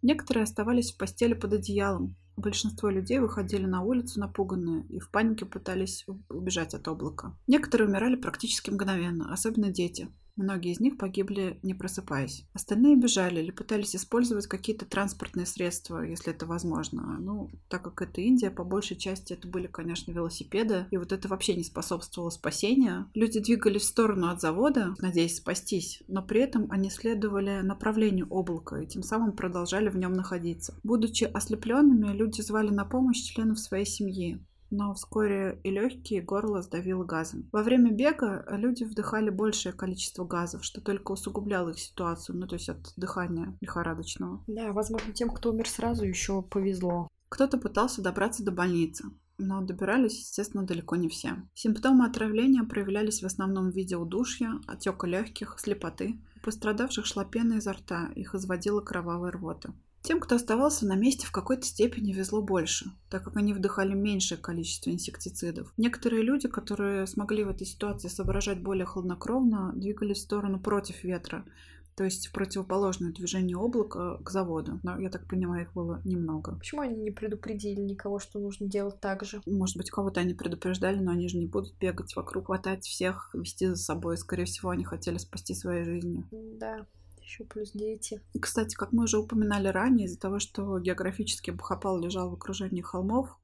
Некоторые 0.03 0.45
оставались 0.45 0.93
в 0.93 0.99
постели 0.99 1.33
под 1.33 1.55
одеялом. 1.55 2.17
Большинство 2.37 2.91
людей 2.91 3.21
выходили 3.21 3.65
на 3.65 3.81
улицу 3.81 4.21
напуганные 4.21 4.85
и 4.91 5.01
в 5.01 5.11
панике 5.11 5.47
пытались 5.47 6.05
убежать 6.29 6.75
от 6.75 6.87
облака. 6.89 7.39
Некоторые 7.47 7.89
умирали 7.89 8.17
практически 8.17 8.69
мгновенно, 8.69 9.33
особенно 9.33 9.71
дети. 9.71 10.11
Многие 10.41 10.73
из 10.73 10.81
них 10.81 10.97
погибли, 10.97 11.59
не 11.63 11.75
просыпаясь. 11.75 12.47
Остальные 12.55 12.97
бежали 12.97 13.41
или 13.41 13.51
пытались 13.51 13.95
использовать 13.95 14.47
какие-то 14.47 14.87
транспортные 14.87 15.45
средства, 15.45 16.01
если 16.01 16.33
это 16.33 16.47
возможно. 16.47 17.19
Ну, 17.21 17.51
так 17.69 17.83
как 17.83 18.01
это 18.01 18.23
Индия, 18.23 18.51
по 18.51 18.65
большей 18.65 18.97
части 18.97 19.35
это 19.35 19.47
были, 19.47 19.67
конечно, 19.67 20.13
велосипеды, 20.13 20.87
и 20.91 20.97
вот 20.97 21.13
это 21.13 21.29
вообще 21.29 21.55
не 21.55 21.63
способствовало 21.63 22.31
спасению. 22.31 23.11
Люди 23.13 23.39
двигались 23.39 23.83
в 23.83 23.89
сторону 23.89 24.29
от 24.29 24.41
завода, 24.41 24.95
надеясь 24.99 25.37
спастись, 25.37 26.03
но 26.09 26.23
при 26.23 26.41
этом 26.41 26.69
они 26.71 26.89
следовали 26.89 27.61
направлению 27.61 28.27
облака 28.31 28.81
и 28.81 28.87
тем 28.87 29.03
самым 29.03 29.33
продолжали 29.33 29.91
в 29.91 29.97
нем 29.99 30.15
находиться. 30.15 30.75
Будучи 30.83 31.25
ослепленными, 31.25 32.17
люди 32.17 32.41
звали 32.41 32.71
на 32.71 32.87
помощь 32.87 33.23
членов 33.23 33.59
своей 33.59 33.85
семьи 33.85 34.41
но 34.71 34.95
вскоре 34.95 35.61
и 35.65 35.71
легкие, 35.71 36.21
и 36.21 36.25
горло 36.25 36.63
сдавило 36.63 37.05
газом. 37.05 37.49
Во 37.53 37.63
время 37.63 37.91
бега 37.93 38.45
люди 38.51 38.85
вдыхали 38.85 39.31
большее 39.31 39.73
количество 39.73 40.25
газов, 40.25 40.65
что 40.65 40.81
только 40.81 41.13
усугубляло 41.13 41.71
их 41.71 41.79
ситуацию, 41.79 42.37
ну 42.37 42.47
то 42.47 42.55
есть 42.55 42.69
от 42.69 42.93
дыхания 42.97 43.57
лихорадочного. 43.61 44.43
Да, 44.47 44.73
возможно, 44.73 45.13
тем, 45.13 45.31
кто 45.31 45.51
умер 45.51 45.69
сразу, 45.69 46.05
еще 46.05 46.43
повезло. 46.43 47.09
Кто-то 47.29 47.59
пытался 47.59 48.03
добраться 48.03 48.45
до 48.45 48.51
больницы, 48.51 49.05
но 49.39 49.63
добирались, 49.63 50.19
естественно, 50.19 50.65
далеко 50.65 50.97
не 50.97 51.09
все. 51.09 51.37
Симптомы 51.55 52.05
отравления 52.05 52.65
проявлялись 52.65 53.23
в 53.23 53.27
основном 53.27 53.71
в 53.71 53.75
виде 53.75 53.97
удушья, 53.97 54.61
отека 54.67 55.07
легких, 55.07 55.57
слепоты. 55.59 56.21
У 56.37 56.41
пострадавших 56.41 57.07
шла 57.07 57.25
пена 57.25 57.55
изо 57.55 57.73
рта, 57.73 58.11
их 58.15 58.35
изводила 58.35 58.81
кровавая 58.81 59.33
рвота. 59.33 59.73
Тем, 60.03 60.19
кто 60.19 60.37
оставался 60.37 60.87
на 60.87 60.95
месте, 60.95 61.27
в 61.27 61.33
какой-то 61.33 61.65
степени 61.67 62.13
везло 62.13 62.41
больше, 62.41 62.87
так 63.11 63.23
как 63.25 63.37
они 63.37 63.53
вдыхали 63.53 63.93
меньшее 63.93 64.39
количество 64.39 64.91
инсектицидов. 64.91 65.73
Некоторые 65.77 66.23
люди, 66.23 66.49
которые 66.49 67.07
смогли 67.07 67.45
в 67.45 67.51
этой 67.51 67.67
ситуации 67.67 68.09
соображать 68.09 68.63
более 68.63 68.87
хладнокровно, 68.87 69.73
двигались 69.75 70.19
в 70.19 70.23
сторону 70.23 70.59
против 70.59 71.05
ветра, 71.05 71.45
то 71.97 72.05
есть 72.05 72.29
в 72.29 72.33
противоположное 72.33 73.13
движение 73.13 73.59
облака 73.59 74.17
к 74.23 74.31
заводу. 74.31 74.81
Но, 74.83 74.99
я 74.99 75.11
так 75.11 75.29
понимаю, 75.29 75.65
их 75.65 75.75
было 75.75 76.01
немного. 76.07 76.57
Почему 76.57 76.81
они 76.81 76.97
не 76.97 77.11
предупредили 77.11 77.79
никого, 77.79 78.19
что 78.19 78.39
нужно 78.39 78.69
делать 78.69 79.01
так 79.01 79.23
же? 79.25 79.43
Может 79.45 79.77
быть, 79.77 79.91
кого-то 79.91 80.21
они 80.21 80.33
предупреждали, 80.33 80.99
но 80.99 81.13
они 81.13 81.29
же 81.29 81.37
не 81.37 81.47
будут 81.47 81.77
бегать 81.79 82.17
вокруг, 82.17 82.47
хватать 82.47 82.87
всех, 82.87 83.29
вести 83.35 83.67
за 83.67 83.77
собой. 83.77 84.17
Скорее 84.17 84.47
всего, 84.47 84.71
они 84.71 84.83
хотели 84.83 85.19
спасти 85.19 85.53
свои 85.55 85.85
жизни. 85.85 86.25
Да 86.31 86.87
еще 87.31 87.45
плюс 87.45 87.71
дети. 87.73 88.21
Кстати, 88.41 88.75
как 88.75 88.93
мы 88.93 89.05
уже 89.05 89.19
упоминали 89.19 89.69
ранее, 89.69 90.07
из-за 90.07 90.19
того, 90.19 90.41
что 90.41 90.79
географически 90.81 91.53
Бхопал 91.53 92.01
лежал 92.01 92.31
в 92.31 92.35
окружении 92.35 92.83
холмов, 92.83 93.37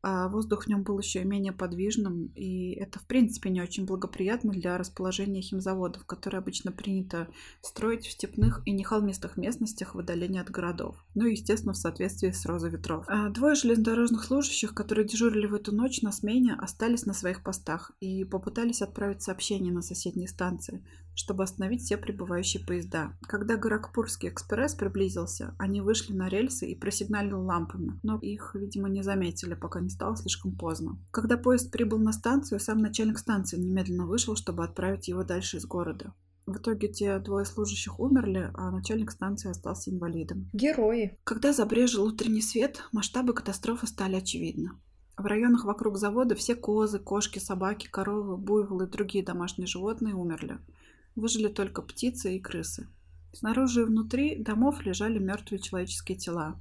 а 0.00 0.28
воздух 0.28 0.64
в 0.64 0.66
нем 0.68 0.84
был 0.84 0.96
еще 1.00 1.22
и 1.22 1.24
менее 1.24 1.52
подвижным, 1.52 2.26
и 2.36 2.70
это, 2.74 3.00
в 3.00 3.06
принципе, 3.06 3.50
не 3.50 3.60
очень 3.60 3.84
благоприятно 3.84 4.52
для 4.52 4.78
расположения 4.78 5.40
химзаводов, 5.40 6.06
которые 6.06 6.38
обычно 6.38 6.70
принято 6.70 7.26
строить 7.62 8.06
в 8.06 8.12
степных 8.12 8.62
и 8.64 8.70
нехолмистых 8.70 9.36
местностях 9.36 9.96
в 9.96 9.98
отдалении 9.98 10.40
от 10.40 10.50
городов. 10.50 11.04
Ну 11.14 11.26
и, 11.26 11.32
естественно, 11.32 11.72
в 11.72 11.78
соответствии 11.78 12.30
с 12.30 12.46
розой 12.46 12.70
ветров. 12.70 13.04
А 13.08 13.28
двое 13.30 13.56
железнодорожных 13.56 14.22
служащих, 14.22 14.72
которые 14.72 15.04
дежурили 15.04 15.46
в 15.46 15.54
эту 15.54 15.74
ночь 15.74 16.00
на 16.02 16.12
смене, 16.12 16.54
остались 16.54 17.04
на 17.04 17.12
своих 17.12 17.42
постах 17.42 17.90
и 17.98 18.22
попытались 18.22 18.82
отправить 18.82 19.22
сообщение 19.22 19.72
на 19.72 19.82
соседние 19.82 20.28
станции, 20.28 20.84
чтобы 21.18 21.42
остановить 21.42 21.82
все 21.82 21.96
прибывающие 21.96 22.64
поезда. 22.64 23.12
Когда 23.22 23.56
Горакпурский 23.56 24.28
экспресс 24.28 24.74
приблизился, 24.74 25.54
они 25.58 25.80
вышли 25.80 26.12
на 26.12 26.28
рельсы 26.28 26.70
и 26.70 26.78
просигналили 26.78 27.32
лампами, 27.32 27.98
но 28.04 28.18
их, 28.18 28.54
видимо, 28.54 28.88
не 28.88 29.02
заметили, 29.02 29.54
пока 29.54 29.80
не 29.80 29.90
стало 29.90 30.16
слишком 30.16 30.56
поздно. 30.56 30.98
Когда 31.10 31.36
поезд 31.36 31.72
прибыл 31.72 31.98
на 31.98 32.12
станцию, 32.12 32.60
сам 32.60 32.78
начальник 32.78 33.18
станции 33.18 33.58
немедленно 33.58 34.06
вышел, 34.06 34.36
чтобы 34.36 34.64
отправить 34.64 35.08
его 35.08 35.24
дальше 35.24 35.56
из 35.56 35.66
города. 35.66 36.14
В 36.46 36.56
итоге 36.56 36.88
те 36.88 37.18
двое 37.18 37.44
служащих 37.44 37.98
умерли, 37.98 38.50
а 38.54 38.70
начальник 38.70 39.10
станции 39.10 39.50
остался 39.50 39.90
инвалидом. 39.90 40.48
Герои. 40.52 41.18
Когда 41.24 41.52
забрежил 41.52 42.06
утренний 42.06 42.40
свет, 42.40 42.84
масштабы 42.92 43.34
катастрофы 43.34 43.88
стали 43.88 44.14
очевидны. 44.14 44.70
В 45.18 45.26
районах 45.26 45.64
вокруг 45.64 45.98
завода 45.98 46.36
все 46.36 46.54
козы, 46.54 47.00
кошки, 47.00 47.40
собаки, 47.40 47.88
коровы, 47.88 48.36
буйволы 48.36 48.84
и 48.84 48.88
другие 48.88 49.24
домашние 49.24 49.66
животные 49.66 50.14
умерли. 50.14 50.58
Выжили 51.18 51.48
только 51.48 51.82
птицы 51.82 52.36
и 52.36 52.38
крысы. 52.38 52.86
Снаружи 53.32 53.80
и 53.80 53.84
внутри 53.84 54.36
домов 54.36 54.86
лежали 54.86 55.18
мертвые 55.18 55.58
человеческие 55.58 56.16
тела. 56.16 56.60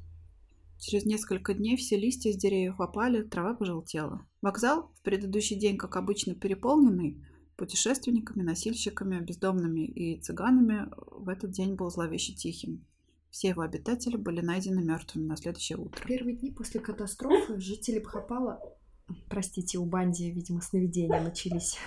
Через 0.79 1.05
несколько 1.05 1.53
дней 1.53 1.77
все 1.77 1.95
листья 1.95 2.31
с 2.31 2.35
деревьев 2.35 2.81
опали, 2.81 3.21
трава 3.21 3.53
пожелтела. 3.53 4.25
Вокзал, 4.41 4.91
в 4.95 5.03
предыдущий 5.03 5.55
день, 5.57 5.77
как 5.77 5.95
обычно, 5.95 6.33
переполненный, 6.33 7.23
путешественниками, 7.55 8.41
носильщиками, 8.41 9.19
бездомными 9.19 9.85
и 9.85 10.19
цыганами, 10.19 10.89
в 11.11 11.29
этот 11.29 11.51
день 11.51 11.75
был 11.75 11.91
зловеще 11.91 12.33
тихим. 12.33 12.83
Все 13.29 13.49
его 13.49 13.61
обитатели 13.61 14.17
были 14.17 14.41
найдены 14.41 14.83
мертвыми 14.83 15.27
на 15.27 15.37
следующее 15.37 15.77
утро. 15.77 16.03
Первые 16.03 16.35
дни 16.35 16.49
после 16.49 16.79
катастрофы 16.79 17.59
жители 17.59 17.99
Бхопала, 17.99 18.59
простите, 19.29 19.77
у 19.77 19.85
Банди, 19.85 20.31
видимо, 20.31 20.61
сновидения 20.61 21.21
начались. 21.21 21.77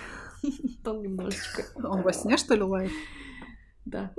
Там 0.84 1.02
немножечко. 1.02 1.64
Он 1.76 2.02
во 2.02 2.12
сне, 2.12 2.36
что 2.36 2.54
ли, 2.54 2.62
лает? 2.62 2.92
Да. 3.84 4.14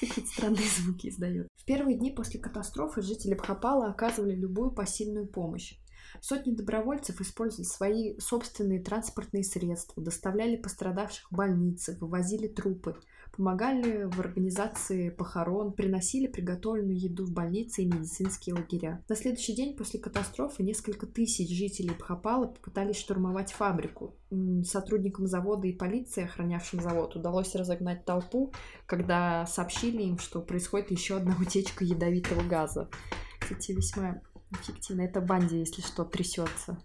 Какие-то 0.00 0.30
странные 0.30 0.66
звуки 0.68 1.08
издает. 1.08 1.48
В 1.56 1.64
первые 1.64 1.96
дни 1.96 2.10
после 2.10 2.40
катастрофы 2.40 3.02
жители 3.02 3.34
Бхопала 3.34 3.86
оказывали 3.88 4.34
любую 4.34 4.70
посильную 4.70 5.26
помощь. 5.26 5.78
Сотни 6.20 6.54
добровольцев 6.54 7.20
использовали 7.20 7.64
свои 7.64 8.18
собственные 8.18 8.82
транспортные 8.82 9.44
средства, 9.44 10.02
доставляли 10.02 10.56
пострадавших 10.56 11.30
в 11.30 11.36
больницы, 11.36 11.96
вывозили 12.00 12.48
трупы, 12.48 12.96
помогали 13.32 14.04
в 14.04 14.20
организации 14.20 15.10
похорон, 15.10 15.72
приносили 15.72 16.26
приготовленную 16.26 16.98
еду 16.98 17.24
в 17.24 17.32
больницы 17.32 17.82
и 17.82 17.86
медицинские 17.86 18.54
лагеря. 18.54 19.04
На 19.08 19.16
следующий 19.16 19.54
день 19.54 19.76
после 19.76 20.00
катастрофы 20.00 20.62
несколько 20.62 21.06
тысяч 21.06 21.48
жителей 21.48 21.94
Бхопала 21.98 22.46
попытались 22.46 22.98
штурмовать 22.98 23.52
фабрику. 23.52 24.16
Сотрудникам 24.64 25.26
завода 25.26 25.66
и 25.66 25.72
полиции, 25.72 26.24
охранявшим 26.24 26.80
завод, 26.80 27.16
удалось 27.16 27.54
разогнать 27.54 28.04
толпу, 28.04 28.52
когда 28.86 29.46
сообщили 29.46 30.02
им, 30.02 30.18
что 30.18 30.40
происходит 30.40 30.90
еще 30.90 31.16
одна 31.16 31.36
утечка 31.40 31.84
ядовитого 31.84 32.42
газа. 32.42 32.90
Кстати, 33.40 33.72
весьма 33.72 34.20
эффективно. 34.50 35.02
Это 35.02 35.20
Банди, 35.20 35.58
если 35.58 35.80
что, 35.80 36.04
трясется. 36.04 36.78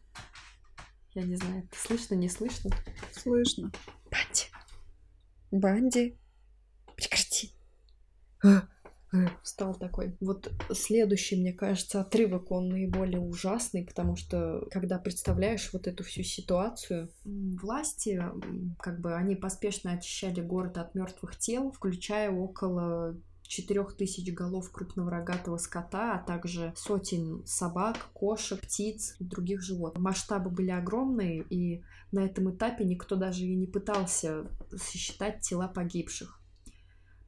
Я 1.14 1.24
не 1.24 1.36
знаю, 1.36 1.70
слышно, 1.76 2.16
не 2.16 2.28
слышно? 2.28 2.72
Слышно. 3.12 3.72
Банди. 4.10 4.50
Банди. 5.52 6.18
Прекрати. 7.10 7.52
А, 8.44 8.68
а. 9.12 9.28
Встал 9.44 9.76
такой. 9.76 10.16
Вот 10.20 10.52
следующий, 10.72 11.36
мне 11.36 11.54
кажется, 11.54 12.02
отрывок, 12.02 12.52
он 12.52 12.70
наиболее 12.70 13.20
ужасный, 13.20 13.86
потому 13.86 14.16
что, 14.16 14.68
когда 14.72 14.98
представляешь 14.98 15.72
вот 15.72 15.88
эту 15.88 16.04
всю 16.04 16.24
ситуацию, 16.24 17.10
власти, 17.24 18.22
как 18.80 19.00
бы, 19.00 19.16
они 19.16 19.36
поспешно 19.36 19.94
очищали 19.94 20.42
город 20.42 20.78
от 20.78 20.96
мертвых 20.96 21.38
тел, 21.38 21.72
включая 21.72 22.32
около 22.32 23.16
четырех 23.44 23.96
тысяч 23.96 24.34
голов 24.34 24.72
крупного 24.72 25.12
рогатого 25.12 25.58
скота, 25.58 26.16
а 26.16 26.20
также 26.20 26.74
сотен 26.76 27.46
собак, 27.46 28.10
кошек, 28.14 28.60
птиц 28.60 29.16
и 29.20 29.24
других 29.24 29.62
животных. 29.62 30.04
Масштабы 30.04 30.50
были 30.50 30.72
огромные, 30.72 31.44
и 31.50 31.84
на 32.12 32.26
этом 32.26 32.50
этапе 32.50 32.84
никто 32.84 33.16
даже 33.16 33.44
и 33.46 33.56
не 33.56 33.68
пытался 33.68 34.48
сосчитать 34.76 35.42
тела 35.42 35.68
погибших. 35.68 36.43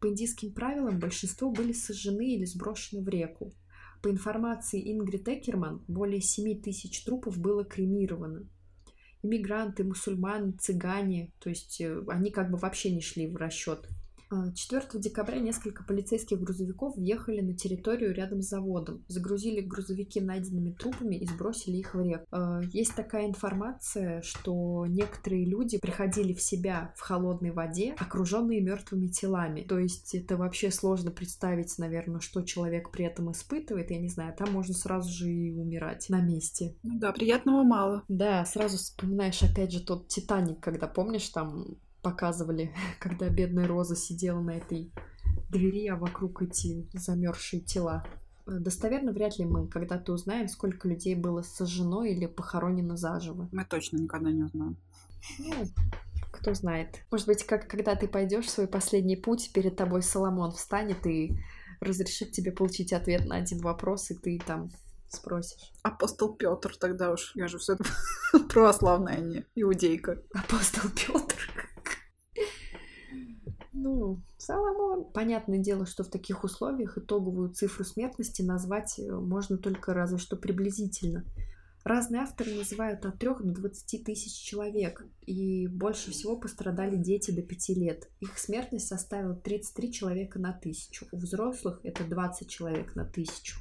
По 0.06 0.10
индийским 0.10 0.52
правилам 0.52 1.00
большинство 1.00 1.50
были 1.50 1.74
сожжены 1.74 2.36
или 2.36 2.46
сброшены 2.46 3.02
в 3.02 3.10
реку. 3.10 3.56
По 4.04 4.12
информации 4.12 4.92
Ингрид 4.94 5.28
Экерман, 5.28 5.84
более 5.88 6.22
7 6.22 6.62
тысяч 6.62 7.04
трупов 7.04 7.40
было 7.40 7.66
кремировано. 7.66 8.48
Иммигранты, 9.24 9.84
мусульмане, 9.84 10.52
цыгане, 10.60 11.34
то 11.40 11.50
есть 11.50 11.82
э, 11.82 12.04
они 12.08 12.30
как 12.30 12.52
бы 12.52 12.60
вообще 12.60 12.92
не 12.92 13.02
шли 13.02 13.26
в 13.26 13.36
расчет 13.36 13.90
4 14.30 14.84
а, 14.94 14.98
декабря 14.98 15.40
несколько 15.40 15.84
полицейских 15.84 16.40
грузовиков 16.40 16.96
въехали 16.96 17.42
на 17.42 17.56
территорию 17.56 18.14
рядом 18.14 18.42
с 18.42 18.50
заводом, 18.50 19.04
загрузили 19.08 19.62
грузовики 19.62 20.22
найденными 20.22 20.72
трупами 20.72 21.16
и 21.16 21.26
сбросили 21.26 21.78
их 21.78 21.94
в 21.94 22.02
реку. 22.02 22.26
А, 22.32 22.62
есть 22.72 22.96
такая 22.96 23.28
информация, 23.28 24.22
что 24.22 24.86
некоторые 24.88 25.46
люди 25.46 25.78
приходили 25.78 26.34
в 26.34 26.42
себя 26.42 26.94
в 26.96 27.02
холодной 27.02 27.52
воде, 27.52 27.96
окруженные 27.98 28.62
мертвыми 28.62 29.08
телами. 29.08 29.62
То 29.62 29.80
есть 29.80 30.16
это 30.16 30.38
вообще 30.38 30.72
сложно 30.72 31.12
представить, 31.12 31.78
наверное, 31.78 32.20
что 32.20 32.42
человек 32.42 32.92
при 32.92 33.06
этом 33.06 33.32
испытывает. 33.32 33.92
Я 33.92 34.00
не 34.00 34.10
знаю, 34.10 34.36
там 34.36 34.52
можно 34.52 34.74
сразу 34.74 35.12
же 35.12 35.32
и 35.32 35.54
умирать 35.54 36.10
на 36.10 36.22
месте. 36.22 36.76
Ну 36.84 37.00
да, 37.00 37.12
приятного 37.12 37.64
мало. 37.64 38.04
Да, 38.08 38.46
сразу 38.46 38.78
вспоминаешь 38.78 39.42
опять 39.44 39.72
же 39.72 39.84
тот 39.84 40.08
Титаник, 40.08 40.60
когда 40.60 40.88
помнишь, 40.88 41.30
там 41.30 41.78
показывали, 42.06 42.72
когда 43.00 43.28
бедная 43.30 43.68
Роза 43.68 43.96
сидела 43.96 44.40
на 44.40 44.52
этой 44.52 44.92
двери, 45.50 45.88
а 45.88 45.96
вокруг 45.96 46.44
эти 46.44 46.88
замерзшие 46.94 47.62
тела. 47.62 48.06
Э, 48.46 48.60
достоверно 48.60 49.12
вряд 49.12 49.40
ли 49.40 49.46
мы 49.46 49.68
когда-то 49.68 50.14
узнаем, 50.14 50.48
сколько 50.48 50.88
людей 50.88 51.16
было 51.16 51.42
сожжено 51.42 52.04
или 52.04 52.28
похоронено 52.28 52.96
заживо. 52.96 53.50
Мы 53.52 53.66
точно 53.66 53.98
никогда 53.98 54.32
не 54.32 54.44
узнаем. 54.44 54.78
Ну, 55.40 55.54
кто 56.32 56.54
знает. 56.54 57.00
Может 57.10 57.26
быть, 57.26 57.44
как 57.44 57.68
когда 57.68 57.96
ты 57.96 58.08
пойдешь 58.08 58.46
в 58.46 58.52
свой 58.52 58.68
последний 58.68 59.16
путь, 59.16 59.52
перед 59.52 59.76
тобой 59.76 60.04
Соломон 60.04 60.52
встанет 60.52 61.08
и 61.08 61.40
разрешит 61.82 62.32
тебе 62.32 62.52
получить 62.52 62.94
ответ 62.94 63.26
на 63.26 63.38
один 63.38 63.60
вопрос, 63.60 64.12
и 64.12 64.16
ты 64.16 64.40
там 64.46 64.70
спросишь. 65.08 65.72
Апостол 65.82 66.36
Петр 66.36 66.76
тогда 66.78 67.12
уж. 67.12 67.32
Я 67.36 67.48
же 67.48 67.58
все 67.58 67.78
православная, 68.50 69.16
а 69.16 69.22
не 69.22 69.46
иудейка. 69.56 70.22
Апостол 70.34 70.90
Петр. 70.92 71.36
Ну, 73.86 74.20
Соломон. 74.40 75.06
Понятное 75.14 75.60
дело, 75.60 75.86
что 75.86 76.04
в 76.04 76.10
таких 76.10 76.44
условиях 76.44 76.98
итоговую 76.98 77.54
цифру 77.54 77.86
смертности 77.86 78.42
назвать 78.42 78.98
э, 78.98 79.12
можно 79.12 79.60
только 79.60 79.94
разве 79.94 80.18
что 80.18 80.38
приблизительно. 80.38 81.24
Разные 81.84 82.24
авторы 82.24 82.56
называют 82.56 83.06
от 83.06 83.20
3 83.20 83.30
до 83.42 83.54
20 83.54 84.04
тысяч 84.04 84.34
человек, 84.44 85.06
и 85.28 85.68
больше 85.68 86.10
всего 86.10 86.36
пострадали 86.36 86.96
дети 86.96 87.30
до 87.30 87.44
5 87.44 87.70
лет. 87.78 88.10
Их 88.22 88.40
смертность 88.40 88.88
составила 88.88 89.36
33 89.36 89.94
человека 89.94 90.40
на 90.40 90.52
тысячу. 90.52 91.06
У 91.12 91.18
взрослых 91.18 91.80
это 91.84 92.06
20 92.06 92.50
человек 92.50 92.96
на 92.96 93.06
тысячу. 93.06 93.60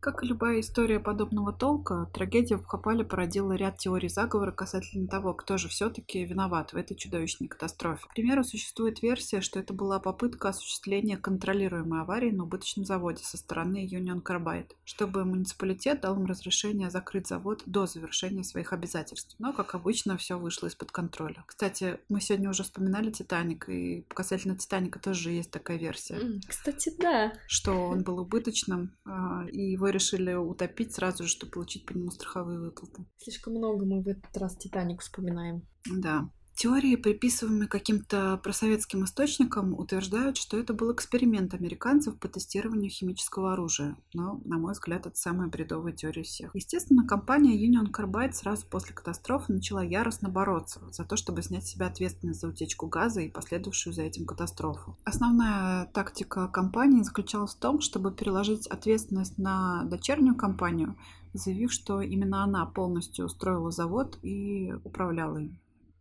Как 0.00 0.22
и 0.22 0.26
любая 0.26 0.60
история 0.60 1.00
подобного 1.00 1.52
толка, 1.52 2.10
трагедия 2.12 2.56
в 2.56 2.66
Хапале 2.66 3.04
породила 3.04 3.52
ряд 3.52 3.78
теорий 3.78 4.08
заговора 4.08 4.52
касательно 4.52 5.08
того, 5.08 5.34
кто 5.34 5.58
же 5.58 5.68
все-таки 5.68 6.24
виноват 6.24 6.72
в 6.72 6.76
этой 6.76 6.96
чудовищной 6.96 7.48
катастрофе. 7.48 8.06
К 8.08 8.14
примеру, 8.14 8.44
существует 8.44 9.02
версия, 9.02 9.40
что 9.40 9.58
это 9.58 9.74
была 9.74 9.98
попытка 9.98 10.50
осуществления 10.50 11.16
контролируемой 11.16 12.02
аварии 12.02 12.30
на 12.30 12.44
убыточном 12.44 12.84
заводе 12.84 13.24
со 13.24 13.36
стороны 13.36 13.86
Union 13.86 14.22
Carbide, 14.22 14.72
чтобы 14.84 15.24
муниципалитет 15.24 16.00
дал 16.00 16.16
им 16.16 16.26
разрешение 16.26 16.90
закрыть 16.90 17.28
завод 17.28 17.62
до 17.66 17.86
завершения 17.86 18.44
своих 18.44 18.72
обязательств. 18.72 19.34
Но, 19.38 19.52
как 19.52 19.74
обычно, 19.74 20.16
все 20.16 20.38
вышло 20.38 20.66
из-под 20.66 20.92
контроля. 20.92 21.44
Кстати, 21.46 21.98
мы 22.08 22.20
сегодня 22.20 22.50
уже 22.50 22.62
вспоминали 22.62 23.10
«Титаник», 23.10 23.68
и 23.68 24.04
касательно 24.08 24.56
«Титаника» 24.56 24.98
тоже 24.98 25.30
есть 25.30 25.50
такая 25.50 25.78
версия. 25.78 26.18
Кстати, 26.46 26.92
да. 26.98 27.32
Что 27.46 27.72
он 27.72 28.02
был 28.02 28.18
убыточным, 28.18 28.92
а, 29.04 29.44
и 29.50 29.75
его 29.76 29.88
решили 29.88 30.32
утопить 30.32 30.94
сразу 30.94 31.24
же, 31.24 31.28
чтобы 31.28 31.52
получить 31.52 31.86
по 31.86 31.92
нему 31.92 32.10
страховые 32.10 32.58
выплаты. 32.58 33.04
Слишком 33.18 33.54
много 33.54 33.84
мы 33.84 34.02
в 34.02 34.08
этот 34.08 34.36
раз 34.36 34.56
«Титаник» 34.56 35.00
вспоминаем. 35.00 35.62
Да. 35.84 36.30
Теории, 36.56 36.96
приписываемые 36.96 37.68
каким-то 37.68 38.40
просоветским 38.42 39.04
источникам, 39.04 39.78
утверждают, 39.78 40.38
что 40.38 40.56
это 40.56 40.72
был 40.72 40.90
эксперимент 40.90 41.52
американцев 41.52 42.18
по 42.18 42.28
тестированию 42.28 42.90
химического 42.90 43.52
оружия. 43.52 43.94
Но, 44.14 44.40
на 44.46 44.56
мой 44.56 44.72
взгляд, 44.72 45.04
это 45.04 45.14
самая 45.16 45.48
бредовая 45.48 45.92
теория 45.92 46.22
всех. 46.22 46.52
Естественно, 46.54 47.06
компания 47.06 47.54
Union 47.54 47.90
Carbide 47.92 48.32
сразу 48.32 48.66
после 48.66 48.94
катастрофы 48.94 49.52
начала 49.52 49.84
яростно 49.84 50.30
бороться 50.30 50.80
за 50.92 51.04
то, 51.04 51.16
чтобы 51.16 51.42
снять 51.42 51.66
с 51.66 51.72
себя 51.72 51.88
ответственность 51.88 52.40
за 52.40 52.48
утечку 52.48 52.86
газа 52.86 53.20
и 53.20 53.28
последовавшую 53.28 53.92
за 53.92 54.04
этим 54.04 54.24
катастрофу. 54.24 54.96
Основная 55.04 55.84
тактика 55.92 56.48
компании 56.48 57.02
заключалась 57.02 57.54
в 57.54 57.58
том, 57.58 57.82
чтобы 57.82 58.12
переложить 58.12 58.66
ответственность 58.66 59.36
на 59.36 59.84
дочернюю 59.84 60.34
компанию, 60.34 60.96
заявив, 61.34 61.70
что 61.70 62.00
именно 62.00 62.44
она 62.44 62.64
полностью 62.64 63.26
устроила 63.26 63.70
завод 63.70 64.18
и 64.22 64.72
управляла 64.84 65.36
им. 65.36 65.60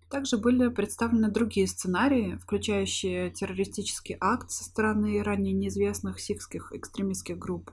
Также 0.09 0.37
были 0.37 0.67
представлены 0.69 1.29
другие 1.29 1.67
сценарии, 1.67 2.37
включающие 2.41 3.31
террористический 3.31 4.17
акт 4.19 4.51
со 4.51 4.63
стороны 4.63 5.23
ранее 5.23 5.53
неизвестных 5.53 6.19
сикских 6.19 6.71
экстремистских 6.73 7.37
групп, 7.37 7.71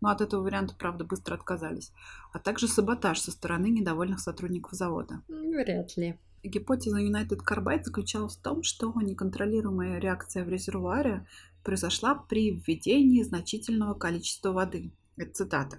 но 0.00 0.08
от 0.08 0.20
этого 0.20 0.42
варианта, 0.42 0.74
правда, 0.78 1.04
быстро 1.04 1.34
отказались, 1.34 1.92
а 2.32 2.38
также 2.38 2.68
саботаж 2.68 3.20
со 3.20 3.30
стороны 3.30 3.66
недовольных 3.66 4.20
сотрудников 4.20 4.72
завода. 4.72 5.22
Вряд 5.28 5.96
ли. 5.96 6.18
Гипотеза 6.42 7.00
United 7.00 7.40
Carbide 7.46 7.84
заключалась 7.84 8.36
в 8.36 8.42
том, 8.42 8.62
что 8.62 8.92
неконтролируемая 9.00 9.98
реакция 9.98 10.44
в 10.44 10.48
резервуаре 10.48 11.26
произошла 11.62 12.14
при 12.14 12.50
введении 12.50 13.22
значительного 13.22 13.94
количества 13.94 14.52
воды. 14.52 14.92
Это 15.16 15.32
цитата. 15.32 15.78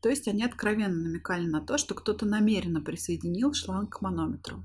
То 0.00 0.08
есть 0.08 0.28
они 0.28 0.44
откровенно 0.44 0.94
намекали 0.94 1.46
на 1.46 1.60
то, 1.60 1.78
что 1.78 1.94
кто-то 1.94 2.26
намеренно 2.26 2.80
присоединил 2.80 3.54
шланг 3.54 3.96
к 3.96 4.00
манометру. 4.02 4.62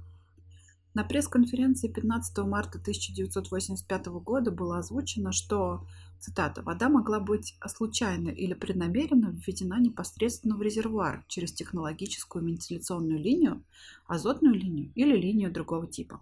На 0.94 1.04
пресс-конференции 1.04 1.88
15 1.88 2.38
марта 2.46 2.78
1985 2.78 4.06
года 4.08 4.52
было 4.52 4.78
озвучено, 4.78 5.32
что, 5.32 5.88
цитата, 6.20 6.62
«вода 6.62 6.88
могла 6.88 7.20
быть 7.20 7.56
случайно 7.68 8.30
или 8.30 8.54
преднамеренно 8.54 9.30
введена 9.32 9.80
непосредственно 9.80 10.56
в 10.56 10.62
резервуар 10.62 11.26
через 11.28 11.52
технологическую 11.52 12.46
вентиляционную 12.46 13.18
линию, 13.18 13.64
азотную 14.06 14.54
линию 14.54 14.92
или 14.94 15.18
линию 15.18 15.52
другого 15.52 15.88
типа». 15.88 16.22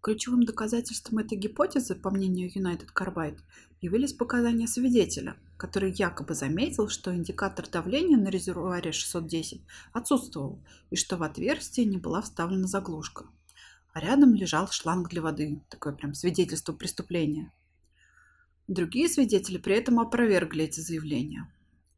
Ключевым 0.00 0.42
доказательством 0.42 1.18
этой 1.18 1.38
гипотезы, 1.38 1.94
по 1.94 2.10
мнению 2.10 2.50
United 2.52 2.88
Carbide, 2.92 3.38
явились 3.80 4.12
показания 4.12 4.66
свидетеля, 4.66 5.36
который 5.62 5.92
якобы 5.92 6.34
заметил, 6.34 6.88
что 6.88 7.14
индикатор 7.14 7.68
давления 7.68 8.16
на 8.16 8.30
резервуаре 8.30 8.90
610 8.90 9.62
отсутствовал 9.92 10.58
и 10.90 10.96
что 10.96 11.16
в 11.16 11.22
отверстие 11.22 11.86
не 11.86 11.98
была 11.98 12.20
вставлена 12.20 12.66
заглушка. 12.66 13.26
А 13.92 14.00
рядом 14.00 14.34
лежал 14.34 14.66
шланг 14.66 15.08
для 15.08 15.22
воды, 15.22 15.62
такое 15.68 15.92
прям 15.92 16.14
свидетельство 16.14 16.72
преступления. 16.72 17.52
Другие 18.66 19.08
свидетели 19.08 19.56
при 19.56 19.76
этом 19.76 20.00
опровергли 20.00 20.64
эти 20.64 20.80
заявления. 20.80 21.48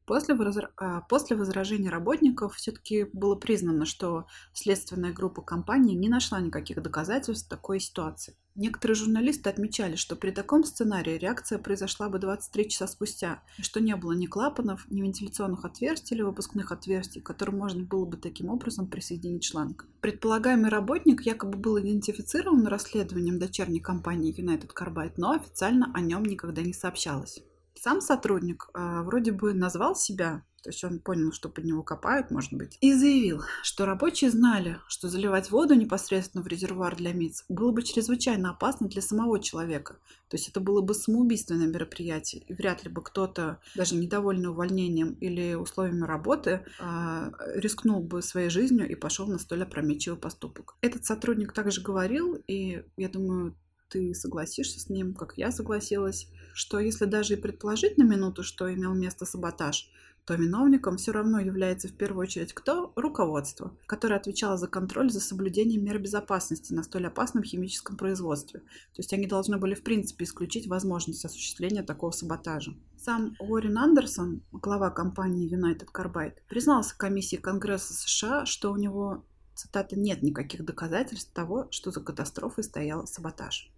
После, 0.06 0.34
возра... 0.34 0.70
А, 0.76 1.00
после 1.02 1.36
возражений 1.36 1.88
работников 1.88 2.56
все-таки 2.56 3.06
было 3.12 3.36
признано, 3.36 3.86
что 3.86 4.26
следственная 4.52 5.12
группа 5.12 5.40
компании 5.40 5.94
не 5.94 6.08
нашла 6.08 6.40
никаких 6.40 6.82
доказательств 6.82 7.48
такой 7.48 7.80
ситуации. 7.80 8.36
Некоторые 8.54 8.94
журналисты 8.94 9.50
отмечали, 9.50 9.96
что 9.96 10.14
при 10.14 10.30
таком 10.30 10.62
сценарии 10.62 11.18
реакция 11.18 11.58
произошла 11.58 12.08
бы 12.08 12.20
23 12.20 12.68
часа 12.68 12.86
спустя, 12.86 13.42
и 13.58 13.62
что 13.62 13.80
не 13.80 13.96
было 13.96 14.12
ни 14.12 14.26
клапанов, 14.26 14.88
ни 14.90 15.00
вентиляционных 15.00 15.64
отверстий 15.64 16.14
или 16.14 16.22
выпускных 16.22 16.70
отверстий, 16.70 17.20
к 17.20 17.26
которым 17.26 17.58
можно 17.58 17.82
было 17.82 18.04
бы 18.04 18.16
таким 18.16 18.50
образом 18.50 18.86
присоединить 18.86 19.44
шланг. 19.44 19.86
Предполагаемый 20.02 20.70
работник 20.70 21.22
якобы 21.22 21.58
был 21.58 21.80
идентифицирован 21.80 22.66
расследованием 22.66 23.40
дочерней 23.40 23.80
компании 23.80 24.32
United 24.38 24.70
Carbide, 24.72 25.14
но 25.16 25.32
официально 25.32 25.90
о 25.92 26.00
нем 26.00 26.24
никогда 26.24 26.62
не 26.62 26.74
сообщалось. 26.74 27.42
Сам 27.80 28.00
сотрудник 28.00 28.68
э, 28.74 29.02
вроде 29.02 29.32
бы 29.32 29.52
назвал 29.52 29.94
себя, 29.96 30.42
то 30.64 30.70
есть 30.70 30.82
он 30.82 30.98
понял, 30.98 31.30
что 31.30 31.50
под 31.50 31.64
него 31.64 31.82
копают, 31.82 32.30
может 32.30 32.54
быть, 32.54 32.78
и 32.80 32.94
заявил, 32.94 33.42
что 33.62 33.84
рабочие 33.84 34.30
знали, 34.30 34.78
что 34.88 35.08
заливать 35.08 35.50
воду 35.50 35.74
непосредственно 35.74 36.42
в 36.42 36.46
резервуар 36.46 36.96
для 36.96 37.12
МИЦ 37.12 37.44
было 37.50 37.70
бы 37.70 37.82
чрезвычайно 37.82 38.52
опасно 38.52 38.88
для 38.88 39.02
самого 39.02 39.38
человека. 39.40 39.98
То 40.30 40.38
есть 40.38 40.48
это 40.48 40.60
было 40.60 40.80
бы 40.80 40.94
самоубийственное 40.94 41.66
мероприятие, 41.66 42.44
и 42.48 42.54
вряд 42.54 42.82
ли 42.82 42.90
бы 42.90 43.02
кто-то, 43.02 43.60
даже 43.74 43.94
недовольный 43.94 44.48
увольнением 44.48 45.12
или 45.20 45.52
условиями 45.52 46.06
работы, 46.06 46.64
э, 46.80 47.30
рискнул 47.56 48.02
бы 48.02 48.22
своей 48.22 48.48
жизнью 48.48 48.88
и 48.88 48.94
пошел 48.94 49.26
на 49.26 49.38
столь 49.38 49.64
опрометчивый 49.64 50.18
поступок. 50.18 50.76
Этот 50.80 51.04
сотрудник 51.04 51.52
также 51.52 51.82
говорил, 51.82 52.42
и 52.46 52.84
я 52.96 53.10
думаю, 53.10 53.54
ты 53.88 54.14
согласишься 54.14 54.80
с 54.80 54.88
ним, 54.88 55.14
как 55.14 55.38
я 55.38 55.52
согласилась, 55.52 56.28
что 56.54 56.78
если 56.78 57.04
даже 57.04 57.34
и 57.34 57.40
предположить 57.40 57.98
на 57.98 58.04
минуту, 58.04 58.42
что 58.42 58.72
имел 58.72 58.94
место 58.94 59.24
саботаж, 59.24 59.90
то 60.24 60.34
виновником 60.34 60.96
все 60.96 61.12
равно 61.12 61.38
является 61.38 61.88
в 61.88 61.92
первую 61.92 62.22
очередь 62.22 62.54
кто? 62.54 62.92
Руководство, 62.96 63.76
которое 63.86 64.16
отвечало 64.16 64.56
за 64.56 64.68
контроль 64.68 65.10
за 65.10 65.20
соблюдением 65.20 65.84
мер 65.84 65.98
безопасности 65.98 66.72
на 66.72 66.82
столь 66.82 67.08
опасном 67.08 67.44
химическом 67.44 67.96
производстве. 67.96 68.60
То 68.60 68.98
есть 68.98 69.12
они 69.12 69.26
должны 69.26 69.58
были 69.58 69.74
в 69.74 69.82
принципе 69.82 70.24
исключить 70.24 70.66
возможность 70.66 71.24
осуществления 71.24 71.82
такого 71.82 72.10
саботажа. 72.10 72.74
Сам 72.96 73.36
Уоррен 73.38 73.76
Андерсон, 73.76 74.42
глава 74.50 74.90
компании 74.90 75.52
United 75.52 75.88
Carbide, 75.94 76.36
признался 76.48 76.96
комиссии 76.96 77.36
Конгресса 77.36 77.92
США, 77.92 78.46
что 78.46 78.72
у 78.72 78.76
него, 78.76 79.24
цитата, 79.54 79.98
нет 79.98 80.22
никаких 80.22 80.64
доказательств 80.64 81.32
того, 81.32 81.68
что 81.70 81.90
за 81.90 82.00
катастрофой 82.00 82.64
стоял 82.64 83.06
саботаж. 83.06 83.70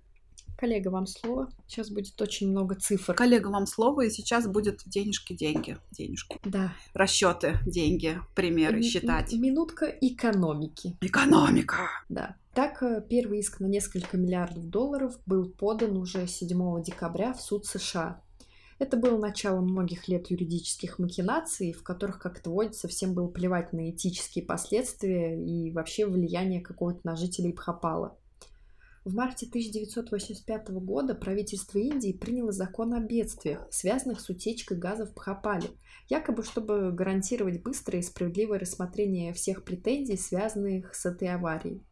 Коллега, 0.57 0.89
вам 0.89 1.07
слово. 1.07 1.51
Сейчас 1.67 1.91
будет 1.91 2.21
очень 2.21 2.51
много 2.51 2.75
цифр. 2.77 3.15
Коллега, 3.15 3.49
вам 3.49 3.67
слово, 3.67 4.07
и 4.07 4.11
сейчас 4.11 4.47
будет 4.47 4.83
денежки, 4.87 5.35
деньги, 5.35 5.77
денежки. 5.91 6.39
Да. 6.45 6.73
Расчеты, 6.95 7.59
деньги, 7.67 8.19
примеры, 8.35 8.83
считать. 8.83 9.33
Минутка 9.35 9.87
экономики. 9.87 10.97
Экономика. 11.03 11.91
Да. 12.09 12.37
Так, 12.55 12.83
э, 12.83 13.05
первый 13.07 13.41
иск 13.41 13.61
на 13.61 13.67
несколько 13.67 14.17
миллиардов 14.17 14.71
долларов 14.71 15.19
был 15.27 15.51
подан 15.51 15.99
уже 15.99 16.27
7 16.27 16.83
декабря 16.83 17.35
в 17.35 17.43
суд 17.43 17.67
США. 17.67 18.23
Это 18.79 18.99
было 18.99 19.17
начало 19.17 19.61
многих 19.61 20.07
лет 20.07 20.31
юридических 20.31 20.99
махинаций, 20.99 21.73
в 21.73 21.83
которых, 21.83 22.19
как 22.19 22.39
это 22.41 22.51
водится, 22.51 22.89
всем 22.89 23.15
было 23.15 23.29
плевать 23.29 23.73
на 23.73 23.91
этические 23.91 24.45
последствия 24.45 25.35
и 25.35 25.71
вообще 25.71 26.07
влияние 26.07 26.61
какого-то 26.61 27.01
на 27.05 27.17
жителей 27.17 27.53
Бхопала. 27.53 28.19
В 29.07 29.15
марте 29.15 29.47
1985 29.47 30.71
года 30.71 31.15
правительство 31.15 31.79
Индии 31.79 32.13
приняло 32.13 32.51
закон 32.51 32.93
о 32.93 32.99
бедствиях, 32.99 33.69
связанных 33.71 34.21
с 34.21 34.29
утечкой 34.29 34.79
газа 34.79 35.07
в 35.07 35.15
Бхопале, 35.15 35.69
якобы 36.09 36.43
чтобы 36.43 36.91
гарантировать 36.91 37.63
быстрое 37.63 38.01
и 38.01 38.05
справедливое 38.05 38.59
рассмотрение 38.59 39.33
всех 39.33 39.65
претензий, 39.65 40.17
связанных 40.17 40.93
с 40.95 41.07
этой 41.07 41.29
аварией. 41.29 41.86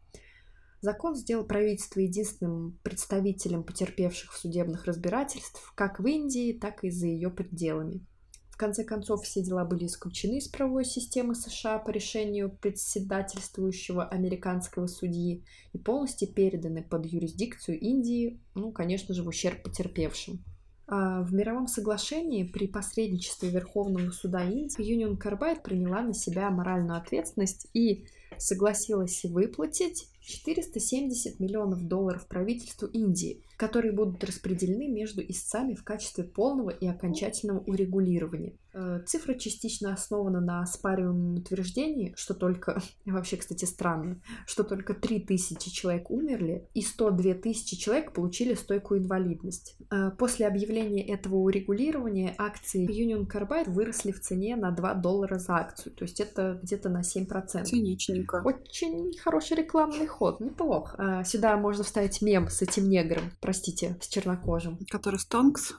Закон 0.85 1.15
сделал 1.15 1.47
правительство 1.47 2.01
единственным 2.01 2.79
представителем 2.83 3.65
потерпевших 3.65 4.35
в 4.35 4.39
судебных 4.39 4.85
разбирательств 4.85 5.73
как 5.75 5.99
в 5.99 6.07
Индии, 6.07 6.53
так 6.53 6.85
и 6.85 6.91
за 6.91 7.07
ее 7.07 7.31
пределами. 7.31 8.05
В 8.51 8.59
конце 8.59 8.85
концов, 8.85 9.23
все 9.23 9.43
дела 9.43 9.65
были 9.65 9.87
исключены 9.87 10.37
из 10.37 10.49
правовой 10.49 10.85
системы 10.85 11.35
США 11.37 11.79
по 11.79 11.89
решению 11.89 12.51
председательствующего 12.51 14.05
американского 14.05 14.87
судьи 14.87 15.47
и 15.73 15.79
полностью 15.79 16.29
переданы 16.29 16.83
под 16.83 17.07
юрисдикцию 17.07 17.81
Индии, 17.81 18.39
ну, 18.55 18.71
конечно 18.71 19.15
же, 19.15 19.23
в 19.23 19.29
ущерб 19.29 19.63
потерпевшим. 19.63 20.45
А 20.87 21.23
в 21.23 21.33
мировом 21.33 21.67
соглашении 21.67 22.45
при 22.45 22.67
посредничестве 22.67 23.49
Верховного 23.49 24.11
суда 24.11 24.45
Индии 24.45 24.95
Union 24.95 25.19
Carbide 25.19 25.63
приняла 25.63 26.03
на 26.03 26.13
себя 26.13 26.51
моральную 26.51 26.99
ответственность 26.99 27.69
и 27.73 28.05
согласилась 28.39 29.25
выплатить 29.25 30.09
470 30.21 31.39
миллионов 31.41 31.87
долларов 31.87 32.27
правительству 32.27 32.89
Индии, 32.89 33.43
которые 33.57 33.93
будут 33.93 34.25
распределены 34.25 34.89
между 34.89 35.23
истцами 35.23 35.75
в 35.75 35.85
качестве 35.85 36.25
полного 36.25 36.71
и 36.71 36.87
окончательного 36.87 37.61
урегулирования. 37.61 38.55
Э, 38.75 39.01
цифра 39.07 39.35
частично 39.35 39.93
основана 39.93 40.41
на 40.41 40.63
оспариваемом 40.63 41.37
утверждении, 41.37 42.13
что 42.17 42.35
только, 42.35 42.83
вообще, 43.07 43.37
кстати, 43.37 43.65
странно, 43.65 44.21
что 44.47 44.65
только 44.65 44.95
3000 44.95 45.71
человек 45.71 46.11
умерли 46.11 46.69
и 46.75 46.83
102 46.83 47.35
тысячи 47.35 47.77
человек 47.77 48.13
получили 48.13 48.55
стойкую 48.55 49.01
инвалидность. 49.01 49.77
Э, 49.91 50.11
после 50.11 50.47
объявления 50.47 51.07
этого 51.07 51.37
урегулирования 51.37 52.35
акции 52.37 52.89
Union 52.89 53.27
Carbide 53.31 53.71
выросли 53.71 54.11
в 54.11 54.21
цене 54.21 54.57
на 54.57 54.73
2 54.73 54.95
доллара 54.95 55.39
за 55.39 55.55
акцию, 55.57 55.95
то 55.95 56.05
есть 56.05 56.21
это 56.21 56.59
где-то 56.63 56.89
на 56.89 57.03
7%. 57.03 57.65
Циничненько. 57.65 58.43
Очень 58.45 59.17
хороший 59.19 59.57
рекламный 59.57 60.07
ход, 60.07 60.41
неплохо. 60.41 61.21
Э, 61.21 61.25
сюда 61.25 61.57
можно 61.57 61.85
вставить 61.85 62.21
мем 62.23 62.49
с 62.49 62.61
этим 62.61 62.89
негром, 62.89 63.31
простите, 63.41 63.97
с 64.01 64.09
чернокожим. 64.09 64.79
Который 64.91 65.21
Стонкс? 65.21 65.75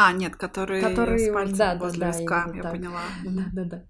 А, 0.00 0.12
нет, 0.12 0.36
который, 0.36 0.80
который 0.80 1.18
с 1.18 1.32
пальцем 1.32 1.56
да, 1.56 1.74
возле 1.74 1.98
да, 1.98 2.08
виска, 2.10 2.52
я 2.54 2.62
так. 2.62 2.70
поняла. 2.70 3.00
Да, 3.24 3.42
да, 3.52 3.64
да. 3.64 3.84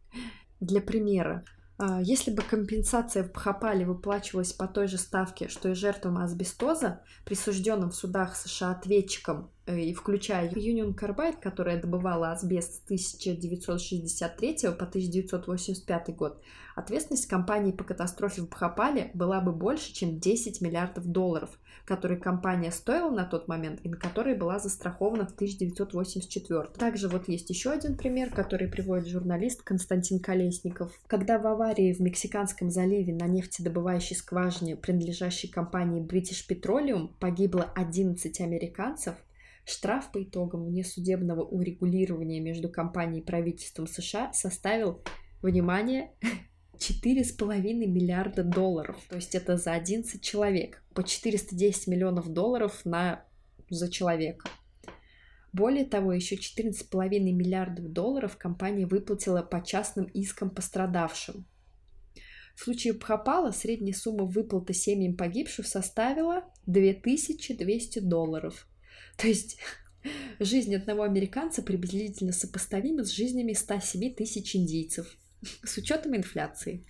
Для 0.58 0.80
примера. 0.80 1.44
А, 1.76 2.00
если 2.00 2.30
бы 2.30 2.40
компенсация 2.40 3.24
в 3.24 3.32
Бхопале 3.32 3.84
выплачивалась 3.84 4.54
по 4.54 4.66
той 4.66 4.88
же 4.88 4.96
ставке, 4.96 5.48
что 5.48 5.68
и 5.68 5.74
жертвам 5.74 6.16
асбестоза, 6.16 7.02
присужденным 7.26 7.90
в 7.90 7.94
судах 7.94 8.36
США 8.36 8.70
ответчикам, 8.70 9.50
и 9.76 9.92
включая 9.92 10.48
Union 10.50 10.94
Carbide, 10.94 11.40
которая 11.40 11.80
добывала 11.80 12.32
асбест 12.32 12.74
с 12.74 12.84
1963 12.84 14.58
по 14.78 14.84
1985 14.84 16.16
год, 16.16 16.42
ответственность 16.74 17.26
компании 17.26 17.72
по 17.72 17.84
катастрофе 17.84 18.42
в 18.42 18.48
Бхопале 18.48 19.10
была 19.14 19.40
бы 19.40 19.52
больше, 19.52 19.92
чем 19.92 20.18
10 20.18 20.60
миллиардов 20.60 21.06
долларов, 21.06 21.50
которые 21.84 22.18
компания 22.18 22.70
стоила 22.70 23.10
на 23.10 23.24
тот 23.24 23.48
момент 23.48 23.80
и 23.82 23.88
на 23.88 23.96
которые 23.96 24.36
была 24.36 24.58
застрахована 24.58 25.26
в 25.26 25.32
1984. 25.32 26.64
Также 26.78 27.08
вот 27.08 27.28
есть 27.28 27.50
еще 27.50 27.70
один 27.70 27.96
пример, 27.96 28.30
который 28.30 28.68
приводит 28.68 29.08
журналист 29.08 29.62
Константин 29.62 30.20
Колесников. 30.20 30.92
Когда 31.06 31.38
в 31.38 31.46
аварии 31.46 31.92
в 31.92 32.00
Мексиканском 32.00 32.70
заливе 32.70 33.14
на 33.14 33.26
нефтедобывающей 33.26 34.16
скважине, 34.16 34.76
принадлежащей 34.76 35.48
компании 35.48 36.04
British 36.04 36.44
Petroleum, 36.48 37.10
погибло 37.18 37.70
11 37.74 38.40
американцев, 38.40 39.14
Штраф 39.68 40.10
по 40.12 40.22
итогам 40.22 40.64
внесудебного 40.64 41.42
урегулирования 41.42 42.40
между 42.40 42.70
компанией 42.70 43.20
и 43.20 43.24
правительством 43.24 43.86
США 43.86 44.32
составил, 44.32 45.02
внимание, 45.42 46.12
4,5 46.78 47.60
миллиарда 47.74 48.44
долларов. 48.44 48.96
То 49.10 49.16
есть 49.16 49.34
это 49.34 49.58
за 49.58 49.74
11 49.74 50.22
человек. 50.22 50.82
По 50.94 51.02
410 51.02 51.86
миллионов 51.86 52.32
долларов 52.32 52.80
на... 52.86 53.26
за 53.68 53.90
человека. 53.90 54.48
Более 55.52 55.84
того, 55.84 56.14
еще 56.14 56.36
14,5 56.36 57.20
миллиардов 57.20 57.92
долларов 57.92 58.38
компания 58.38 58.86
выплатила 58.86 59.42
по 59.42 59.62
частным 59.62 60.06
искам 60.06 60.48
пострадавшим. 60.48 61.44
В 62.54 62.60
случае 62.60 62.94
Бхопала 62.94 63.50
средняя 63.50 63.94
сумма 63.94 64.24
выплаты 64.24 64.72
семьям 64.72 65.14
погибших 65.14 65.66
составила 65.66 66.44
2200 66.64 67.98
долларов. 67.98 68.66
То 69.18 69.26
есть 69.26 69.58
жизнь 70.38 70.74
одного 70.74 71.02
американца 71.02 71.62
приблизительно 71.62 72.32
сопоставима 72.32 73.04
с 73.04 73.10
жизнями 73.10 73.52
107 73.52 74.14
тысяч 74.14 74.56
индийцев– 74.56 75.16
с 75.64 75.76
учетом 75.76 76.16
инфляции. 76.16 76.86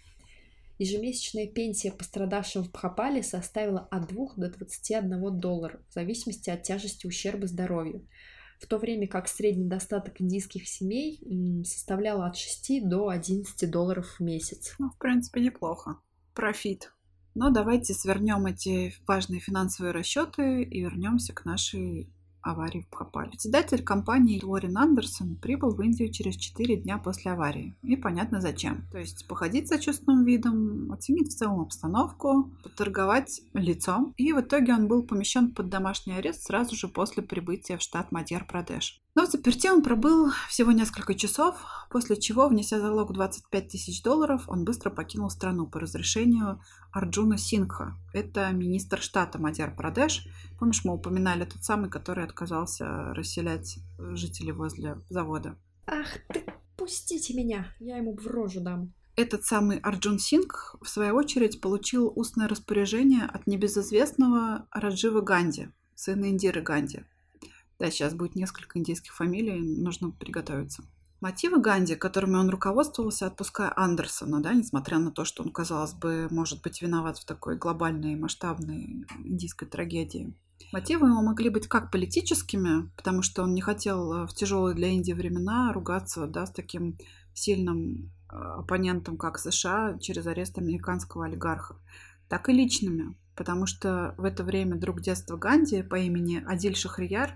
Ежемесячная 0.79 1.49
пенсия 1.49 1.91
пострадавшим 1.91 2.63
в 2.63 2.71
Бхопале 2.71 3.23
составила 3.23 3.81
от 3.91 4.09
2 4.09 4.35
до 4.37 4.49
21 4.49 5.41
доллара 5.41 5.81
в 5.89 5.95
зависимости 5.95 6.51
от 6.51 6.63
тяжести 6.63 7.07
ущерба 7.07 7.49
здоровью, 7.49 8.07
в 8.61 8.67
то 8.67 8.79
время 8.79 9.09
как 9.09 9.27
средний 9.27 9.67
достаток 9.67 10.21
индийских 10.21 10.69
семей 10.69 11.65
составлял 11.65 12.23
от 12.23 12.37
6 12.37 12.89
до 12.89 13.09
11 13.09 13.69
долларов 13.69 14.17
в 14.19 14.21
месяц. 14.23 14.77
Ну, 14.79 14.91
в 14.91 14.99
принципе, 14.99 15.41
неплохо. 15.41 15.97
Профит. 16.33 16.93
Но 17.35 17.51
давайте 17.51 17.95
свернем 17.95 18.47
эти 18.47 18.95
важные 19.07 19.41
финансовые 19.41 19.93
расчеты 19.93 20.63
и 20.63 20.81
вернемся 20.81 21.33
к 21.33 21.45
нашей 21.45 22.13
аварии 22.49 22.83
в 22.83 22.91
Бхопале. 22.91 23.31
Председатель 23.31 23.83
компании 23.83 24.43
Уоррен 24.43 24.77
Андерсон 24.77 25.37
прибыл 25.37 25.75
в 25.75 25.81
Индию 25.83 26.11
через 26.11 26.37
4 26.37 26.77
дня 26.77 26.99
после 26.99 27.33
аварии. 27.33 27.75
И 27.83 27.97
понятно 27.97 28.41
зачем. 28.41 28.87
То 28.91 28.99
есть 28.99 29.27
походить 29.29 29.69
за 29.69 29.79
чувственным 29.79 30.25
видом, 30.25 30.93
оценить 30.93 31.29
в 31.29 31.37
целом 31.37 31.61
обстановку, 31.61 32.51
поторговать 32.63 33.41
лицом. 33.53 34.15
И 34.17 34.33
в 34.33 34.41
итоге 34.41 34.75
он 34.75 34.89
был 34.89 35.03
помещен 35.03 35.53
под 35.53 35.69
домашний 35.69 36.15
арест 36.15 36.43
сразу 36.45 36.77
же 36.77 36.89
после 36.89 37.23
прибытия 37.23 37.77
в 37.77 37.83
штат 37.83 38.11
Мадьяр-Прадеш. 38.13 39.01
Но 39.19 39.27
в 39.27 39.31
заперти 39.33 39.67
он 39.67 39.83
пробыл 39.83 40.31
всего 40.49 40.71
несколько 40.71 41.13
часов, 41.13 41.57
после 41.91 42.17
чего, 42.17 42.47
внеся 42.47 42.79
залог 42.79 43.13
25 43.13 43.69
тысяч 43.69 44.01
долларов, 44.01 44.45
он 44.47 44.65
быстро 44.65 44.91
покинул 44.91 45.29
страну 45.29 45.67
по 45.67 45.81
разрешению 45.81 46.63
Арджуна 46.93 47.37
Синха. 47.37 47.97
Это 48.15 48.49
министр 48.53 49.03
штата 49.03 49.41
Мадьяр-Прадеш. 49.41 50.29
Помнишь, 50.61 50.85
мы 50.85 50.95
упоминали 50.95 51.45
тот 51.45 51.65
самый, 51.65 51.91
который 51.91 52.23
отказался 52.23 53.13
расселять 53.13 53.81
жителей 53.99 54.53
возле 54.53 55.01
завода. 55.09 55.57
Ах 55.89 56.07
ты, 56.33 56.45
пустите 56.77 57.35
меня, 57.35 57.67
я 57.81 57.97
ему 57.97 58.17
в 58.17 58.25
рожу 58.25 58.61
дам. 58.61 58.93
Этот 59.17 59.45
самый 59.45 59.79
Арджун 59.79 60.21
Синг, 60.21 60.77
в 60.81 60.89
свою 60.89 61.17
очередь, 61.17 61.61
получил 61.61 62.13
устное 62.15 62.47
распоряжение 62.47 63.25
от 63.25 63.49
небезызвестного 63.49 64.69
Раджива 64.71 65.23
Ганди, 65.23 65.71
сына 65.97 66.27
Индиры 66.31 66.63
Ганди. 66.63 67.01
Да, 67.79 67.91
сейчас 67.91 68.15
будет 68.15 68.35
несколько 68.35 68.79
индийских 68.79 69.15
фамилий, 69.15 69.61
нужно 69.61 70.11
приготовиться. 70.11 70.83
Мотивы 71.21 71.61
Ганди, 71.61 71.97
которыми 71.97 72.37
он 72.37 72.49
руководствовался, 72.49 73.27
отпуская 73.27 73.73
Андерсона, 73.75 74.41
да, 74.41 74.55
несмотря 74.55 74.99
на 74.99 75.11
то, 75.11 75.25
что 75.25 75.43
он, 75.43 75.51
казалось 75.51 75.93
бы, 75.93 76.29
может 76.31 76.63
быть 76.63 76.81
виноват 76.81 77.19
в 77.19 77.25
такой 77.25 77.57
глобальной 77.57 78.15
масштабной 78.15 79.05
индийской 79.25 79.67
трагедии. 79.67 80.33
Мотивы 80.73 81.09
его 81.09 81.23
могли 81.23 81.51
быть 81.51 81.67
как 81.67 81.91
политическими, 81.91 82.89
потому 82.97 83.23
что 83.23 83.43
он 83.43 83.55
не 83.55 83.61
хотел 83.61 84.13
э, 84.13 84.27
в 84.27 84.35
тяжелые 84.35 84.75
для 84.75 84.89
Индии 84.89 85.13
времена 85.13 85.73
ругаться 85.73 86.27
да, 86.27 86.47
с 86.47 86.51
таким 86.51 86.99
сильным 87.33 88.13
э, 88.31 88.37
оппонентом, 88.37 89.17
как 89.17 89.39
США, 89.39 89.99
через 90.01 90.27
арест 90.27 90.59
американского 90.59 91.27
олигарха, 91.27 91.77
так 92.29 92.49
и 92.49 92.53
личными, 92.53 93.17
потому 93.35 93.67
что 93.67 94.15
в 94.19 94.25
это 94.25 94.45
время 94.45 94.77
друг 94.77 95.01
детства 95.01 95.37
Ганди 95.37 95.83
по 95.83 95.97
имени 95.97 96.45
Адиль 96.47 96.77
Шахрияр 96.77 97.35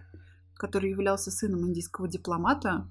который 0.63 0.91
являлся 0.91 1.33
сыном 1.33 1.67
индийского 1.67 2.07
дипломата, 2.07 2.89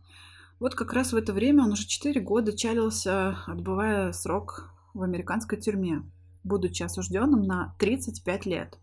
вот 0.59 0.75
как 0.75 0.91
раз 0.91 1.13
в 1.13 1.15
это 1.15 1.31
время 1.31 1.63
он 1.63 1.71
уже 1.71 1.87
4 1.87 2.19
года 2.19 2.51
чалился, 2.55 3.37
отбывая 3.47 4.11
срок 4.11 4.69
в 4.93 5.03
американской 5.03 5.59
тюрьме, 5.59 6.03
будучи 6.43 6.83
осужденным 6.83 7.43
на 7.43 7.73
35 7.79 8.45
лет 8.45 8.77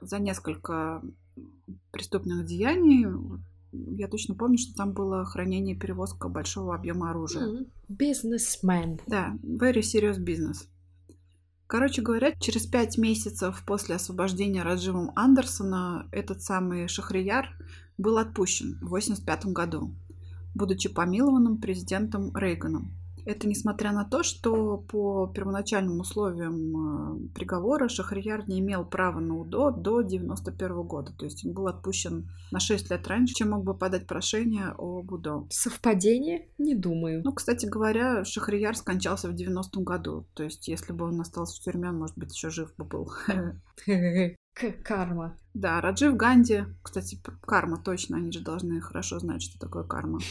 за 0.00 0.18
несколько 0.18 1.00
преступных 1.92 2.44
деяний. 2.44 3.06
Я 3.72 4.08
точно 4.08 4.34
помню, 4.34 4.58
что 4.58 4.74
там 4.74 4.92
было 4.92 5.24
хранение 5.24 5.76
и 5.76 5.78
перевозка 5.78 6.28
большого 6.28 6.74
объема 6.74 7.10
оружия. 7.10 7.64
Бизнесмен. 7.88 8.94
Mm, 8.94 9.00
да, 9.06 9.38
very 9.42 9.80
serious 9.80 10.18
business. 10.18 10.66
Короче 11.68 12.02
говоря, 12.02 12.32
через 12.38 12.66
пять 12.66 12.98
месяцев 12.98 13.62
после 13.66 13.94
освобождения 13.94 14.62
Радживом 14.62 15.12
Андерсона 15.16 16.06
этот 16.12 16.42
самый 16.42 16.88
Шахрияр 16.88 17.48
был 17.98 18.18
отпущен 18.18 18.78
в 18.80 18.94
1985 18.94 19.46
году, 19.46 19.94
будучи 20.54 20.88
помилованным 20.88 21.60
президентом 21.60 22.34
Рейганом. 22.36 22.92
Это 23.26 23.48
несмотря 23.48 23.92
на 23.92 24.04
то, 24.04 24.22
что 24.22 24.76
по 24.76 25.26
первоначальным 25.26 26.00
условиям 26.00 27.24
э, 27.24 27.28
приговора 27.34 27.88
Шахрияр 27.88 28.46
не 28.46 28.60
имел 28.60 28.84
права 28.84 29.18
на 29.18 29.38
УДО 29.38 29.70
до 29.70 29.98
1991 29.98 30.82
года. 30.82 31.12
То 31.12 31.24
есть 31.24 31.44
он 31.44 31.54
был 31.54 31.66
отпущен 31.66 32.30
на 32.50 32.60
6 32.60 32.90
лет 32.90 33.06
раньше, 33.08 33.34
чем 33.34 33.50
мог 33.50 33.64
бы 33.64 33.74
подать 33.74 34.06
прошение 34.06 34.74
об 34.76 35.10
УДО. 35.10 35.46
Совпадение? 35.50 36.48
Не 36.58 36.74
думаю. 36.74 37.22
Ну, 37.24 37.32
кстати 37.32 37.64
говоря, 37.64 38.24
Шахрияр 38.24 38.76
скончался 38.76 39.28
в 39.28 39.34
90-м 39.34 39.84
году. 39.84 40.26
То 40.34 40.44
есть 40.44 40.68
если 40.68 40.92
бы 40.92 41.06
он 41.06 41.18
остался 41.20 41.58
в 41.58 41.64
тюрьме, 41.64 41.88
он, 41.88 41.98
может 41.98 42.18
быть, 42.18 42.34
еще 42.34 42.50
жив 42.50 42.74
бы 42.76 42.84
был. 42.84 43.10
Карма. 44.82 45.36
Да, 45.52 45.80
Раджив 45.80 46.16
Ганди. 46.16 46.64
Кстати, 46.82 47.18
карма 47.42 47.76
точно. 47.78 48.16
Они 48.16 48.32
же 48.32 48.40
должны 48.40 48.80
хорошо 48.80 49.18
знать, 49.18 49.42
что 49.42 49.58
такое 49.58 49.84
карма. 49.84 50.20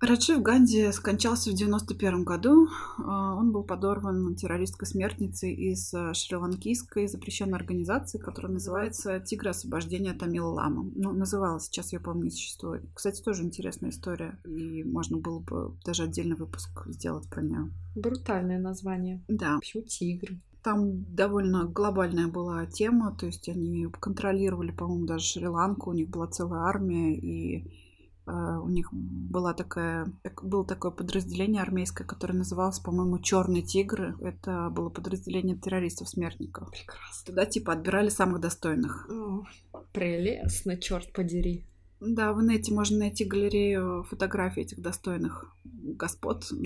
Раджив 0.00 0.42
Ганди 0.42 0.90
скончался 0.90 1.52
в 1.52 1.54
91 1.54 2.24
году. 2.24 2.66
А, 2.98 3.36
он 3.36 3.52
был 3.52 3.62
подорван 3.62 4.34
террористкой-смертницей 4.34 5.54
из 5.54 5.94
э, 5.94 6.12
шри-ланкийской 6.12 7.06
запрещенной 7.06 7.56
организации, 7.56 8.18
которая 8.18 8.52
называется 8.52 9.20
«Тигры 9.20 9.50
освобождения 9.50 10.12
Тамила 10.12 10.48
Лама». 10.48 10.90
Ну, 10.96 11.12
называлась, 11.12 11.66
сейчас 11.66 11.92
я 11.92 12.00
помню, 12.00 12.24
не 12.24 12.30
существует. 12.30 12.82
Кстати, 12.94 13.22
тоже 13.22 13.44
интересная 13.44 13.90
история, 13.90 14.40
и 14.44 14.82
можно 14.82 15.18
было 15.18 15.38
бы 15.38 15.76
даже 15.84 16.02
отдельный 16.02 16.34
выпуск 16.34 16.82
сделать 16.86 17.28
про 17.30 17.40
нее. 17.40 17.70
Брутальное 17.94 18.58
название. 18.58 19.22
Да. 19.28 19.58
Почему 19.60 19.84
тигры? 19.84 20.40
Там 20.62 21.04
довольно 21.14 21.64
глобальная 21.64 22.28
была 22.28 22.66
тема, 22.66 23.16
то 23.18 23.26
есть 23.26 23.48
они 23.48 23.86
контролировали, 24.00 24.70
по-моему, 24.70 25.06
даже 25.06 25.24
Шри-Ланку, 25.24 25.90
у 25.90 25.94
них 25.94 26.08
была 26.08 26.28
целая 26.28 26.62
армия, 26.62 27.16
и 27.16 27.82
Э, 28.26 28.58
у 28.62 28.68
них 28.68 28.88
была 28.92 29.52
такая, 29.52 30.06
было 30.42 30.64
такое 30.64 30.90
подразделение 30.90 31.62
армейское, 31.62 32.06
которое 32.06 32.34
называлось, 32.34 32.78
по-моему, 32.78 33.18
Черный 33.18 33.62
тигр. 33.62 34.16
Это 34.20 34.70
было 34.70 34.90
подразделение 34.90 35.56
террористов-смертников. 35.56 36.70
Прекрасно. 36.70 37.26
Туда 37.26 37.46
типа 37.46 37.72
отбирали 37.72 38.08
самых 38.08 38.40
достойных. 38.40 39.08
О, 39.10 39.44
прелестно, 39.92 40.76
черт 40.76 41.12
подери. 41.12 41.66
Да, 42.04 42.32
в 42.32 42.42
инете 42.42 42.72
можно 42.72 42.98
найти 42.98 43.24
галерею 43.24 44.04
фотографий 44.04 44.62
этих 44.62 44.80
достойных 44.80 45.46
господ. 45.64 46.46
Ну, 46.50 46.64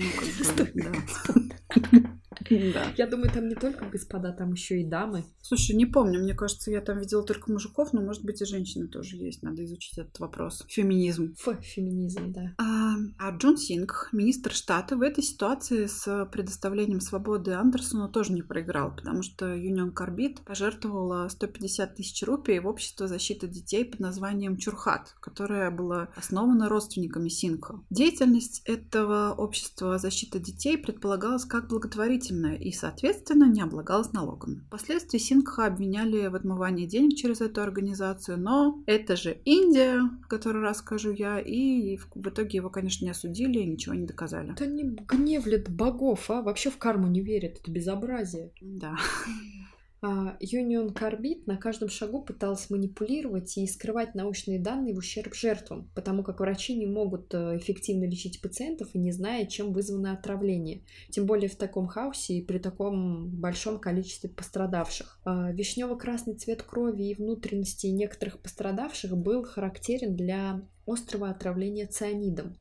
как 0.57 0.73
бы, 0.73 0.81
да. 0.81 2.11
Да. 2.49 2.93
Я 2.97 3.07
думаю, 3.07 3.31
там 3.31 3.47
не 3.47 3.55
только 3.55 3.85
господа, 3.85 4.31
там 4.31 4.53
еще 4.53 4.81
и 4.81 4.85
дамы. 4.85 5.25
Слушай, 5.41 5.75
не 5.75 5.85
помню, 5.85 6.19
мне 6.21 6.33
кажется, 6.33 6.71
я 6.71 6.81
там 6.81 6.99
видела 6.99 7.23
только 7.23 7.51
мужиков, 7.51 7.93
но, 7.93 8.01
может 8.01 8.23
быть, 8.23 8.41
и 8.41 8.45
женщины 8.45 8.87
тоже 8.87 9.17
есть. 9.17 9.43
Надо 9.43 9.63
изучить 9.65 9.97
этот 9.97 10.19
вопрос. 10.19 10.63
Феминизм. 10.67 11.35
Ф, 11.45 11.59
феминизм, 11.61 12.31
да. 12.31 12.53
А, 12.57 12.95
а 13.17 13.31
Джон 13.37 13.57
Синг, 13.57 14.09
министр 14.11 14.51
штата, 14.53 14.95
в 14.95 15.01
этой 15.01 15.23
ситуации 15.23 15.85
с 15.85 16.25
предоставлением 16.31 17.01
свободы 17.01 17.53
Андерсону 17.53 18.09
тоже 18.09 18.33
не 18.33 18.41
проиграл, 18.41 18.95
потому 18.95 19.23
что 19.23 19.53
Юнион 19.53 19.91
Карбит 19.91 20.41
пожертвовала 20.41 21.27
150 21.27 21.95
тысяч 21.95 22.23
рупий 22.23 22.59
в 22.59 22.67
общество 22.67 23.07
защиты 23.07 23.47
детей 23.47 23.85
под 23.85 23.99
названием 23.99 24.57
Чурхат, 24.57 25.15
которое 25.27 25.69
было 25.71 26.07
основано 26.15 26.69
родственниками 26.69 27.27
Сингха. 27.27 27.81
Деятельность 27.89 28.61
этого 28.63 29.33
общества 29.37 29.97
защиты 29.97 30.39
детей 30.39 30.77
предполагалась 30.77 31.43
как 31.43 31.67
благотворительная 31.67 32.55
и, 32.55 32.71
соответственно, 32.71 33.43
не 33.43 33.61
облагалась 33.61 34.13
налогами. 34.13 34.63
Впоследствии 34.67 35.17
Сингха 35.17 35.65
обвиняли 35.65 36.27
в 36.27 36.35
отмывании 36.35 36.85
денег 36.85 37.17
через 37.17 37.41
эту 37.41 37.61
организацию, 37.61 38.39
но 38.39 38.81
это 38.85 39.17
же 39.17 39.37
Индия, 39.43 39.99
о 39.99 40.27
которой 40.29 40.63
расскажу 40.63 41.11
я, 41.11 41.39
и 41.39 41.97
в 41.97 42.27
итоге 42.29 42.57
его, 42.57 42.69
конечно, 42.69 43.03
не 43.03 43.11
осудили 43.11 43.59
и 43.59 43.65
ничего 43.65 43.95
не 43.95 44.05
доказали. 44.05 44.53
Это 44.53 44.65
не 44.65 44.83
гневлят 44.83 45.69
богов, 45.69 46.31
а 46.31 46.41
вообще 46.41 46.71
в 46.71 46.77
карму 46.77 47.07
не 47.07 47.19
верят, 47.19 47.59
это 47.59 47.69
безобразие. 47.69 48.53
Да. 48.61 48.95
Юнион 50.01 50.93
Карбит 50.93 51.47
на 51.47 51.57
каждом 51.57 51.89
шагу 51.89 52.21
пыталась 52.21 52.69
манипулировать 52.69 53.57
и 53.57 53.65
скрывать 53.65 54.13
научные 54.13 54.59
данные 54.59 54.93
в 54.93 54.99
ущерб 54.99 55.33
жертвам, 55.33 55.89
потому 55.95 56.23
как 56.23 56.39
врачи 56.39 56.75
не 56.75 56.85
могут 56.85 57.33
э, 57.33 57.57
эффективно 57.57 58.05
лечить 58.05 58.41
пациентов 58.41 58.93
не 58.93 59.11
зная, 59.11 59.45
чем 59.45 59.73
вызвано 59.73 60.13
отравление. 60.13 60.83
Тем 61.09 61.25
более 61.25 61.49
в 61.49 61.55
таком 61.55 61.87
хаосе 61.87 62.35
и 62.35 62.45
при 62.45 62.59
таком 62.59 63.29
большом 63.29 63.79
количестве 63.79 64.29
пострадавших. 64.29 65.19
А, 65.25 65.51
Вишнево-красный 65.51 66.35
цвет 66.35 66.61
крови 66.61 67.03
и 67.03 67.15
внутренности 67.15 67.87
некоторых 67.87 68.39
пострадавших 68.39 69.17
был 69.17 69.43
характерен 69.43 70.15
для 70.15 70.61
острого 70.85 71.29
отравления 71.29 71.87
цианидом. 71.87 72.57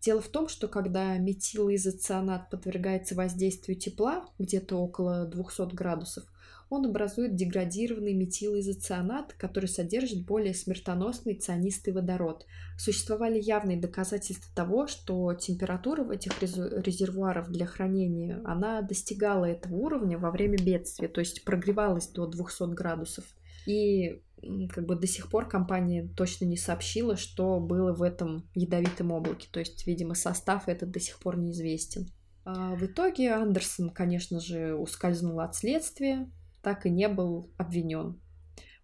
Дело 0.00 0.20
в 0.20 0.28
том, 0.28 0.48
что 0.48 0.68
когда 0.68 1.16
метилоизоцианат 1.16 2.50
подвергается 2.50 3.14
воздействию 3.14 3.78
тепла, 3.78 4.28
где-то 4.38 4.76
около 4.76 5.24
200 5.24 5.74
градусов, 5.74 6.24
он 6.70 6.86
образует 6.86 7.34
деградированный 7.34 8.14
метилоизоцианат, 8.14 9.34
который 9.34 9.66
содержит 9.66 10.24
более 10.24 10.54
смертоносный 10.54 11.34
цианистый 11.34 11.92
водород. 11.92 12.46
Существовали 12.78 13.40
явные 13.40 13.78
доказательства 13.78 14.54
того, 14.54 14.86
что 14.86 15.32
температура 15.34 16.04
в 16.04 16.10
этих 16.10 16.40
резервуарах 16.40 17.50
для 17.50 17.66
хранения, 17.66 18.40
она 18.44 18.82
достигала 18.82 19.44
этого 19.44 19.74
уровня 19.74 20.18
во 20.18 20.30
время 20.30 20.56
бедствия, 20.58 21.08
то 21.08 21.20
есть 21.20 21.44
прогревалась 21.44 22.08
до 22.08 22.26
200 22.26 22.74
градусов. 22.74 23.24
И 23.66 24.22
как 24.70 24.86
бы 24.86 24.96
до 24.96 25.06
сих 25.06 25.30
пор 25.30 25.48
компания 25.48 26.08
точно 26.16 26.44
не 26.44 26.56
сообщила, 26.56 27.16
что 27.16 27.60
было 27.60 27.92
в 27.92 28.02
этом 28.02 28.48
ядовитом 28.54 29.12
облаке. 29.12 29.48
То 29.50 29.60
есть, 29.60 29.86
видимо, 29.86 30.14
состав 30.14 30.68
этот 30.68 30.90
до 30.90 31.00
сих 31.00 31.18
пор 31.18 31.38
неизвестен. 31.38 32.08
А 32.44 32.74
в 32.74 32.84
итоге 32.84 33.32
Андерсон, 33.32 33.88
конечно 33.90 34.38
же, 34.38 34.74
ускользнул 34.74 35.40
от 35.40 35.54
следствия, 35.56 36.30
так 36.64 36.86
и 36.86 36.90
не 36.90 37.08
был 37.08 37.50
обвинен. 37.58 38.20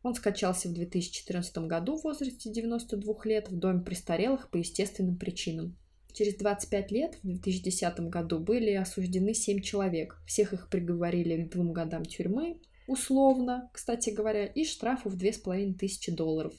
Он 0.03 0.15
скачался 0.15 0.69
в 0.69 0.73
2014 0.73 1.59
году 1.59 1.97
в 1.97 2.05
возрасте 2.05 2.51
92 2.51 3.15
лет 3.25 3.51
в 3.51 3.59
доме 3.59 3.83
престарелых 3.83 4.51
по 4.51 4.57
естественным 4.57 5.17
причинам. 5.17 5.77
Через 6.13 6.37
25 6.37 6.91
лет, 6.91 7.19
в 7.23 7.27
2010 7.27 8.01
году, 8.01 8.39
были 8.39 8.73
осуждены 8.73 9.35
7 9.35 9.61
человек. 9.61 10.21
Всех 10.27 10.53
их 10.53 10.69
приговорили 10.69 11.43
к 11.43 11.51
двум 11.51 11.73
годам 11.73 12.05
тюрьмы, 12.05 12.61
условно, 12.87 13.71
кстати 13.73 14.11
говоря, 14.11 14.47
и 14.47 14.65
штрафу 14.65 15.09
в 15.09 15.17
2500 15.17 16.15
долларов. 16.15 16.55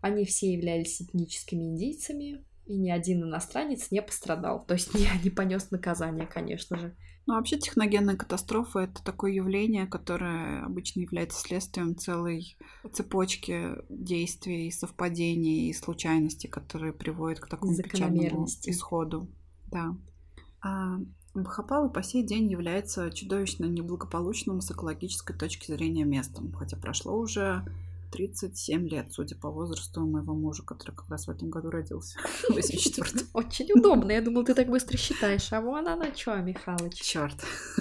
Они 0.00 0.24
все 0.24 0.52
являлись 0.52 1.00
этническими 1.00 1.64
индийцами, 1.64 2.44
и 2.66 2.76
ни 2.76 2.90
один 2.90 3.24
иностранец 3.24 3.90
не 3.90 4.02
пострадал. 4.02 4.64
То 4.66 4.74
есть 4.74 4.94
не, 4.94 5.06
не 5.24 5.30
понес 5.30 5.70
наказание, 5.70 6.26
конечно 6.26 6.78
же. 6.78 6.96
Ну, 7.26 7.34
вообще 7.34 7.56
техногенная 7.56 8.16
катастрофа— 8.16 8.78
это 8.80 9.02
такое 9.04 9.32
явление, 9.32 9.86
которое 9.86 10.64
обычно 10.64 11.00
является 11.00 11.38
следствием 11.38 11.96
целой 11.96 12.56
цепочки 12.92 13.76
действий, 13.88 14.72
совпадений 14.72 15.68
и 15.68 15.72
случайностей, 15.72 16.48
которые 16.48 16.92
приводят 16.92 17.38
к 17.40 17.46
такому 17.46 17.76
печальному 17.76 18.46
исходу. 18.64 19.28
Да. 19.70 19.96
А 20.62 20.98
Бхопала 21.34 21.88
по 21.88 22.02
сей 22.02 22.22
день 22.22 22.50
является 22.50 23.10
чудовищно 23.10 23.64
неблагополучным 23.64 24.60
с 24.60 24.70
экологической 24.70 25.34
точки 25.34 25.70
зрения 25.70 26.04
местом, 26.04 26.52
хотя 26.52 26.76
прошло 26.76 27.16
уже 27.16 27.64
37 28.12 28.88
лет, 28.88 29.12
судя 29.12 29.36
по 29.36 29.50
возрасту 29.50 30.06
моего 30.06 30.34
мужа, 30.34 30.62
который 30.62 30.94
как 30.94 31.08
раз 31.08 31.26
в 31.26 31.30
этом 31.30 31.50
году 31.50 31.70
родился, 31.70 32.18
84 32.48 33.26
Очень 33.32 33.72
удобно. 33.74 34.12
Я 34.12 34.22
думал, 34.22 34.44
ты 34.44 34.54
так 34.54 34.68
быстро 34.68 34.96
считаешь. 34.96 35.52
А 35.52 35.60
вон 35.60 35.88
она 35.88 36.14
что, 36.14 36.36
Михалыч? 36.36 36.94
Черт. 36.94 37.36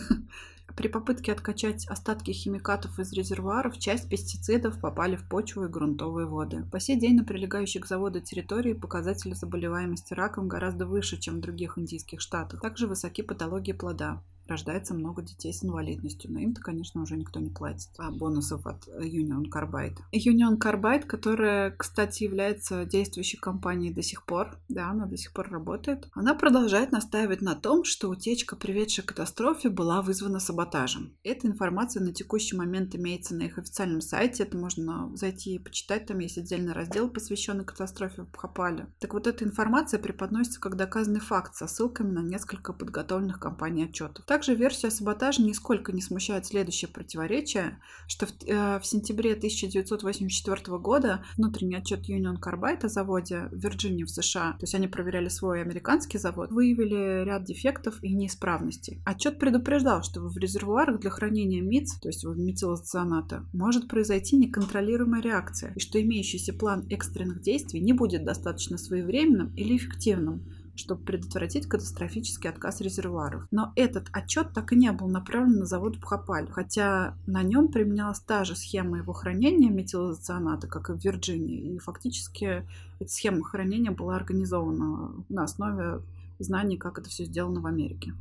При 0.75 0.87
попытке 0.87 1.33
откачать 1.33 1.85
остатки 1.87 2.31
химикатов 2.31 2.97
из 2.97 3.11
резервуаров, 3.11 3.77
часть 3.77 4.09
пестицидов 4.09 4.79
попали 4.79 5.17
в 5.17 5.27
почву 5.27 5.65
и 5.65 5.67
грунтовые 5.67 6.27
воды. 6.27 6.65
По 6.71 6.79
сей 6.79 6.97
день 6.97 7.17
на 7.17 7.25
прилегающей 7.25 7.81
к 7.81 7.87
заводу 7.87 8.21
территории 8.21 8.73
показатели 8.73 9.33
заболеваемости 9.33 10.13
раком 10.13 10.47
гораздо 10.47 10.85
выше, 10.85 11.17
чем 11.17 11.35
в 11.35 11.41
других 11.41 11.77
индийских 11.77 12.21
штатах. 12.21 12.61
Также 12.61 12.87
высоки 12.87 13.21
патологии 13.21 13.73
плода 13.73 14.23
рождается 14.51 14.93
много 14.93 15.21
детей 15.21 15.53
с 15.53 15.63
инвалидностью. 15.63 16.31
Но 16.31 16.39
им-то, 16.39 16.61
конечно, 16.61 17.01
уже 17.01 17.17
никто 17.17 17.39
не 17.39 17.49
платит. 17.49 17.89
А 17.97 18.11
бонусов 18.11 18.67
от 18.67 18.87
Union 18.87 19.45
Carbide. 19.51 19.97
Union 20.13 20.57
Carbide, 20.57 21.05
которая, 21.05 21.71
кстати, 21.71 22.23
является 22.23 22.85
действующей 22.85 23.39
компанией 23.39 23.93
до 23.93 24.01
сих 24.01 24.25
пор, 24.25 24.57
да, 24.69 24.89
она 24.89 25.05
до 25.05 25.17
сих 25.17 25.33
пор 25.33 25.49
работает, 25.49 26.09
она 26.13 26.35
продолжает 26.35 26.91
настаивать 26.91 27.41
на 27.41 27.55
том, 27.55 27.83
что 27.83 28.09
утечка, 28.09 28.55
приведшая 28.55 29.05
к 29.05 29.09
катастрофе, 29.09 29.69
была 29.69 30.01
вызвана 30.01 30.39
саботажем. 30.39 31.13
Эта 31.23 31.47
информация 31.47 32.03
на 32.03 32.13
текущий 32.13 32.55
момент 32.55 32.95
имеется 32.95 33.35
на 33.35 33.43
их 33.43 33.57
официальном 33.57 34.01
сайте. 34.01 34.43
Это 34.43 34.57
можно 34.57 35.09
зайти 35.15 35.55
и 35.55 35.59
почитать. 35.59 36.05
Там 36.05 36.19
есть 36.19 36.37
отдельный 36.37 36.73
раздел, 36.73 37.09
посвященный 37.09 37.65
катастрофе 37.65 38.23
в 38.23 38.31
Бхопале. 38.31 38.87
Так 38.99 39.13
вот, 39.13 39.27
эта 39.27 39.45
информация 39.45 39.99
преподносится 39.99 40.59
как 40.59 40.75
доказанный 40.75 41.19
факт 41.19 41.55
со 41.55 41.67
ссылками 41.67 42.11
на 42.11 42.19
несколько 42.19 42.73
подготовленных 42.73 43.39
компаний 43.39 43.85
отчетов. 43.85 44.25
Также 44.41 44.55
версия 44.55 44.89
саботажа 44.89 45.43
нисколько 45.43 45.91
не 45.91 46.01
смущает 46.01 46.47
следующее 46.47 46.89
противоречие, 46.89 47.77
что 48.07 48.25
в, 48.25 48.31
э, 48.47 48.79
в 48.79 48.85
сентябре 48.87 49.35
1984 49.35 50.79
года 50.79 51.23
внутренний 51.37 51.75
отчет 51.75 52.09
Union 52.09 52.39
Carbide 52.41 52.85
о 52.85 52.87
заводе 52.87 53.49
в 53.51 53.57
Вирджинии 53.59 54.03
в 54.03 54.09
США, 54.09 54.53
то 54.53 54.63
есть 54.63 54.73
они 54.73 54.87
проверяли 54.87 55.29
свой 55.29 55.61
американский 55.61 56.17
завод, 56.17 56.49
выявили 56.49 57.23
ряд 57.23 57.43
дефектов 57.43 58.03
и 58.03 58.11
неисправностей. 58.15 59.03
Отчет 59.05 59.37
предупреждал, 59.37 60.01
что 60.01 60.21
в 60.21 60.35
резервуарах 60.39 60.99
для 61.01 61.11
хранения 61.11 61.61
МИЦ, 61.61 61.99
то 61.99 62.09
есть 62.09 62.25
метилоцианата, 62.25 63.45
может 63.53 63.87
произойти 63.89 64.37
неконтролируемая 64.37 65.21
реакция, 65.21 65.71
и 65.75 65.79
что 65.79 66.01
имеющийся 66.01 66.51
план 66.51 66.87
экстренных 66.89 67.43
действий 67.43 67.79
не 67.79 67.93
будет 67.93 68.25
достаточно 68.25 68.79
своевременным 68.79 69.53
или 69.53 69.77
эффективным, 69.77 70.47
чтобы 70.81 71.03
предотвратить 71.03 71.67
катастрофический 71.67 72.49
отказ 72.49 72.81
резервуаров. 72.81 73.47
Но 73.51 73.71
этот 73.75 74.07
отчет 74.11 74.53
так 74.53 74.73
и 74.73 74.75
не 74.75 74.91
был 74.91 75.07
направлен 75.07 75.59
на 75.59 75.65
завод 75.65 75.97
Бхопаль, 75.97 76.49
хотя 76.51 77.15
на 77.27 77.43
нем 77.43 77.69
применялась 77.69 78.19
та 78.19 78.43
же 78.43 78.55
схема 78.55 78.97
его 78.97 79.13
хранения 79.13 79.69
метилоцианата, 79.69 80.67
как 80.67 80.89
и 80.89 80.93
в 80.93 81.03
Вирджинии. 81.03 81.75
И 81.75 81.79
фактически 81.79 82.65
эта 82.99 83.11
схема 83.11 83.43
хранения 83.43 83.91
была 83.91 84.15
организована 84.15 85.11
на 85.29 85.43
основе 85.43 86.01
знаний, 86.39 86.77
как 86.77 86.97
это 86.97 87.09
все 87.09 87.25
сделано 87.25 87.61
в 87.61 87.67
Америке. 87.67 88.13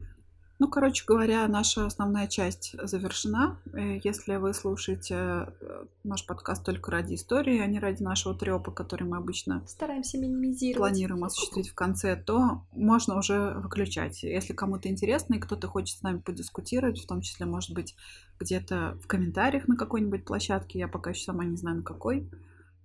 Ну, 0.61 0.69
короче 0.69 1.05
говоря, 1.07 1.49
наша 1.49 1.87
основная 1.87 2.27
часть 2.27 2.77
завершена. 2.83 3.59
Э, 3.73 3.99
если 4.05 4.37
вы 4.37 4.53
слушаете 4.53 5.15
э, 5.15 5.85
наш 6.05 6.27
подкаст 6.27 6.63
только 6.67 6.91
ради 6.91 7.15
истории, 7.15 7.61
а 7.61 7.67
не 7.67 7.81
ради 7.81 8.03
нашего 8.03 8.35
трепа, 8.35 8.71
который 8.71 9.05
мы 9.05 9.17
обычно 9.17 9.65
стараемся 9.67 10.19
минимизировать, 10.19 10.91
планируем 10.91 11.25
осуществить 11.25 11.71
в 11.71 11.75
конце, 11.75 12.15
то 12.15 12.61
можно 12.73 13.17
уже 13.17 13.55
выключать. 13.55 14.23
Если 14.23 14.53
кому-то 14.53 14.91
интересно 14.91 15.37
и 15.37 15.39
кто-то 15.39 15.67
хочет 15.67 15.97
с 15.97 16.03
нами 16.03 16.19
подискутировать, 16.19 17.01
в 17.01 17.07
том 17.07 17.23
числе, 17.23 17.47
может 17.47 17.73
быть, 17.73 17.97
где-то 18.39 18.99
в 19.03 19.07
комментариях 19.07 19.67
на 19.67 19.77
какой-нибудь 19.77 20.27
площадке, 20.27 20.79
я 20.79 20.89
пока 20.89 21.11
еще 21.11 21.25
сама 21.25 21.47
не 21.47 21.57
знаю 21.57 21.79
на 21.79 21.83
какой, 21.83 22.29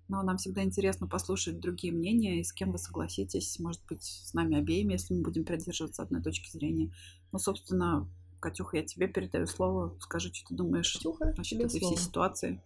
но 0.08 0.22
нам 0.24 0.38
всегда 0.38 0.64
интересно 0.64 1.08
послушать 1.08 1.60
другие 1.60 1.94
мнения, 1.94 2.40
и 2.40 2.44
с 2.44 2.54
кем 2.54 2.72
вы 2.72 2.78
согласитесь, 2.78 3.60
может 3.60 3.82
быть, 3.88 4.04
с 4.04 4.34
нами 4.34 4.58
обеими, 4.58 4.94
если 4.94 5.14
мы 5.14 5.24
будем 5.24 5.46
придерживаться 5.46 6.04
одной 6.04 6.22
точки 6.22 6.52
зрения. 6.52 6.94
Ну, 7.32 7.40
собственно, 7.40 8.08
Катюха, 8.40 8.78
я 8.78 8.84
тебе 8.84 9.08
передаю 9.08 9.48
слово. 9.48 9.98
Скажи, 10.00 10.32
что 10.34 10.50
ты 10.50 10.56
думаешь 10.56 10.94
Катюха, 10.94 11.34
насчет 11.36 11.60
этой 11.60 11.80
слово. 11.80 11.96
всей 11.96 12.06
ситуации. 12.06 12.62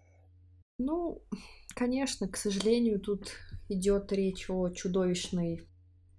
Ну, 0.78 1.22
конечно, 1.76 2.28
к 2.28 2.38
сожалению, 2.38 3.00
тут 3.00 3.32
идет 3.70 4.12
речь 4.12 4.50
о 4.50 4.70
чудовищной 4.70 5.68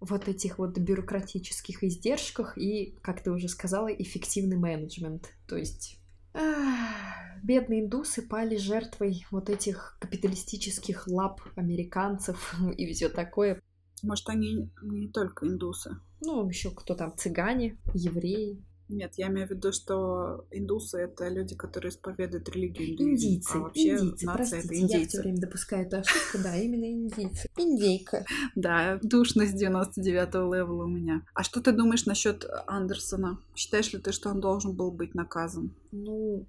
вот 0.00 0.28
этих 0.28 0.58
вот 0.58 0.78
бюрократических 0.78 1.84
издержках 1.84 2.56
и, 2.56 2.98
как 3.02 3.22
ты 3.22 3.30
уже 3.30 3.48
сказала, 3.48 3.88
эффективный 3.88 4.56
менеджмент. 4.56 5.34
То 5.46 5.56
есть 5.56 5.99
бедные 7.42 7.80
индусы 7.80 8.22
пали 8.22 8.56
жертвой 8.56 9.26
вот 9.30 9.50
этих 9.50 9.96
капиталистических 10.00 11.06
лап 11.08 11.40
американцев 11.56 12.54
и 12.76 12.92
все 12.92 13.08
такое. 13.08 13.60
Может, 14.02 14.28
они 14.28 14.70
не 14.82 15.08
только 15.08 15.46
индусы? 15.46 15.96
Ну, 16.22 16.48
еще 16.48 16.70
кто 16.70 16.94
там, 16.94 17.16
цыгане, 17.16 17.78
евреи. 17.94 18.62
Нет, 18.90 19.14
я 19.16 19.28
имею 19.28 19.46
в 19.46 19.50
виду, 19.50 19.72
что 19.72 20.46
индусы— 20.50 20.98
это 21.00 21.28
люди, 21.28 21.54
которые 21.54 21.90
исповедуют 21.90 22.48
религию. 22.48 22.96
Индийцы, 22.98 23.56
а 23.56 23.58
вообще 23.60 23.96
индийцы, 23.96 24.26
нация 24.26 24.62
простите, 24.62 24.66
это 24.66 24.74
индейцы. 24.74 24.98
я 24.98 25.08
все 25.08 25.22
время 25.22 25.40
допускаю 25.40 25.86
эту 25.86 25.96
ошибку, 25.98 26.38
да, 26.42 26.56
именно 26.56 26.90
индийцы. 26.90 27.48
Индейка. 27.56 28.24
Да, 28.56 28.98
душность 29.02 29.54
99-го 29.62 30.54
левела 30.54 30.84
у 30.84 30.88
меня. 30.88 31.22
А 31.34 31.44
что 31.44 31.60
ты 31.60 31.72
думаешь 31.72 32.04
насчет 32.04 32.44
Андерсона? 32.66 33.38
Считаешь 33.54 33.92
ли 33.92 34.00
ты, 34.00 34.10
что 34.10 34.30
он 34.30 34.40
должен 34.40 34.74
был 34.74 34.90
быть 34.90 35.14
наказан? 35.14 35.72
Ну, 35.92 36.46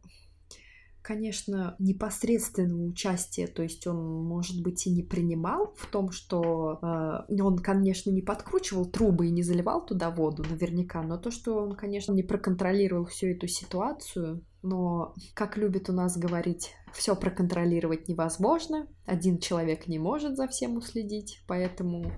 конечно, 1.02 1.76
непосредственного 1.80 2.84
участия, 2.84 3.48
то 3.48 3.64
есть 3.64 3.88
он, 3.88 4.24
может 4.24 4.62
быть, 4.62 4.86
и 4.88 4.92
не 4.92 5.04
принимал 5.04 5.74
в 5.78 5.88
том, 5.88 6.12
что 6.12 6.80
э, 6.82 7.42
он, 7.42 7.58
конечно, 7.58 8.12
не 8.12 8.22
подкручивал 8.22 8.86
трубы 8.86 9.28
и 9.28 9.32
не 9.32 9.44
заливал 9.44 9.86
туда 9.86 10.12
воду, 10.12 10.44
наверняка, 10.50 11.02
но 11.02 11.18
то, 11.18 11.32
что 11.32 11.56
он, 11.56 11.76
конечно, 11.76 12.14
не 12.14 12.24
проконтролировал 12.24 13.06
всю 13.06 13.28
эту 13.28 13.48
ситуацию, 13.48 14.46
но, 14.62 15.16
как 15.34 15.58
любит 15.58 15.90
у 15.90 15.94
нас 15.94 16.18
говорить, 16.18 16.72
все 16.94 17.16
проконтролировать 17.16 18.08
невозможно, 18.08 18.88
один 19.06 19.40
человек 19.40 19.88
не 19.88 19.98
может 19.98 20.36
за 20.36 20.48
всем 20.48 20.78
уследить, 20.78 21.42
поэтому 21.48 22.12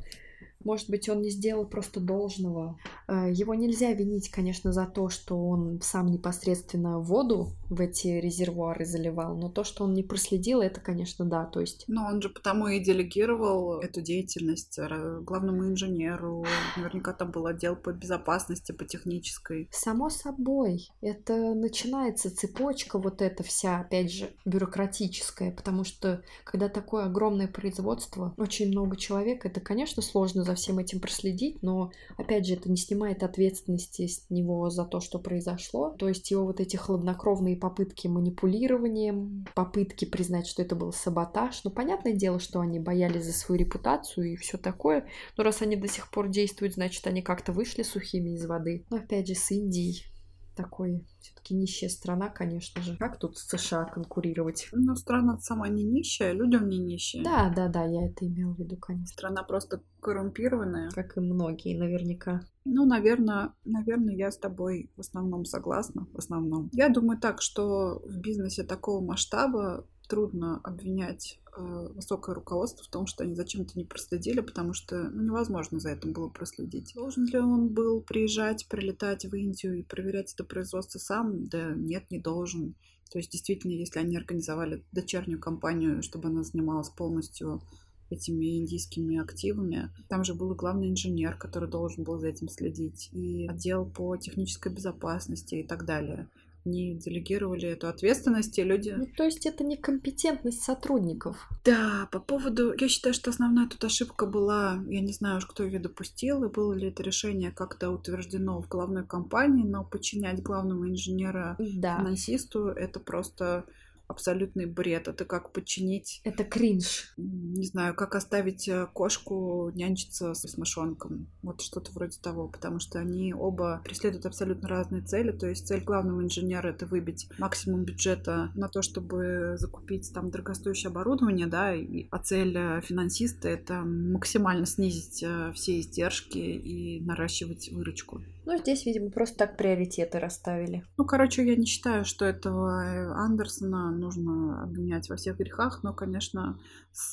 может 0.64 0.90
быть, 0.90 1.10
он 1.10 1.22
не 1.22 1.30
сделал 1.30 1.66
просто 1.66 2.00
должного. 2.00 2.78
Э, 3.08 3.30
его 3.32 3.54
нельзя 3.54 3.92
винить, 3.92 4.30
конечно, 4.30 4.72
за 4.72 4.86
то, 4.86 5.10
что 5.10 5.38
он 5.38 5.80
сам 5.82 6.08
непосредственно 6.08 7.00
воду 7.00 7.50
в 7.74 7.82
эти 7.82 8.08
резервуары 8.08 8.86
заливал, 8.86 9.36
но 9.36 9.50
то, 9.50 9.64
что 9.64 9.84
он 9.84 9.94
не 9.94 10.04
проследил, 10.04 10.62
это, 10.62 10.80
конечно, 10.80 11.26
да, 11.26 11.46
то 11.46 11.60
есть... 11.60 11.86
Но 11.88 12.06
он 12.06 12.22
же 12.22 12.30
потому 12.30 12.68
и 12.68 12.80
делегировал 12.80 13.80
эту 13.80 14.02
деятельность 14.02 14.80
главному 15.22 15.66
инженеру, 15.66 16.46
наверняка 16.78 17.14
там 17.14 17.32
был 17.32 17.48
отдел 17.48 17.76
по 17.76 17.92
безопасности, 17.92 18.72
по 18.72 18.86
технической. 18.86 19.70
Само 19.72 20.10
собой, 20.10 20.90
это 21.02 21.54
начинается 21.54 22.36
цепочка 22.36 23.00
вот 23.00 23.22
эта 23.22 23.44
вся, 23.44 23.80
опять 23.80 24.12
же, 24.12 24.30
бюрократическая, 24.46 25.52
потому 25.52 25.84
что 25.84 26.24
когда 26.44 26.70
такое 26.70 27.06
огромное 27.06 27.48
производство, 27.48 28.34
очень 28.38 28.70
много 28.70 28.98
человек, 28.98 29.46
это, 29.46 29.60
конечно, 29.60 30.02
сложно 30.02 30.44
за 30.44 30.56
всем 30.56 30.80
этим 30.80 31.00
проследить, 31.00 31.62
но, 31.64 31.92
опять 32.18 32.46
же, 32.46 32.54
это 32.54 32.70
не 32.70 32.78
снимает 32.78 33.24
ответственности 33.24 34.08
с 34.08 34.30
него 34.30 34.70
за 34.70 34.86
то, 34.86 35.00
что 35.00 35.20
произошло. 35.20 35.96
То 35.98 36.08
есть 36.08 36.30
его 36.32 36.46
вот 36.46 36.60
эти 36.60 36.76
хладнокровные 36.76 37.58
попытки 37.64 38.10
манипулированием, 38.10 39.46
попытки 39.56 40.04
признать, 40.04 40.48
что 40.48 40.62
это 40.62 40.76
был 40.76 40.92
саботаж. 40.92 41.62
Ну, 41.64 41.72
понятное 41.72 42.12
дело, 42.12 42.38
что 42.38 42.60
они 42.60 42.78
боялись 42.78 43.24
за 43.24 43.32
свою 43.32 43.62
репутацию 43.62 44.34
и 44.34 44.36
все 44.36 44.58
такое. 44.58 45.08
Но 45.38 45.46
раз 45.46 45.62
они 45.62 45.78
до 45.78 45.88
сих 45.88 46.12
пор 46.12 46.28
действуют, 46.28 46.74
значит, 46.74 47.08
они 47.08 47.22
как-то 47.22 47.54
вышли 47.54 47.84
сухими 47.84 48.32
из 48.32 48.46
воды. 48.46 48.86
Но, 48.90 48.98
опять 48.98 49.30
же, 49.30 49.36
с 49.36 49.50
Индией 49.50 50.13
такой 50.56 51.06
все-таки 51.20 51.54
нищая 51.54 51.90
страна, 51.90 52.30
конечно 52.30 52.82
же. 52.82 52.98
Как 52.98 53.20
тут 53.20 53.38
с 53.38 53.48
США 53.48 53.86
конкурировать? 53.86 54.70
Ну, 54.72 54.96
страна 54.96 55.38
сама 55.40 55.68
не 55.68 55.84
нищая, 55.84 56.34
люди 56.34 56.56
не 56.64 56.80
нищие. 56.80 57.24
Да, 57.24 57.52
да, 57.56 57.68
да, 57.68 57.86
я 57.86 58.08
это 58.08 58.26
имел 58.26 58.54
в 58.54 58.60
виду, 58.60 58.78
конечно. 58.78 59.08
Страна 59.08 59.44
просто 59.44 59.82
коррумпированная. 60.02 60.90
Как 60.92 61.18
и 61.18 61.20
многие, 61.20 61.78
наверняка. 61.78 62.42
Ну, 62.66 62.86
наверное, 62.86 63.54
наверное, 63.66 64.16
я 64.16 64.32
с 64.32 64.38
тобой 64.38 64.92
в 64.96 65.00
основном 65.00 65.46
согласна. 65.46 66.08
В 66.14 66.18
основном. 66.18 66.70
Я 66.74 66.90
думаю 66.90 67.20
так, 67.20 67.42
что 67.42 68.02
в 68.06 68.20
бизнесе 68.20 68.64
такого 68.64 69.04
масштаба 69.04 69.88
трудно 70.08 70.60
обвинять 70.64 71.40
э, 71.56 71.88
высокое 71.94 72.36
руководство 72.36 72.84
в 72.84 72.88
том, 72.88 73.08
что 73.08 73.24
они 73.24 73.36
зачем-то 73.36 73.78
не 73.78 73.86
проследили, 73.86 74.42
потому 74.42 74.74
что 74.74 75.10
ну, 75.10 75.24
невозможно 75.24 75.80
за 75.80 75.92
этим 75.92 76.14
было 76.14 76.30
проследить. 76.30 76.94
Должен 76.96 77.26
ли 77.26 77.40
он 77.40 77.70
был 77.70 78.02
приезжать, 78.02 78.68
прилетать 78.68 79.26
в 79.26 79.36
Индию 79.36 79.80
и 79.80 79.84
проверять 79.84 80.34
это 80.34 80.44
производство 80.44 81.00
сам? 81.00 81.48
Да 81.48 81.74
нет, 81.76 82.10
не 82.12 82.20
должен. 82.20 82.76
То 83.12 83.20
есть, 83.20 83.32
действительно, 83.32 83.72
если 83.72 84.00
они 84.00 84.18
организовали 84.18 84.84
дочернюю 84.92 85.40
компанию, 85.40 86.02
чтобы 86.02 86.30
она 86.30 86.44
занималась 86.44 86.90
полностью 86.90 87.62
этими 88.10 88.58
индийскими 88.58 89.18
активами. 89.18 89.90
Там 90.08 90.24
же 90.24 90.34
был 90.34 90.54
главный 90.54 90.90
инженер, 90.90 91.36
который 91.36 91.70
должен 91.70 92.04
был 92.04 92.20
за 92.20 92.28
этим 92.28 92.48
следить, 92.48 93.10
и 93.12 93.48
отдел 93.48 93.86
по 93.86 94.16
технической 94.18 94.72
безопасности 94.72 95.56
и 95.56 95.64
так 95.64 95.86
далее 95.86 96.30
не 96.66 96.96
делегировали 96.96 97.68
эту 97.68 97.88
ответственность, 97.88 98.58
и 98.58 98.64
люди... 98.64 98.96
Ну, 98.98 99.08
то 99.18 99.24
есть 99.24 99.46
это 99.46 99.64
некомпетентность 99.64 100.64
сотрудников. 100.64 101.50
Да, 101.66 102.08
по 102.12 102.20
поводу... 102.20 102.74
Я 102.80 102.88
считаю, 102.88 103.14
что 103.14 103.30
основная 103.30 103.68
тут 103.68 103.84
ошибка 103.84 104.26
была, 104.26 104.82
я 104.88 105.02
не 105.02 105.14
знаю 105.14 105.38
уж, 105.38 105.46
кто 105.46 105.64
ее 105.64 105.80
допустил, 105.80 106.44
и 106.44 106.50
было 106.50 106.74
ли 106.74 106.88
это 106.88 107.04
решение 107.04 107.52
как-то 107.52 107.90
утверждено 107.92 108.62
в 108.62 108.68
главной 108.68 109.06
компании, 109.06 109.66
но 109.66 109.84
подчинять 109.84 110.42
главному 110.42 110.88
инженера-финансисту 110.88 112.66
да. 112.66 112.82
это 112.82 113.00
просто 113.00 113.66
абсолютный 114.14 114.66
бред. 114.66 115.08
Это 115.08 115.26
как 115.26 115.52
подчинить... 115.52 116.22
Это 116.24 116.44
кринж. 116.44 117.14
Не 117.18 117.66
знаю, 117.66 117.96
как 117.96 118.16
оставить 118.16 118.68
э, 118.68 118.88
кошку 118.94 119.72
нянчиться 119.74 120.34
с 120.34 120.58
мышонком. 120.58 121.28
Вот 121.42 121.62
что-то 121.62 121.92
вроде 121.92 122.20
того, 122.20 122.48
потому 122.48 122.80
что 122.80 123.00
они 123.00 123.34
оба 123.34 123.82
преследуют 123.84 124.26
абсолютно 124.26 124.70
разные 124.70 125.02
цели. 125.02 125.32
То 125.32 125.48
есть 125.48 125.68
цель 125.68 125.84
главного 125.84 126.22
инженера— 126.22 126.68
это 126.70 126.86
выбить 126.86 127.28
максимум 127.38 127.84
бюджета 127.84 128.52
на 128.56 128.70
то, 128.70 128.82
чтобы 128.82 129.56
закупить 129.58 130.12
там 130.14 130.30
дорогостоящее 130.30 130.90
оборудование, 130.90 131.48
да, 131.48 131.74
и, 131.74 132.08
а 132.12 132.20
цель 132.20 132.56
э, 132.58 132.82
финансиста— 132.82 133.48
это 133.50 133.82
максимально 133.82 134.66
снизить 134.66 135.24
э, 135.24 135.52
все 135.54 135.80
издержки 135.80 136.38
и 136.38 137.02
наращивать 137.02 137.72
выручку. 137.72 138.22
Ну, 138.46 138.58
здесь, 138.58 138.86
видимо, 138.86 139.10
просто 139.10 139.38
так 139.38 139.58
приоритеты 139.58 140.20
расставили. 140.20 140.84
Ну, 140.98 141.06
короче, 141.06 141.46
я 141.46 141.56
не 141.56 141.66
считаю, 141.66 142.04
что 142.04 142.26
этого 142.26 143.16
Андерсона 143.16 143.92
нужно 144.04 144.64
обвинять 144.64 145.10
во 145.10 145.16
всех 145.16 145.38
грехах, 145.38 145.84
но, 145.84 145.94
конечно, 145.94 146.60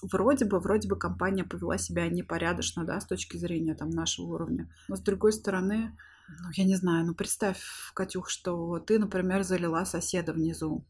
вроде 0.03 0.45
бы, 0.45 0.59
вроде 0.59 0.89
бы 0.89 0.97
компания 0.97 1.45
повела 1.45 1.79
себя 1.79 2.09
непорядочно, 2.09 2.85
да, 2.85 3.01
с 3.01 3.07
точки 3.07 3.37
зрения 3.37 3.75
там 3.75 3.91
нашего 3.91 4.27
уровня. 4.27 4.69
Но 4.89 4.97
с 4.97 5.01
другой 5.01 5.33
стороны, 5.33 5.97
ну, 6.29 6.49
я 6.55 6.65
не 6.65 6.77
знаю, 6.77 7.07
ну, 7.07 7.15
представь, 7.15 7.63
Катюх, 7.95 8.29
что 8.29 8.79
ты, 8.79 8.99
например, 8.99 9.43
залила 9.43 9.85
соседа 9.85 10.33
внизу. 10.33 10.85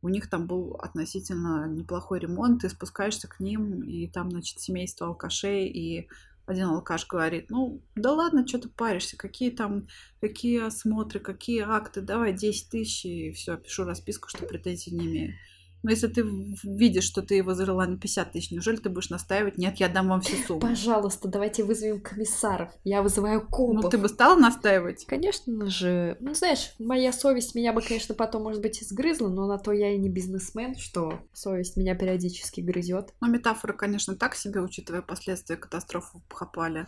У 0.00 0.08
них 0.08 0.28
там 0.28 0.46
был 0.46 0.74
относительно 0.80 1.68
неплохой 1.68 2.18
ремонт, 2.18 2.62
ты 2.62 2.68
спускаешься 2.68 3.28
к 3.28 3.38
ним, 3.38 3.82
и 3.82 4.08
там, 4.08 4.30
значит, 4.30 4.58
семейство 4.58 5.06
алкашей, 5.06 5.68
и 5.68 6.08
один 6.46 6.66
алкаш 6.66 7.06
говорит, 7.06 7.50
ну, 7.50 7.82
да 7.94 8.12
ладно, 8.12 8.46
что 8.46 8.58
ты 8.58 8.68
паришься, 8.68 9.16
какие 9.16 9.50
там, 9.50 9.86
какие 10.20 10.66
осмотры, 10.66 11.20
какие 11.20 11.60
акты, 11.60 12.00
давай 12.00 12.32
10 12.32 12.70
тысяч, 12.70 13.04
и 13.04 13.32
все, 13.32 13.56
пишу 13.56 13.84
расписку, 13.84 14.28
что 14.28 14.46
претензий 14.46 14.90
не 14.92 15.06
имею. 15.06 15.34
Но 15.82 15.90
если 15.90 16.06
ты 16.06 16.24
видишь, 16.62 17.04
что 17.04 17.22
ты 17.22 17.34
его 17.34 17.54
зарыла 17.54 17.86
на 17.86 17.96
50 17.96 18.32
тысяч, 18.32 18.50
неужели 18.50 18.76
ты 18.76 18.88
будешь 18.88 19.10
настаивать? 19.10 19.58
Нет, 19.58 19.76
я 19.78 19.88
дам 19.88 20.08
вам 20.08 20.20
всю 20.20 20.36
сумму. 20.46 20.60
Пожалуйста, 20.60 21.28
давайте 21.28 21.64
вызовем 21.64 22.00
комиссаров. 22.00 22.70
Я 22.84 23.02
вызываю 23.02 23.46
копов. 23.46 23.82
Ну, 23.82 23.88
ты 23.88 23.98
бы 23.98 24.08
стала 24.08 24.38
настаивать? 24.38 25.04
Конечно 25.06 25.66
же. 25.66 26.16
Ну, 26.20 26.34
знаешь, 26.34 26.74
моя 26.78 27.12
совесть 27.12 27.54
меня 27.54 27.72
бы, 27.72 27.82
конечно, 27.82 28.14
потом, 28.14 28.44
может 28.44 28.62
быть, 28.62 28.82
изгрызла, 28.82 29.28
но 29.28 29.46
на 29.46 29.58
то 29.58 29.72
я 29.72 29.94
и 29.94 29.98
не 29.98 30.08
бизнесмен, 30.08 30.76
что 30.76 31.20
совесть 31.32 31.76
меня 31.76 31.94
периодически 31.94 32.60
грызет. 32.60 33.12
Ну, 33.20 33.28
метафора, 33.28 33.72
конечно, 33.72 34.14
так 34.14 34.34
себе, 34.36 34.60
учитывая 34.60 35.02
последствия 35.02 35.56
катастрофы 35.56 36.18
в 36.18 36.28
Бхопале. 36.28 36.86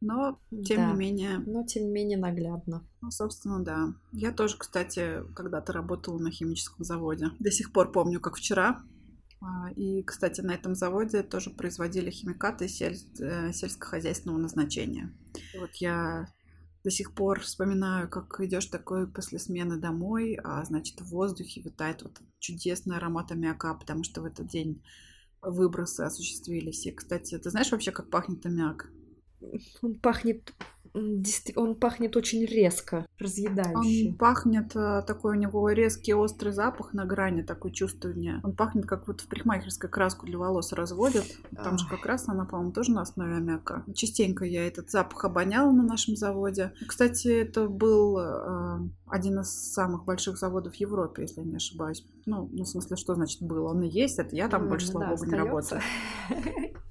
Но, 0.00 0.38
тем 0.50 0.76
да. 0.76 0.92
не 0.92 0.98
менее... 0.98 1.38
Но, 1.38 1.64
тем 1.64 1.84
не 1.84 1.90
менее, 1.90 2.18
наглядно. 2.18 2.86
Ну, 3.00 3.10
собственно, 3.10 3.64
да. 3.64 3.94
Я 4.12 4.32
тоже, 4.32 4.56
кстати, 4.58 5.22
когда-то 5.34 5.72
работала 5.72 6.18
на 6.18 6.30
химическом 6.30 6.84
заводе. 6.84 7.30
До 7.38 7.50
сих 7.50 7.72
пор 7.72 7.92
помню, 7.92 8.20
как 8.20 8.36
вчера. 8.36 8.82
А, 9.40 9.70
и, 9.72 10.02
кстати, 10.02 10.40
на 10.40 10.52
этом 10.52 10.74
заводе 10.74 11.22
тоже 11.22 11.50
производили 11.50 12.10
химикаты 12.10 12.68
сель... 12.68 12.98
Э, 13.20 13.52
сельскохозяйственного 13.52 14.38
назначения. 14.38 15.12
И 15.54 15.58
вот 15.58 15.74
я 15.76 16.28
до 16.84 16.90
сих 16.90 17.14
пор 17.14 17.40
вспоминаю, 17.40 18.08
как 18.08 18.40
идешь 18.40 18.66
такой 18.66 19.06
после 19.06 19.38
смены 19.38 19.76
домой, 19.76 20.38
а 20.44 20.64
значит 20.64 21.00
в 21.00 21.08
воздухе 21.08 21.60
витает 21.60 22.02
вот 22.02 22.20
чудесный 22.38 22.96
аромат 22.96 23.32
аммиака, 23.32 23.74
потому 23.74 24.04
что 24.04 24.20
в 24.22 24.24
этот 24.24 24.46
день 24.46 24.82
выбросы 25.42 26.02
осуществились. 26.02 26.86
И, 26.86 26.92
кстати, 26.92 27.38
ты 27.38 27.50
знаешь 27.50 27.72
вообще, 27.72 27.90
как 27.92 28.10
пахнет 28.10 28.46
аммиак? 28.46 28.88
Он 29.82 29.94
пахнет 29.94 30.52
он 31.56 31.74
пахнет 31.74 32.16
очень 32.16 32.44
резко, 32.44 33.06
разъедающе. 33.18 34.08
Он 34.08 34.14
пахнет, 34.16 34.74
э, 34.74 35.02
такой 35.06 35.36
у 35.36 35.38
него 35.38 35.68
резкий 35.70 36.14
острый 36.14 36.52
запах 36.52 36.94
на 36.94 37.04
грани, 37.04 37.42
такое 37.42 37.70
чувствование. 37.70 38.40
Он 38.42 38.54
пахнет, 38.54 38.86
как 38.86 39.06
вот 39.06 39.20
в 39.20 39.28
парикмахерской 39.28 39.90
краску 39.90 40.26
для 40.26 40.38
волос 40.38 40.72
разводят. 40.72 41.24
Там 41.54 41.78
же 41.78 41.86
как 41.88 42.06
раз 42.06 42.28
она, 42.28 42.46
по-моему, 42.46 42.72
тоже 42.72 42.92
на 42.92 43.02
основе 43.02 43.36
аммиака. 43.36 43.84
Частенько 43.94 44.44
я 44.44 44.66
этот 44.66 44.90
запах 44.90 45.24
обоняла 45.24 45.70
на 45.70 45.82
нашем 45.82 46.16
заводе. 46.16 46.72
Кстати, 46.86 47.28
это 47.28 47.68
был 47.68 48.18
э, 48.18 48.78
один 49.06 49.40
из 49.40 49.50
самых 49.72 50.04
больших 50.04 50.38
заводов 50.38 50.74
в 50.74 50.76
Европе, 50.76 51.22
если 51.22 51.40
я 51.40 51.46
не 51.46 51.56
ошибаюсь. 51.56 52.06
Ну, 52.24 52.48
ну 52.52 52.64
в 52.64 52.68
смысле, 52.68 52.96
что 52.96 53.14
значит 53.14 53.42
был? 53.42 53.66
Он 53.66 53.82
и 53.82 53.88
есть, 53.88 54.18
это 54.18 54.34
я 54.34 54.48
там 54.48 54.64
mm, 54.64 54.68
больше, 54.68 54.86
слава 54.86 55.06
да, 55.06 55.12
богу, 55.12 55.26
не 55.26 55.36
работаю. 55.36 55.80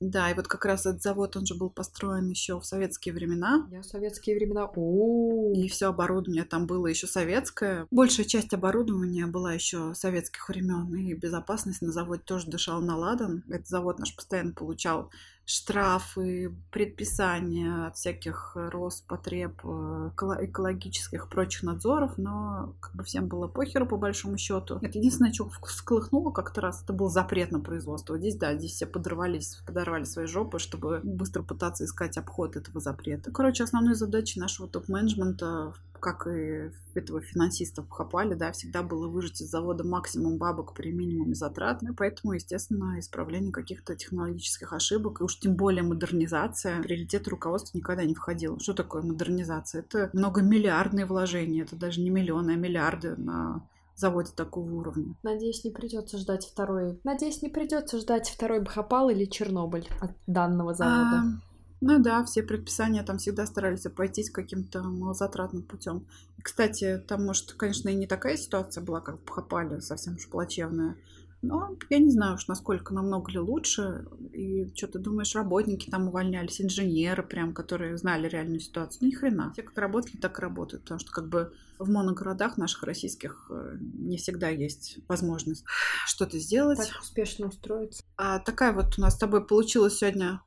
Да, 0.00 0.30
и 0.30 0.34
вот 0.34 0.46
как 0.46 0.64
раз 0.64 0.86
этот 0.86 1.02
завод, 1.02 1.36
он 1.36 1.46
же 1.46 1.54
был 1.54 1.70
построен 1.70 2.28
еще 2.28 2.60
в 2.60 2.66
советские 2.66 3.14
времена. 3.14 3.66
Я 3.70 3.82
советские 3.82 4.36
времена. 4.36 4.70
О, 4.74 5.52
И 5.54 5.68
все 5.68 5.88
оборудование 5.88 6.44
там 6.44 6.66
было 6.66 6.86
еще 6.86 7.06
советское. 7.06 7.86
Большая 7.90 8.26
часть 8.26 8.52
оборудования 8.52 9.26
была 9.26 9.52
еще 9.52 9.94
советских 9.94 10.48
времен, 10.48 10.94
и 10.94 11.14
безопасность 11.14 11.82
на 11.82 11.92
заводе 11.92 12.22
тоже 12.22 12.48
дышала 12.48 12.80
на 12.80 12.96
ладан. 12.96 13.44
Этот 13.48 13.68
завод 13.68 13.98
наш 13.98 14.14
постоянно 14.14 14.52
получал 14.52 15.10
штрафы, 15.46 16.52
предписания 16.72 17.86
от 17.86 17.96
всяких 17.96 18.52
Роспотреб, 18.56 19.64
экологических 19.64 21.28
прочих 21.28 21.62
надзоров, 21.62 22.18
но 22.18 22.74
как 22.80 22.96
бы 22.96 23.04
всем 23.04 23.28
было 23.28 23.46
похеру 23.46 23.86
по 23.86 23.96
большому 23.96 24.38
счету. 24.38 24.78
Это 24.82 24.98
единственное, 24.98 25.32
что 25.32 25.48
всколыхнуло 25.62 26.32
как-то 26.32 26.60
раз, 26.60 26.82
это 26.82 26.92
был 26.92 27.08
запрет 27.08 27.52
на 27.52 27.60
производство. 27.60 28.18
Здесь, 28.18 28.36
да, 28.36 28.56
здесь 28.56 28.72
все 28.72 28.86
подорвались, 28.86 29.62
подорвали 29.64 30.02
свои 30.02 30.26
жопы, 30.26 30.58
чтобы 30.58 31.00
быстро 31.04 31.44
пытаться 31.44 31.84
искать 31.84 32.18
обход 32.18 32.56
этого 32.56 32.80
запрета. 32.80 33.30
Короче, 33.30 33.62
основной 33.62 33.94
задачей 33.94 34.40
нашего 34.40 34.68
топ-менеджмента 34.68 35.74
как 35.98 36.26
и 36.26 36.70
этого 36.94 37.20
финансиста 37.20 37.82
в 37.82 37.88
Хапале, 37.88 38.34
да, 38.34 38.52
всегда 38.52 38.82
было 38.82 39.08
выжать 39.08 39.40
из 39.40 39.50
завода 39.50 39.84
максимум 39.84 40.38
бабок 40.38 40.74
при 40.74 40.92
минимуме 40.92 41.34
затрат. 41.34 41.82
Ну, 41.82 41.92
и 41.92 41.94
поэтому, 41.94 42.34
естественно, 42.34 42.98
исправление 42.98 43.52
каких-то 43.52 43.94
технологических 43.94 44.72
ошибок, 44.72 45.20
и 45.20 45.24
уж 45.24 45.38
тем 45.38 45.56
более 45.56 45.82
модернизация, 45.82 46.82
приоритет 46.82 47.28
руководства 47.28 47.76
никогда 47.76 48.04
не 48.04 48.14
входил. 48.14 48.58
Что 48.58 48.74
такое 48.74 49.02
модернизация? 49.02 49.80
Это 49.80 50.10
многомиллиардные 50.12 51.06
вложения, 51.06 51.62
это 51.62 51.76
даже 51.76 52.00
не 52.00 52.10
миллионы, 52.10 52.52
а 52.52 52.56
миллиарды 52.56 53.16
на 53.16 53.66
заводе 53.96 54.30
такого 54.36 54.70
уровня. 54.70 55.14
Надеюсь, 55.22 55.64
не 55.64 55.70
придется 55.70 56.18
ждать 56.18 56.46
второй. 56.46 57.00
Надеюсь, 57.02 57.42
не 57.42 57.48
придется 57.48 57.98
ждать 57.98 58.28
второй 58.28 58.60
Бхопал 58.60 59.08
или 59.08 59.24
Чернобыль 59.24 59.88
от 60.00 60.12
данного 60.26 60.74
завода. 60.74 61.22
А, 61.22 61.45
ну 61.80 61.98
да, 61.98 62.24
все 62.24 62.42
предписания 62.42 63.02
там 63.02 63.18
всегда 63.18 63.46
старались 63.46 63.86
обойтись 63.86 64.30
каким-то 64.30 64.82
малозатратным 64.82 65.62
путем. 65.62 66.06
кстати, 66.42 67.02
там, 67.06 67.24
может, 67.24 67.52
конечно, 67.52 67.88
и 67.88 67.94
не 67.94 68.06
такая 68.06 68.36
ситуация 68.36 68.82
была, 68.82 69.00
как 69.00 69.16
в 69.16 69.24
Бхопале, 69.24 69.80
совсем 69.80 70.14
уж 70.14 70.28
плачевная. 70.28 70.96
Но 71.42 71.76
я 71.90 71.98
не 71.98 72.10
знаю 72.10 72.34
уж, 72.34 72.48
насколько 72.48 72.94
намного 72.94 73.30
ли 73.30 73.38
лучше. 73.38 74.06
И 74.32 74.72
что 74.74 74.88
ты 74.88 74.98
думаешь, 74.98 75.34
работники 75.34 75.90
там 75.90 76.08
увольнялись, 76.08 76.60
инженеры 76.60 77.22
прям, 77.22 77.52
которые 77.52 77.96
знали 77.98 78.28
реальную 78.28 78.58
ситуацию. 78.58 79.00
Ну, 79.02 79.08
ни 79.08 79.12
хрена. 79.12 79.52
Все 79.52 79.62
как 79.62 79.76
работали, 79.78 80.16
так 80.16 80.38
и 80.38 80.42
работают. 80.42 80.84
Потому 80.84 80.98
что 80.98 81.12
как 81.12 81.28
бы 81.28 81.52
в 81.78 81.88
моногородах 81.88 82.56
наших 82.56 82.82
российских 82.84 83.48
э, 83.50 83.76
не 83.80 84.16
всегда 84.16 84.48
есть 84.48 84.98
возможность 85.08 85.64
что-то 86.06 86.38
сделать. 86.38 86.78
Так 86.78 87.02
успешно 87.02 87.48
устроиться. 87.48 88.02
А 88.16 88.38
такая 88.38 88.72
вот 88.72 88.98
у 88.98 89.00
нас 89.00 89.14
с 89.14 89.18
тобой 89.18 89.46
получилась 89.46 89.98
сегодня 89.98 90.40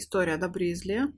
история 0.00 0.34
о 0.34 0.38
добре 0.38 0.72
и 0.72 0.74
зле. 0.74 1.12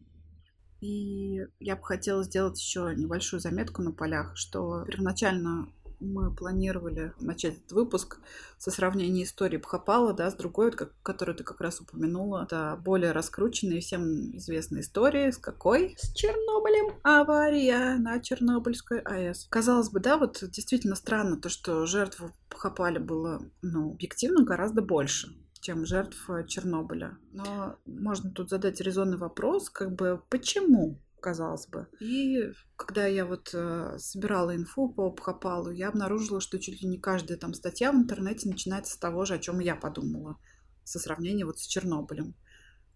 И 0.81 1.41
я 1.61 1.77
бы 1.77 1.83
хотела 1.85 2.25
сделать 2.25 2.61
еще 2.61 2.93
небольшую 2.97 3.41
заметку 3.41 3.83
на 3.83 3.93
полях, 3.93 4.37
что 4.37 4.85
первоначально 4.85 5.69
мы 6.03 6.35
планировали 6.35 7.13
начать 7.21 7.59
этот 7.59 7.73
выпуск 7.73 8.19
со 8.59 8.71
сравнения 8.71 9.23
истории 9.23 9.57
Бхапала, 9.57 10.13
да, 10.13 10.31
с 10.31 10.35
другой, 10.35 10.67
вот, 10.67 10.77
как, 10.77 10.93
которую 11.03 11.37
ты 11.37 11.45
как 11.45 11.61
раз 11.61 11.81
упомянула. 11.81 12.45
Это 12.45 12.79
более 12.85 13.13
раскрученные 13.13 13.81
всем 13.81 14.37
известные 14.37 14.83
истории. 14.83 15.31
С 15.31 15.39
какой? 15.39 15.95
С 15.99 16.13
Чернобылем. 16.13 16.99
Авария 17.03 17.97
на 17.99 18.21
Чернобыльской 18.21 19.01
АЭС. 19.01 19.47
Казалось 19.49 19.91
бы, 19.91 20.01
да, 20.01 20.19
вот 20.19 20.43
действительно 20.51 20.97
странно 20.97 21.37
то, 21.37 21.49
что 21.49 21.87
жертв 21.87 22.21
в 22.21 22.33
Бхапале 22.51 22.99
было, 22.99 23.43
ну, 23.63 23.93
объективно 23.93 24.45
гораздо 24.45 24.83
больше 24.83 25.33
чем 25.63 25.87
жертв 25.87 26.29
Чернобыля. 26.47 27.17
Но 27.33 27.79
можно 27.87 28.31
тут 28.31 28.51
задать 28.51 28.81
резонный 28.81 29.17
вопрос, 29.17 29.71
как 29.71 29.95
бы, 29.95 30.21
почему? 30.29 31.01
казалось 31.23 31.69
бы. 31.69 31.87
И 32.01 32.51
когда 32.77 33.07
я 33.07 33.25
вот 33.25 33.51
э, 33.55 33.95
собирала 33.99 34.55
инфу 34.55 34.89
по 34.89 35.09
Бхопалу, 35.11 35.71
я 35.71 35.89
обнаружила, 35.89 36.41
что 36.41 36.59
чуть 36.59 36.83
ли 36.83 36.89
не 36.89 36.99
каждая 36.99 37.39
там 37.39 37.55
статья 37.55 37.93
в 37.93 37.95
интернете 37.95 38.49
начинается 38.49 38.95
с 38.95 38.99
того 38.99 39.25
же, 39.25 39.35
о 39.35 39.39
чем 39.39 39.61
я 39.61 39.77
подумала, 39.77 40.37
со 40.83 40.99
сравнения 40.99 41.47
вот 41.47 41.61
с 41.61 41.67
Чернобылем. 41.67 42.35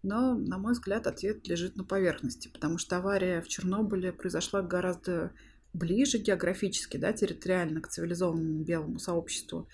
Но, 0.03 0.35
на 0.35 0.57
мой 0.57 0.73
взгляд, 0.73 1.07
ответ 1.07 1.47
лежит 1.47 1.75
на 1.75 1.83
поверхности, 1.83 2.49
потому 2.49 2.77
что 2.77 2.97
авария 2.97 3.41
в 3.41 3.47
Чернобыле 3.47 4.11
произошла 4.11 4.61
гораздо 4.61 5.31
ближе 5.73 6.17
географически, 6.17 6.97
да, 6.97 7.13
территориально 7.13 7.81
к 7.81 7.87
цивилизованному 7.87 8.63
белому 8.63 8.99
сообществу. 8.99 9.67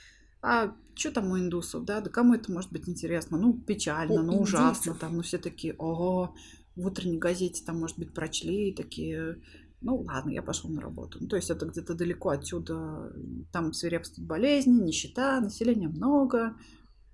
А 0.43 0.75
что 0.93 1.11
там 1.11 1.31
у 1.31 1.39
индусов, 1.39 1.85
да? 1.85 2.01
Да 2.01 2.09
кому 2.09 2.35
это 2.35 2.51
может 2.51 2.71
быть 2.71 2.87
интересно? 2.89 3.37
Ну, 3.37 3.53
печально, 3.53 4.21
ну, 4.21 4.39
ужасно. 4.39 4.93
Там, 4.93 5.15
ну, 5.15 5.21
все 5.23 5.37
такие, 5.37 5.73
ого, 5.75 6.35
в 6.75 6.85
утренней 6.85 7.17
газете 7.17 7.63
там, 7.65 7.79
может 7.79 7.97
быть, 7.97 8.13
прочли 8.13 8.69
и 8.69 8.75
такие, 8.75 9.41
ну 9.81 10.01
ладно, 10.01 10.31
я 10.31 10.43
пошел 10.43 10.69
на 10.69 10.81
работу. 10.81 11.17
Ну, 11.21 11.27
то 11.27 11.37
есть 11.37 11.49
это 11.49 11.65
где-то 11.65 11.93
далеко 11.93 12.29
отсюда, 12.29 13.13
там 13.53 13.71
свирепствуют 13.73 14.27
болезни, 14.27 14.81
нищета, 14.81 15.39
населения 15.39 15.87
много, 15.87 16.57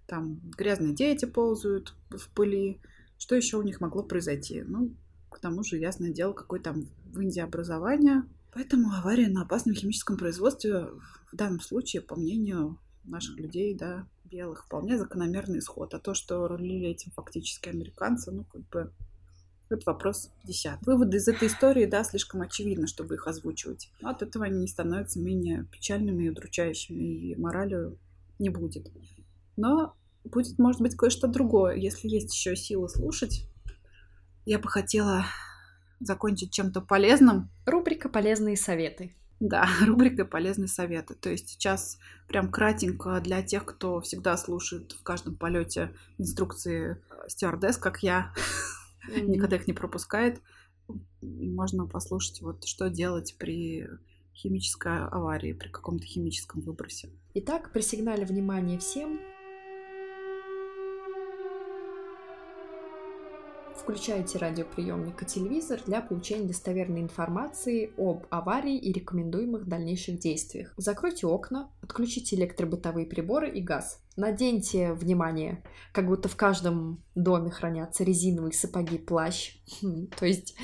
там 0.07 0.39
грязные 0.57 0.95
дети 0.95 1.25
ползают 1.25 1.93
в 2.09 2.29
пыли. 2.33 2.81
Что 3.19 3.35
еще 3.35 3.57
у 3.57 3.63
них 3.63 3.79
могло 3.79 4.01
произойти? 4.01 4.63
Ну, 4.65 4.95
к 5.29 5.39
тому 5.39 5.63
же, 5.63 5.77
ясное 5.77 6.11
дело, 6.11 6.33
какое 6.33 6.59
там 6.59 6.87
в 7.05 7.19
Индии 7.19 7.41
образование. 7.41 8.23
Поэтому 8.51 8.91
авария 8.91 9.27
на 9.27 9.43
опасном 9.43 9.75
химическом 9.75 10.17
производстве 10.17 10.87
в 11.31 11.35
данном 11.35 11.59
случае, 11.59 12.01
по 12.01 12.15
мнению 12.15 12.79
наших 13.09 13.37
людей, 13.37 13.73
да, 13.73 14.07
белых, 14.25 14.65
вполне 14.65 14.97
закономерный 14.97 15.59
исход. 15.59 15.93
А 15.93 15.99
то, 15.99 16.13
что 16.13 16.47
рулили 16.47 16.87
этим 16.87 17.11
фактически 17.11 17.69
американцы, 17.69 18.31
ну, 18.31 18.43
как 18.43 18.67
бы 18.69 18.91
это 19.69 19.83
вопрос 19.85 20.31
десятый. 20.43 20.85
Выводы 20.85 21.17
из 21.17 21.27
этой 21.27 21.47
истории, 21.47 21.85
да, 21.85 22.03
слишком 22.03 22.41
очевидно, 22.41 22.87
чтобы 22.87 23.15
их 23.15 23.27
озвучивать. 23.27 23.91
Но 24.01 24.09
от 24.09 24.21
этого 24.21 24.45
они 24.45 24.61
не 24.61 24.67
становятся 24.67 25.19
менее 25.19 25.65
печальными 25.71 26.25
и 26.25 26.29
удручающими, 26.29 27.03
и 27.03 27.35
моралью 27.35 27.97
не 28.39 28.49
будет. 28.49 28.91
Но 29.57 29.93
будет, 30.23 30.57
может 30.57 30.81
быть, 30.81 30.95
кое-что 30.95 31.27
другое. 31.27 31.75
Если 31.75 32.07
есть 32.07 32.33
еще 32.33 32.55
силы 32.55 32.89
слушать, 32.89 33.45
я 34.45 34.57
бы 34.57 34.67
хотела 34.69 35.25
закончить 35.99 36.51
чем-то 36.51 36.81
полезным. 36.81 37.49
Рубрика 37.65 38.09
«Полезные 38.09 38.57
советы». 38.57 39.13
Да, 39.39 39.67
рубрика 39.85 40.25
«Полезные 40.25 40.67
советы». 40.67 41.15
То 41.15 41.29
есть 41.29 41.49
сейчас 41.49 41.97
прям 42.27 42.51
кратенько 42.51 43.19
для 43.21 43.41
тех, 43.41 43.65
кто 43.65 44.01
всегда 44.01 44.37
слушает 44.37 44.91
в 44.91 45.03
каждом 45.03 45.35
полете 45.35 45.93
инструкции 46.17 47.01
стюардесс, 47.27 47.77
как 47.77 48.03
я, 48.03 48.33
mm-hmm. 49.09 49.25
никогда 49.27 49.55
их 49.55 49.67
не 49.67 49.73
пропускает. 49.73 50.41
Можно 51.21 51.85
послушать, 51.85 52.41
вот 52.41 52.65
что 52.65 52.89
делать 52.89 53.35
при 53.37 53.87
химической 54.33 55.05
аварии, 55.07 55.53
при 55.53 55.69
каком-то 55.69 56.05
химическом 56.05 56.61
выбросе. 56.61 57.09
Итак, 57.33 57.71
при 57.71 57.81
сигнале 57.81 58.25
внимания 58.25 58.79
всем 58.79 59.19
Включайте 63.89 64.37
радиоприемник 64.37 65.23
и 65.23 65.25
телевизор 65.25 65.81
для 65.83 65.99
получения 66.01 66.45
достоверной 66.45 67.01
информации 67.01 67.91
об 67.97 68.27
аварии 68.29 68.77
и 68.77 68.93
рекомендуемых 68.93 69.67
дальнейших 69.67 70.19
действиях. 70.19 70.75
Закройте 70.77 71.25
окна, 71.25 71.71
отключите 71.81 72.35
электробытовые 72.35 73.07
приборы 73.07 73.49
и 73.49 73.61
газ. 73.61 73.99
Наденьте, 74.15 74.93
внимание, 74.93 75.63
как 75.91 76.05
будто 76.05 76.29
в 76.29 76.35
каждом 76.35 77.03
доме 77.15 77.49
хранятся 77.49 78.03
резиновые 78.03 78.53
сапоги, 78.53 78.99
плащ. 78.99 79.55
Хм, 79.81 80.05
то 80.15 80.27
есть 80.27 80.55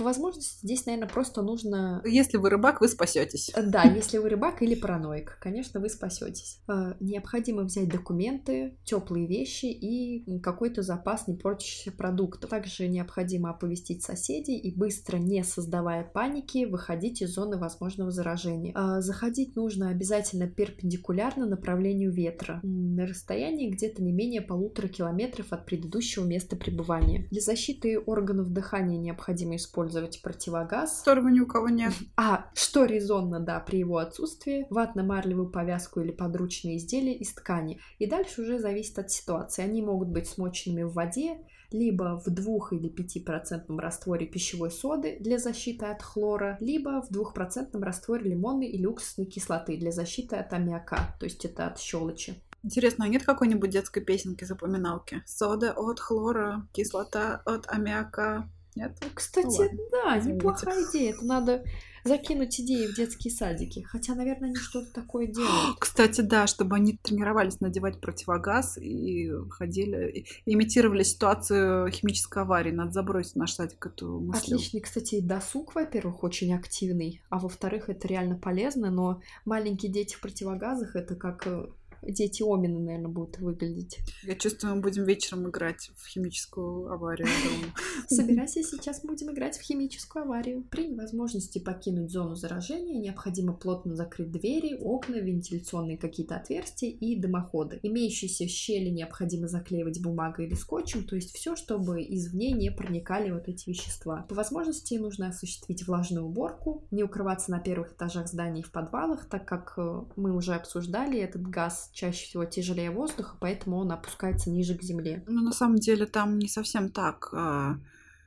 по 0.00 0.04
возможности 0.04 0.64
здесь, 0.64 0.86
наверное, 0.86 1.10
просто 1.10 1.42
нужно... 1.42 2.00
Если 2.06 2.38
вы 2.38 2.48
рыбак, 2.48 2.80
вы 2.80 2.88
спасетесь. 2.88 3.50
Э, 3.54 3.62
да, 3.62 3.82
если 3.82 4.16
вы 4.16 4.30
рыбак 4.30 4.62
или 4.62 4.74
параноик, 4.74 5.36
конечно, 5.42 5.78
вы 5.78 5.90
спасетесь. 5.90 6.58
Э, 6.68 6.94
необходимо 7.00 7.64
взять 7.64 7.90
документы, 7.90 8.78
теплые 8.84 9.26
вещи 9.26 9.66
и 9.66 10.40
какой-то 10.40 10.80
запас 10.80 11.28
не 11.28 11.34
портящихся 11.34 11.92
продуктов. 11.92 12.48
Также 12.48 12.88
необходимо 12.88 13.50
оповестить 13.50 14.02
соседей 14.02 14.56
и 14.56 14.74
быстро, 14.74 15.18
не 15.18 15.44
создавая 15.44 16.02
паники, 16.02 16.64
выходить 16.64 17.20
из 17.20 17.34
зоны 17.34 17.58
возможного 17.58 18.10
заражения. 18.10 18.72
Э, 18.74 19.02
заходить 19.02 19.54
нужно 19.54 19.90
обязательно 19.90 20.48
перпендикулярно 20.48 21.44
направлению 21.44 22.10
ветра 22.10 22.60
на 22.62 23.06
расстоянии 23.06 23.68
где-то 23.68 24.02
не 24.02 24.12
менее 24.12 24.40
полутора 24.40 24.88
километров 24.88 25.52
от 25.52 25.66
предыдущего 25.66 26.24
места 26.24 26.56
пребывания. 26.56 27.28
Для 27.30 27.42
защиты 27.42 27.98
органов 27.98 28.48
дыхания 28.50 28.96
необходимо 28.96 29.56
использовать 29.56 29.89
использовать 29.90 30.22
противогаз. 30.22 31.00
Которого 31.00 31.28
ни 31.28 31.40
у 31.40 31.46
кого 31.46 31.68
нет. 31.68 31.92
А, 32.16 32.50
что 32.54 32.84
резонно, 32.84 33.40
да, 33.40 33.60
при 33.60 33.78
его 33.78 33.96
отсутствии, 33.96 34.66
ватно-марлевую 34.68 35.50
повязку 35.50 36.00
или 36.00 36.10
подручные 36.10 36.76
изделия 36.76 37.14
из 37.14 37.32
ткани. 37.32 37.80
И 37.98 38.06
дальше 38.06 38.42
уже 38.42 38.58
зависит 38.58 38.98
от 38.98 39.10
ситуации. 39.10 39.62
Они 39.62 39.80
могут 39.80 40.08
быть 40.08 40.28
смоченными 40.28 40.82
в 40.82 40.92
воде, 40.92 41.38
либо 41.70 42.20
в 42.24 42.28
2 42.28 42.68
или 42.72 42.92
5% 42.92 43.78
растворе 43.78 44.26
пищевой 44.26 44.70
соды 44.70 45.16
для 45.20 45.38
защиты 45.38 45.86
от 45.86 46.02
хлора, 46.02 46.58
либо 46.60 47.02
в 47.02 47.10
2% 47.10 47.80
растворе 47.80 48.30
лимонной 48.30 48.66
или 48.66 48.86
уксусной 48.86 49.26
кислоты 49.26 49.76
для 49.76 49.92
защиты 49.92 50.36
от 50.36 50.52
аммиака, 50.52 51.16
то 51.18 51.24
есть 51.24 51.44
это 51.44 51.68
от 51.68 51.78
щелочи. 51.78 52.42
Интересно, 52.62 53.06
а 53.06 53.08
нет 53.08 53.24
какой-нибудь 53.24 53.70
детской 53.70 54.00
песенки 54.02 54.44
запоминалки? 54.44 55.22
Сода 55.26 55.72
от 55.72 56.00
хлора, 56.00 56.68
кислота 56.72 57.40
от 57.46 57.66
аммиака, 57.68 58.50
нет? 58.76 58.96
Кстати, 59.14 59.70
ну, 59.72 59.88
да, 59.90 60.18
неплохая 60.18 60.84
идея. 60.90 61.14
Это 61.14 61.24
надо 61.24 61.64
закинуть 62.04 62.58
идеи 62.60 62.86
в 62.86 62.96
детские 62.96 63.32
садики. 63.32 63.82
Хотя, 63.82 64.14
наверное, 64.14 64.48
они 64.48 64.56
что-то 64.56 64.92
такое 64.92 65.26
делают. 65.26 65.78
Кстати, 65.78 66.20
да, 66.20 66.46
чтобы 66.46 66.76
они 66.76 66.98
тренировались 67.02 67.60
надевать 67.60 68.00
противогаз 68.00 68.78
и 68.78 69.30
ходили, 69.50 70.10
и 70.10 70.52
имитировали 70.52 71.02
ситуацию 71.02 71.90
химической 71.90 72.42
аварии. 72.42 72.72
Надо 72.72 72.92
забросить 72.92 73.36
наш 73.36 73.52
садик 73.52 73.84
эту 73.84 74.20
мысль. 74.20 74.54
Отличный, 74.54 74.80
кстати, 74.80 75.20
досуг, 75.20 75.74
во-первых, 75.74 76.24
очень 76.24 76.54
активный, 76.54 77.22
а 77.28 77.38
во-вторых, 77.38 77.88
это 77.88 78.08
реально 78.08 78.36
полезно, 78.36 78.90
но 78.90 79.20
маленькие 79.44 79.92
дети 79.92 80.14
в 80.14 80.20
противогазах 80.20 80.96
это 80.96 81.14
как 81.14 81.46
э, 81.46 81.66
дети 82.02 82.42
Омина, 82.42 82.78
наверное, 82.78 83.10
будут 83.10 83.38
выглядеть. 83.38 84.00
Я 84.22 84.34
чувствую, 84.34 84.76
мы 84.76 84.82
будем 84.82 85.04
вечером 85.04 85.48
играть 85.48 85.90
в 85.96 86.06
химическую 86.06 86.92
аварию. 86.92 87.28
Собирайся, 88.08 88.62
сейчас 88.62 89.02
будем 89.04 89.32
играть 89.32 89.58
в 89.58 89.62
химическую 89.62 90.24
аварию. 90.24 90.64
При 90.70 90.88
невозможности 90.88 91.58
покинуть 91.58 92.10
зону 92.10 92.34
заражения 92.34 92.98
необходимо 93.00 93.52
плотно 93.52 93.94
закрыть 93.94 94.30
двери, 94.30 94.76
окна, 94.80 95.16
вентиляционные 95.16 95.98
какие-то 95.98 96.36
отверстия 96.36 96.90
и 96.90 97.16
дымоходы. 97.16 97.80
Имеющиеся 97.82 98.48
щели 98.48 98.90
необходимо 98.90 99.48
заклеивать 99.48 100.02
бумагой 100.02 100.46
или 100.46 100.54
скотчем, 100.54 101.04
то 101.04 101.16
есть 101.16 101.34
все, 101.34 101.56
чтобы 101.56 102.02
извне 102.02 102.52
не 102.52 102.70
проникали 102.70 103.30
вот 103.30 103.48
эти 103.48 103.68
вещества. 103.68 104.24
По 104.28 104.34
возможности 104.34 104.94
нужно 104.94 105.28
осуществить 105.28 105.86
влажную 105.86 106.24
уборку, 106.24 106.86
не 106.90 107.02
укрываться 107.02 107.50
на 107.50 107.60
первых 107.60 107.92
этажах 107.92 108.28
зданий 108.28 108.62
в 108.62 108.70
подвалах, 108.70 109.28
так 109.28 109.46
как 109.46 109.74
э, 109.76 110.02
мы 110.16 110.34
уже 110.34 110.54
обсуждали, 110.54 111.18
этот 111.18 111.42
газ 111.42 111.89
чаще 111.92 112.26
всего 112.26 112.44
тяжелее 112.44 112.90
воздуха, 112.90 113.36
поэтому 113.40 113.78
он 113.78 113.92
опускается 113.92 114.50
ниже 114.50 114.76
к 114.76 114.82
земле. 114.82 115.24
Ну, 115.26 115.42
на 115.42 115.52
самом 115.52 115.76
деле 115.76 116.06
там 116.06 116.38
не 116.38 116.48
совсем 116.48 116.90
так. 116.90 117.30
А, 117.32 117.78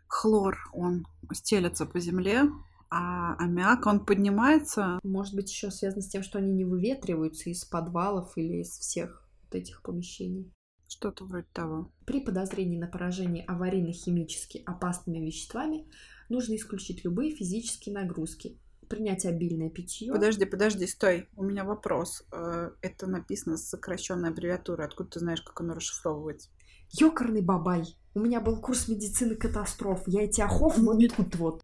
хлор, 0.07 0.57
он 0.73 1.05
стелется 1.31 1.85
по 1.85 1.99
земле, 1.99 2.43
а 2.89 3.35
аммиак, 3.39 3.85
он 3.87 4.05
поднимается. 4.05 4.99
Может 5.03 5.33
быть, 5.35 5.49
еще 5.49 5.71
связано 5.71 6.01
с 6.01 6.09
тем, 6.09 6.23
что 6.23 6.37
они 6.37 6.53
не 6.53 6.65
выветриваются 6.65 7.49
из 7.49 7.65
подвалов 7.65 8.37
или 8.37 8.61
из 8.61 8.69
всех 8.69 9.27
вот 9.43 9.55
этих 9.55 9.81
помещений. 9.81 10.51
Что-то 10.87 11.25
вроде 11.25 11.47
того. 11.53 11.91
При 12.05 12.19
подозрении 12.19 12.77
на 12.77 12.87
поражение 12.87 13.45
аварийно-химически 13.45 14.61
опасными 14.63 15.25
веществами 15.25 15.87
нужно 16.29 16.55
исключить 16.55 17.03
любые 17.03 17.35
физические 17.35 17.95
нагрузки, 17.95 18.59
принять 18.93 19.25
обильное 19.25 19.69
питье. 19.69 20.11
Подожди, 20.11 20.45
подожди, 20.45 20.85
стой. 20.87 21.27
У 21.35 21.43
меня 21.43 21.63
вопрос. 21.63 22.23
Э, 22.31 22.71
это 22.81 23.07
написано 23.07 23.57
с 23.57 23.69
сокращенной 23.69 24.29
аббревиатурой. 24.29 24.85
Откуда 24.85 25.09
ты 25.09 25.19
знаешь, 25.19 25.41
как 25.41 25.59
оно 25.61 25.73
расшифровывается? 25.73 26.49
Ёкарный 26.91 27.41
бабай. 27.41 27.97
У 28.13 28.19
меня 28.19 28.39
был 28.39 28.61
курс 28.61 28.87
медицины 28.87 29.35
катастроф. 29.35 30.03
Я 30.05 30.23
эти 30.23 30.41
охов 30.41 30.77
вот 30.77 30.99
тут 31.15 31.35
вот. 31.35 31.61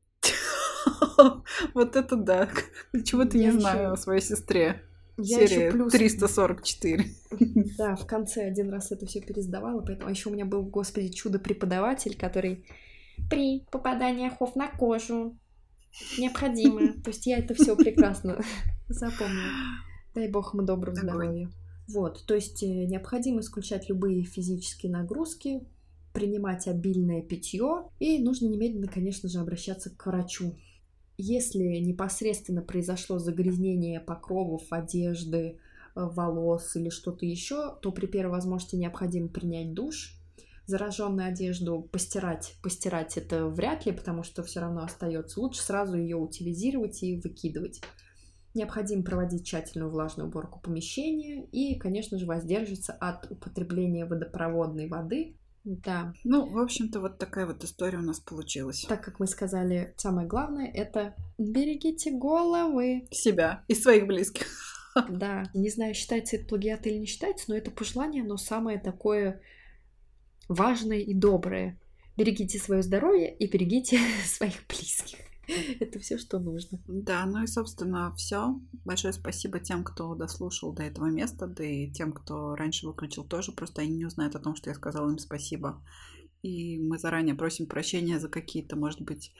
Вот 1.73 1.95
это 1.95 2.15
да. 2.15 2.49
Чего 3.03 3.25
ты 3.25 3.37
не 3.37 3.51
знаю 3.51 3.93
о 3.93 3.97
своей 3.97 4.21
сестре. 4.21 4.81
Я 5.17 5.39
Серия 5.47 5.67
еще 5.67 5.71
плюс... 5.71 5.91
344. 5.91 7.05
Да, 7.77 7.95
в 7.95 8.07
конце 8.07 8.45
один 8.45 8.71
раз 8.71 8.91
это 8.91 9.05
все 9.05 9.21
пересдавала, 9.21 9.81
поэтому 9.81 10.07
а 10.07 10.11
еще 10.11 10.29
у 10.29 10.33
меня 10.33 10.45
был, 10.45 10.63
господи, 10.63 11.09
чудо-преподаватель, 11.09 12.17
который 12.17 12.65
при 13.29 13.65
попадании 13.71 14.27
охов 14.27 14.55
на 14.55 14.67
кожу 14.69 15.37
необходимо. 16.17 16.93
То 17.03 17.09
есть 17.09 17.25
я 17.25 17.37
это 17.37 17.53
все 17.53 17.75
прекрасно 17.75 18.41
запомнила. 18.87 19.51
Дай 20.15 20.29
бог 20.29 20.53
ему 20.53 20.65
доброго 20.65 20.95
здоровья. 20.95 21.49
Вот, 21.87 22.23
то 22.27 22.35
есть 22.35 22.61
э, 22.61 22.67
необходимо 22.85 23.41
исключать 23.41 23.89
любые 23.89 24.23
физические 24.23 24.91
нагрузки, 24.91 25.61
принимать 26.13 26.67
обильное 26.67 27.21
питье 27.23 27.89
и 27.99 28.19
нужно 28.19 28.47
немедленно, 28.47 28.87
конечно 28.87 29.27
же, 29.27 29.39
обращаться 29.39 29.89
к 29.89 30.05
врачу. 30.05 30.55
Если 31.17 31.79
непосредственно 31.79 32.61
произошло 32.61 33.17
загрязнение 33.17 33.99
покровов, 33.99 34.63
одежды, 34.69 35.39
э, 35.39 35.55
волос 35.95 36.75
или 36.75 36.89
что-то 36.89 37.25
еще, 37.25 37.75
то 37.81 37.91
при 37.91 38.05
первой 38.05 38.33
возможности 38.33 38.75
необходимо 38.75 39.27
принять 39.27 39.73
душ. 39.73 40.18
Зараженную 40.69 41.29
одежду 41.29 41.81
постирать, 41.81 42.53
постирать 42.61 43.17
это 43.17 43.47
вряд 43.47 43.87
ли, 43.87 43.91
потому 43.91 44.21
что 44.21 44.43
все 44.43 44.59
равно 44.59 44.83
остается. 44.83 45.39
Лучше 45.39 45.63
сразу 45.63 45.97
ее 45.97 46.15
утилизировать 46.15 47.01
и 47.01 47.19
выкидывать. 47.19 47.81
Необходимо 48.53 49.01
проводить 49.01 49.47
тщательную 49.47 49.89
влажную 49.89 50.29
уборку 50.29 50.59
помещения 50.59 51.43
и, 51.45 51.73
конечно 51.79 52.19
же, 52.19 52.27
воздерживаться 52.27 52.93
от 52.93 53.31
употребления 53.31 54.05
водопроводной 54.05 54.87
воды. 54.87 55.35
Да. 55.63 56.13
Ну, 56.23 56.47
в 56.47 56.59
общем-то, 56.59 56.99
вот 56.99 57.17
такая 57.17 57.47
вот 57.47 57.63
история 57.63 57.97
у 57.97 58.03
нас 58.03 58.19
получилась. 58.19 58.85
Так 58.87 59.03
как 59.03 59.19
мы 59.19 59.25
сказали, 59.25 59.95
самое 59.97 60.27
главное 60.27 60.71
это 60.71 61.15
берегите 61.39 62.11
головы. 62.11 63.07
Себя 63.09 63.63
и 63.67 63.73
своих 63.73 64.05
близких. 64.05 64.45
Да. 65.09 65.49
Не 65.55 65.69
знаю, 65.71 65.95
считается 65.95 66.35
это 66.35 66.45
плагиат 66.45 66.85
или 66.85 66.99
не 66.99 67.05
считается, 67.07 67.45
но 67.47 67.55
это 67.55 67.71
пожелание, 67.71 68.23
но 68.23 68.37
самое 68.37 68.77
такое 68.77 69.41
важное 70.49 70.99
и 70.99 71.13
доброе. 71.13 71.79
Берегите 72.17 72.59
свое 72.59 72.83
здоровье 72.83 73.33
и 73.33 73.47
берегите 73.47 73.99
своих 74.25 74.67
близких. 74.67 75.19
Это 75.79 75.99
все, 75.99 76.17
что 76.17 76.37
нужно. 76.37 76.79
Да, 76.85 77.25
ну 77.25 77.43
и, 77.43 77.47
собственно, 77.47 78.13
все. 78.15 78.59
Большое 78.85 79.13
спасибо 79.13 79.59
тем, 79.59 79.83
кто 79.83 80.13
дослушал 80.13 80.73
до 80.73 80.83
этого 80.83 81.07
места, 81.07 81.47
да 81.47 81.63
и 81.63 81.89
тем, 81.89 82.11
кто 82.11 82.55
раньше 82.55 82.85
выключил 82.85 83.23
тоже. 83.23 83.51
Просто 83.51 83.81
они 83.81 83.95
не 83.95 84.05
узнают 84.05 84.35
о 84.35 84.39
том, 84.39 84.55
что 84.55 84.69
я 84.69 84.75
сказала 84.75 85.09
им 85.09 85.17
спасибо. 85.17 85.81
И 86.43 86.77
мы 86.77 86.99
заранее 86.99 87.35
просим 87.35 87.65
прощения 87.65 88.19
за 88.19 88.29
какие-то, 88.29 88.75
может 88.75 89.01
быть, 89.01 89.33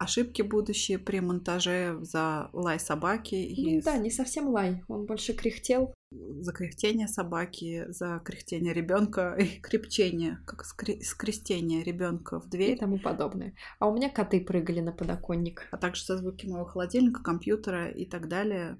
ошибки 0.00 0.40
будущие 0.40 0.98
при 0.98 1.20
монтаже 1.20 1.98
за 2.00 2.48
лай 2.54 2.80
собаки. 2.80 3.34
И... 3.34 3.76
Ну, 3.76 3.82
да, 3.84 3.98
не 3.98 4.10
совсем 4.10 4.48
лай, 4.48 4.82
он 4.88 5.04
больше 5.04 5.34
кряхтел. 5.34 5.92
За 6.10 6.52
кряхтение 6.52 7.06
собаки, 7.06 7.84
за 7.88 8.20
кряхтение 8.24 8.72
ребенка 8.72 9.36
и 9.38 9.60
крепчение, 9.60 10.38
как 10.46 10.64
скре- 10.64 11.02
скрестение 11.02 11.84
ребенка 11.84 12.40
в 12.40 12.48
дверь. 12.48 12.76
И 12.76 12.78
тому 12.78 12.98
подобное. 12.98 13.54
А 13.78 13.88
у 13.88 13.94
меня 13.94 14.08
коты 14.08 14.40
прыгали 14.40 14.80
на 14.80 14.92
подоконник. 14.92 15.68
А 15.70 15.76
также 15.76 16.02
со 16.02 16.16
звуки 16.16 16.46
моего 16.46 16.64
холодильника, 16.64 17.22
компьютера 17.22 17.90
и 17.90 18.06
так 18.06 18.28
далее. 18.28 18.78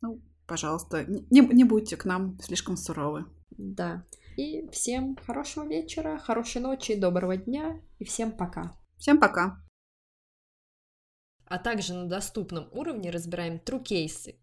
Ну, 0.00 0.22
пожалуйста, 0.46 1.04
не, 1.04 1.40
не 1.40 1.64
будьте 1.64 1.96
к 1.98 2.06
нам 2.06 2.38
слишком 2.40 2.78
суровы. 2.78 3.26
Да. 3.50 4.06
И 4.38 4.66
всем 4.70 5.16
хорошего 5.26 5.66
вечера, 5.68 6.16
хорошей 6.16 6.62
ночи, 6.62 6.98
доброго 6.98 7.36
дня 7.36 7.78
и 7.98 8.04
всем 8.04 8.32
пока. 8.32 8.72
Всем 8.96 9.20
пока. 9.20 9.61
А 11.52 11.58
также 11.58 11.92
на 11.92 12.08
доступном 12.08 12.70
уровне 12.72 13.10
разбираем 13.10 13.60
true 13.62 13.82
кейсы, 13.82 14.36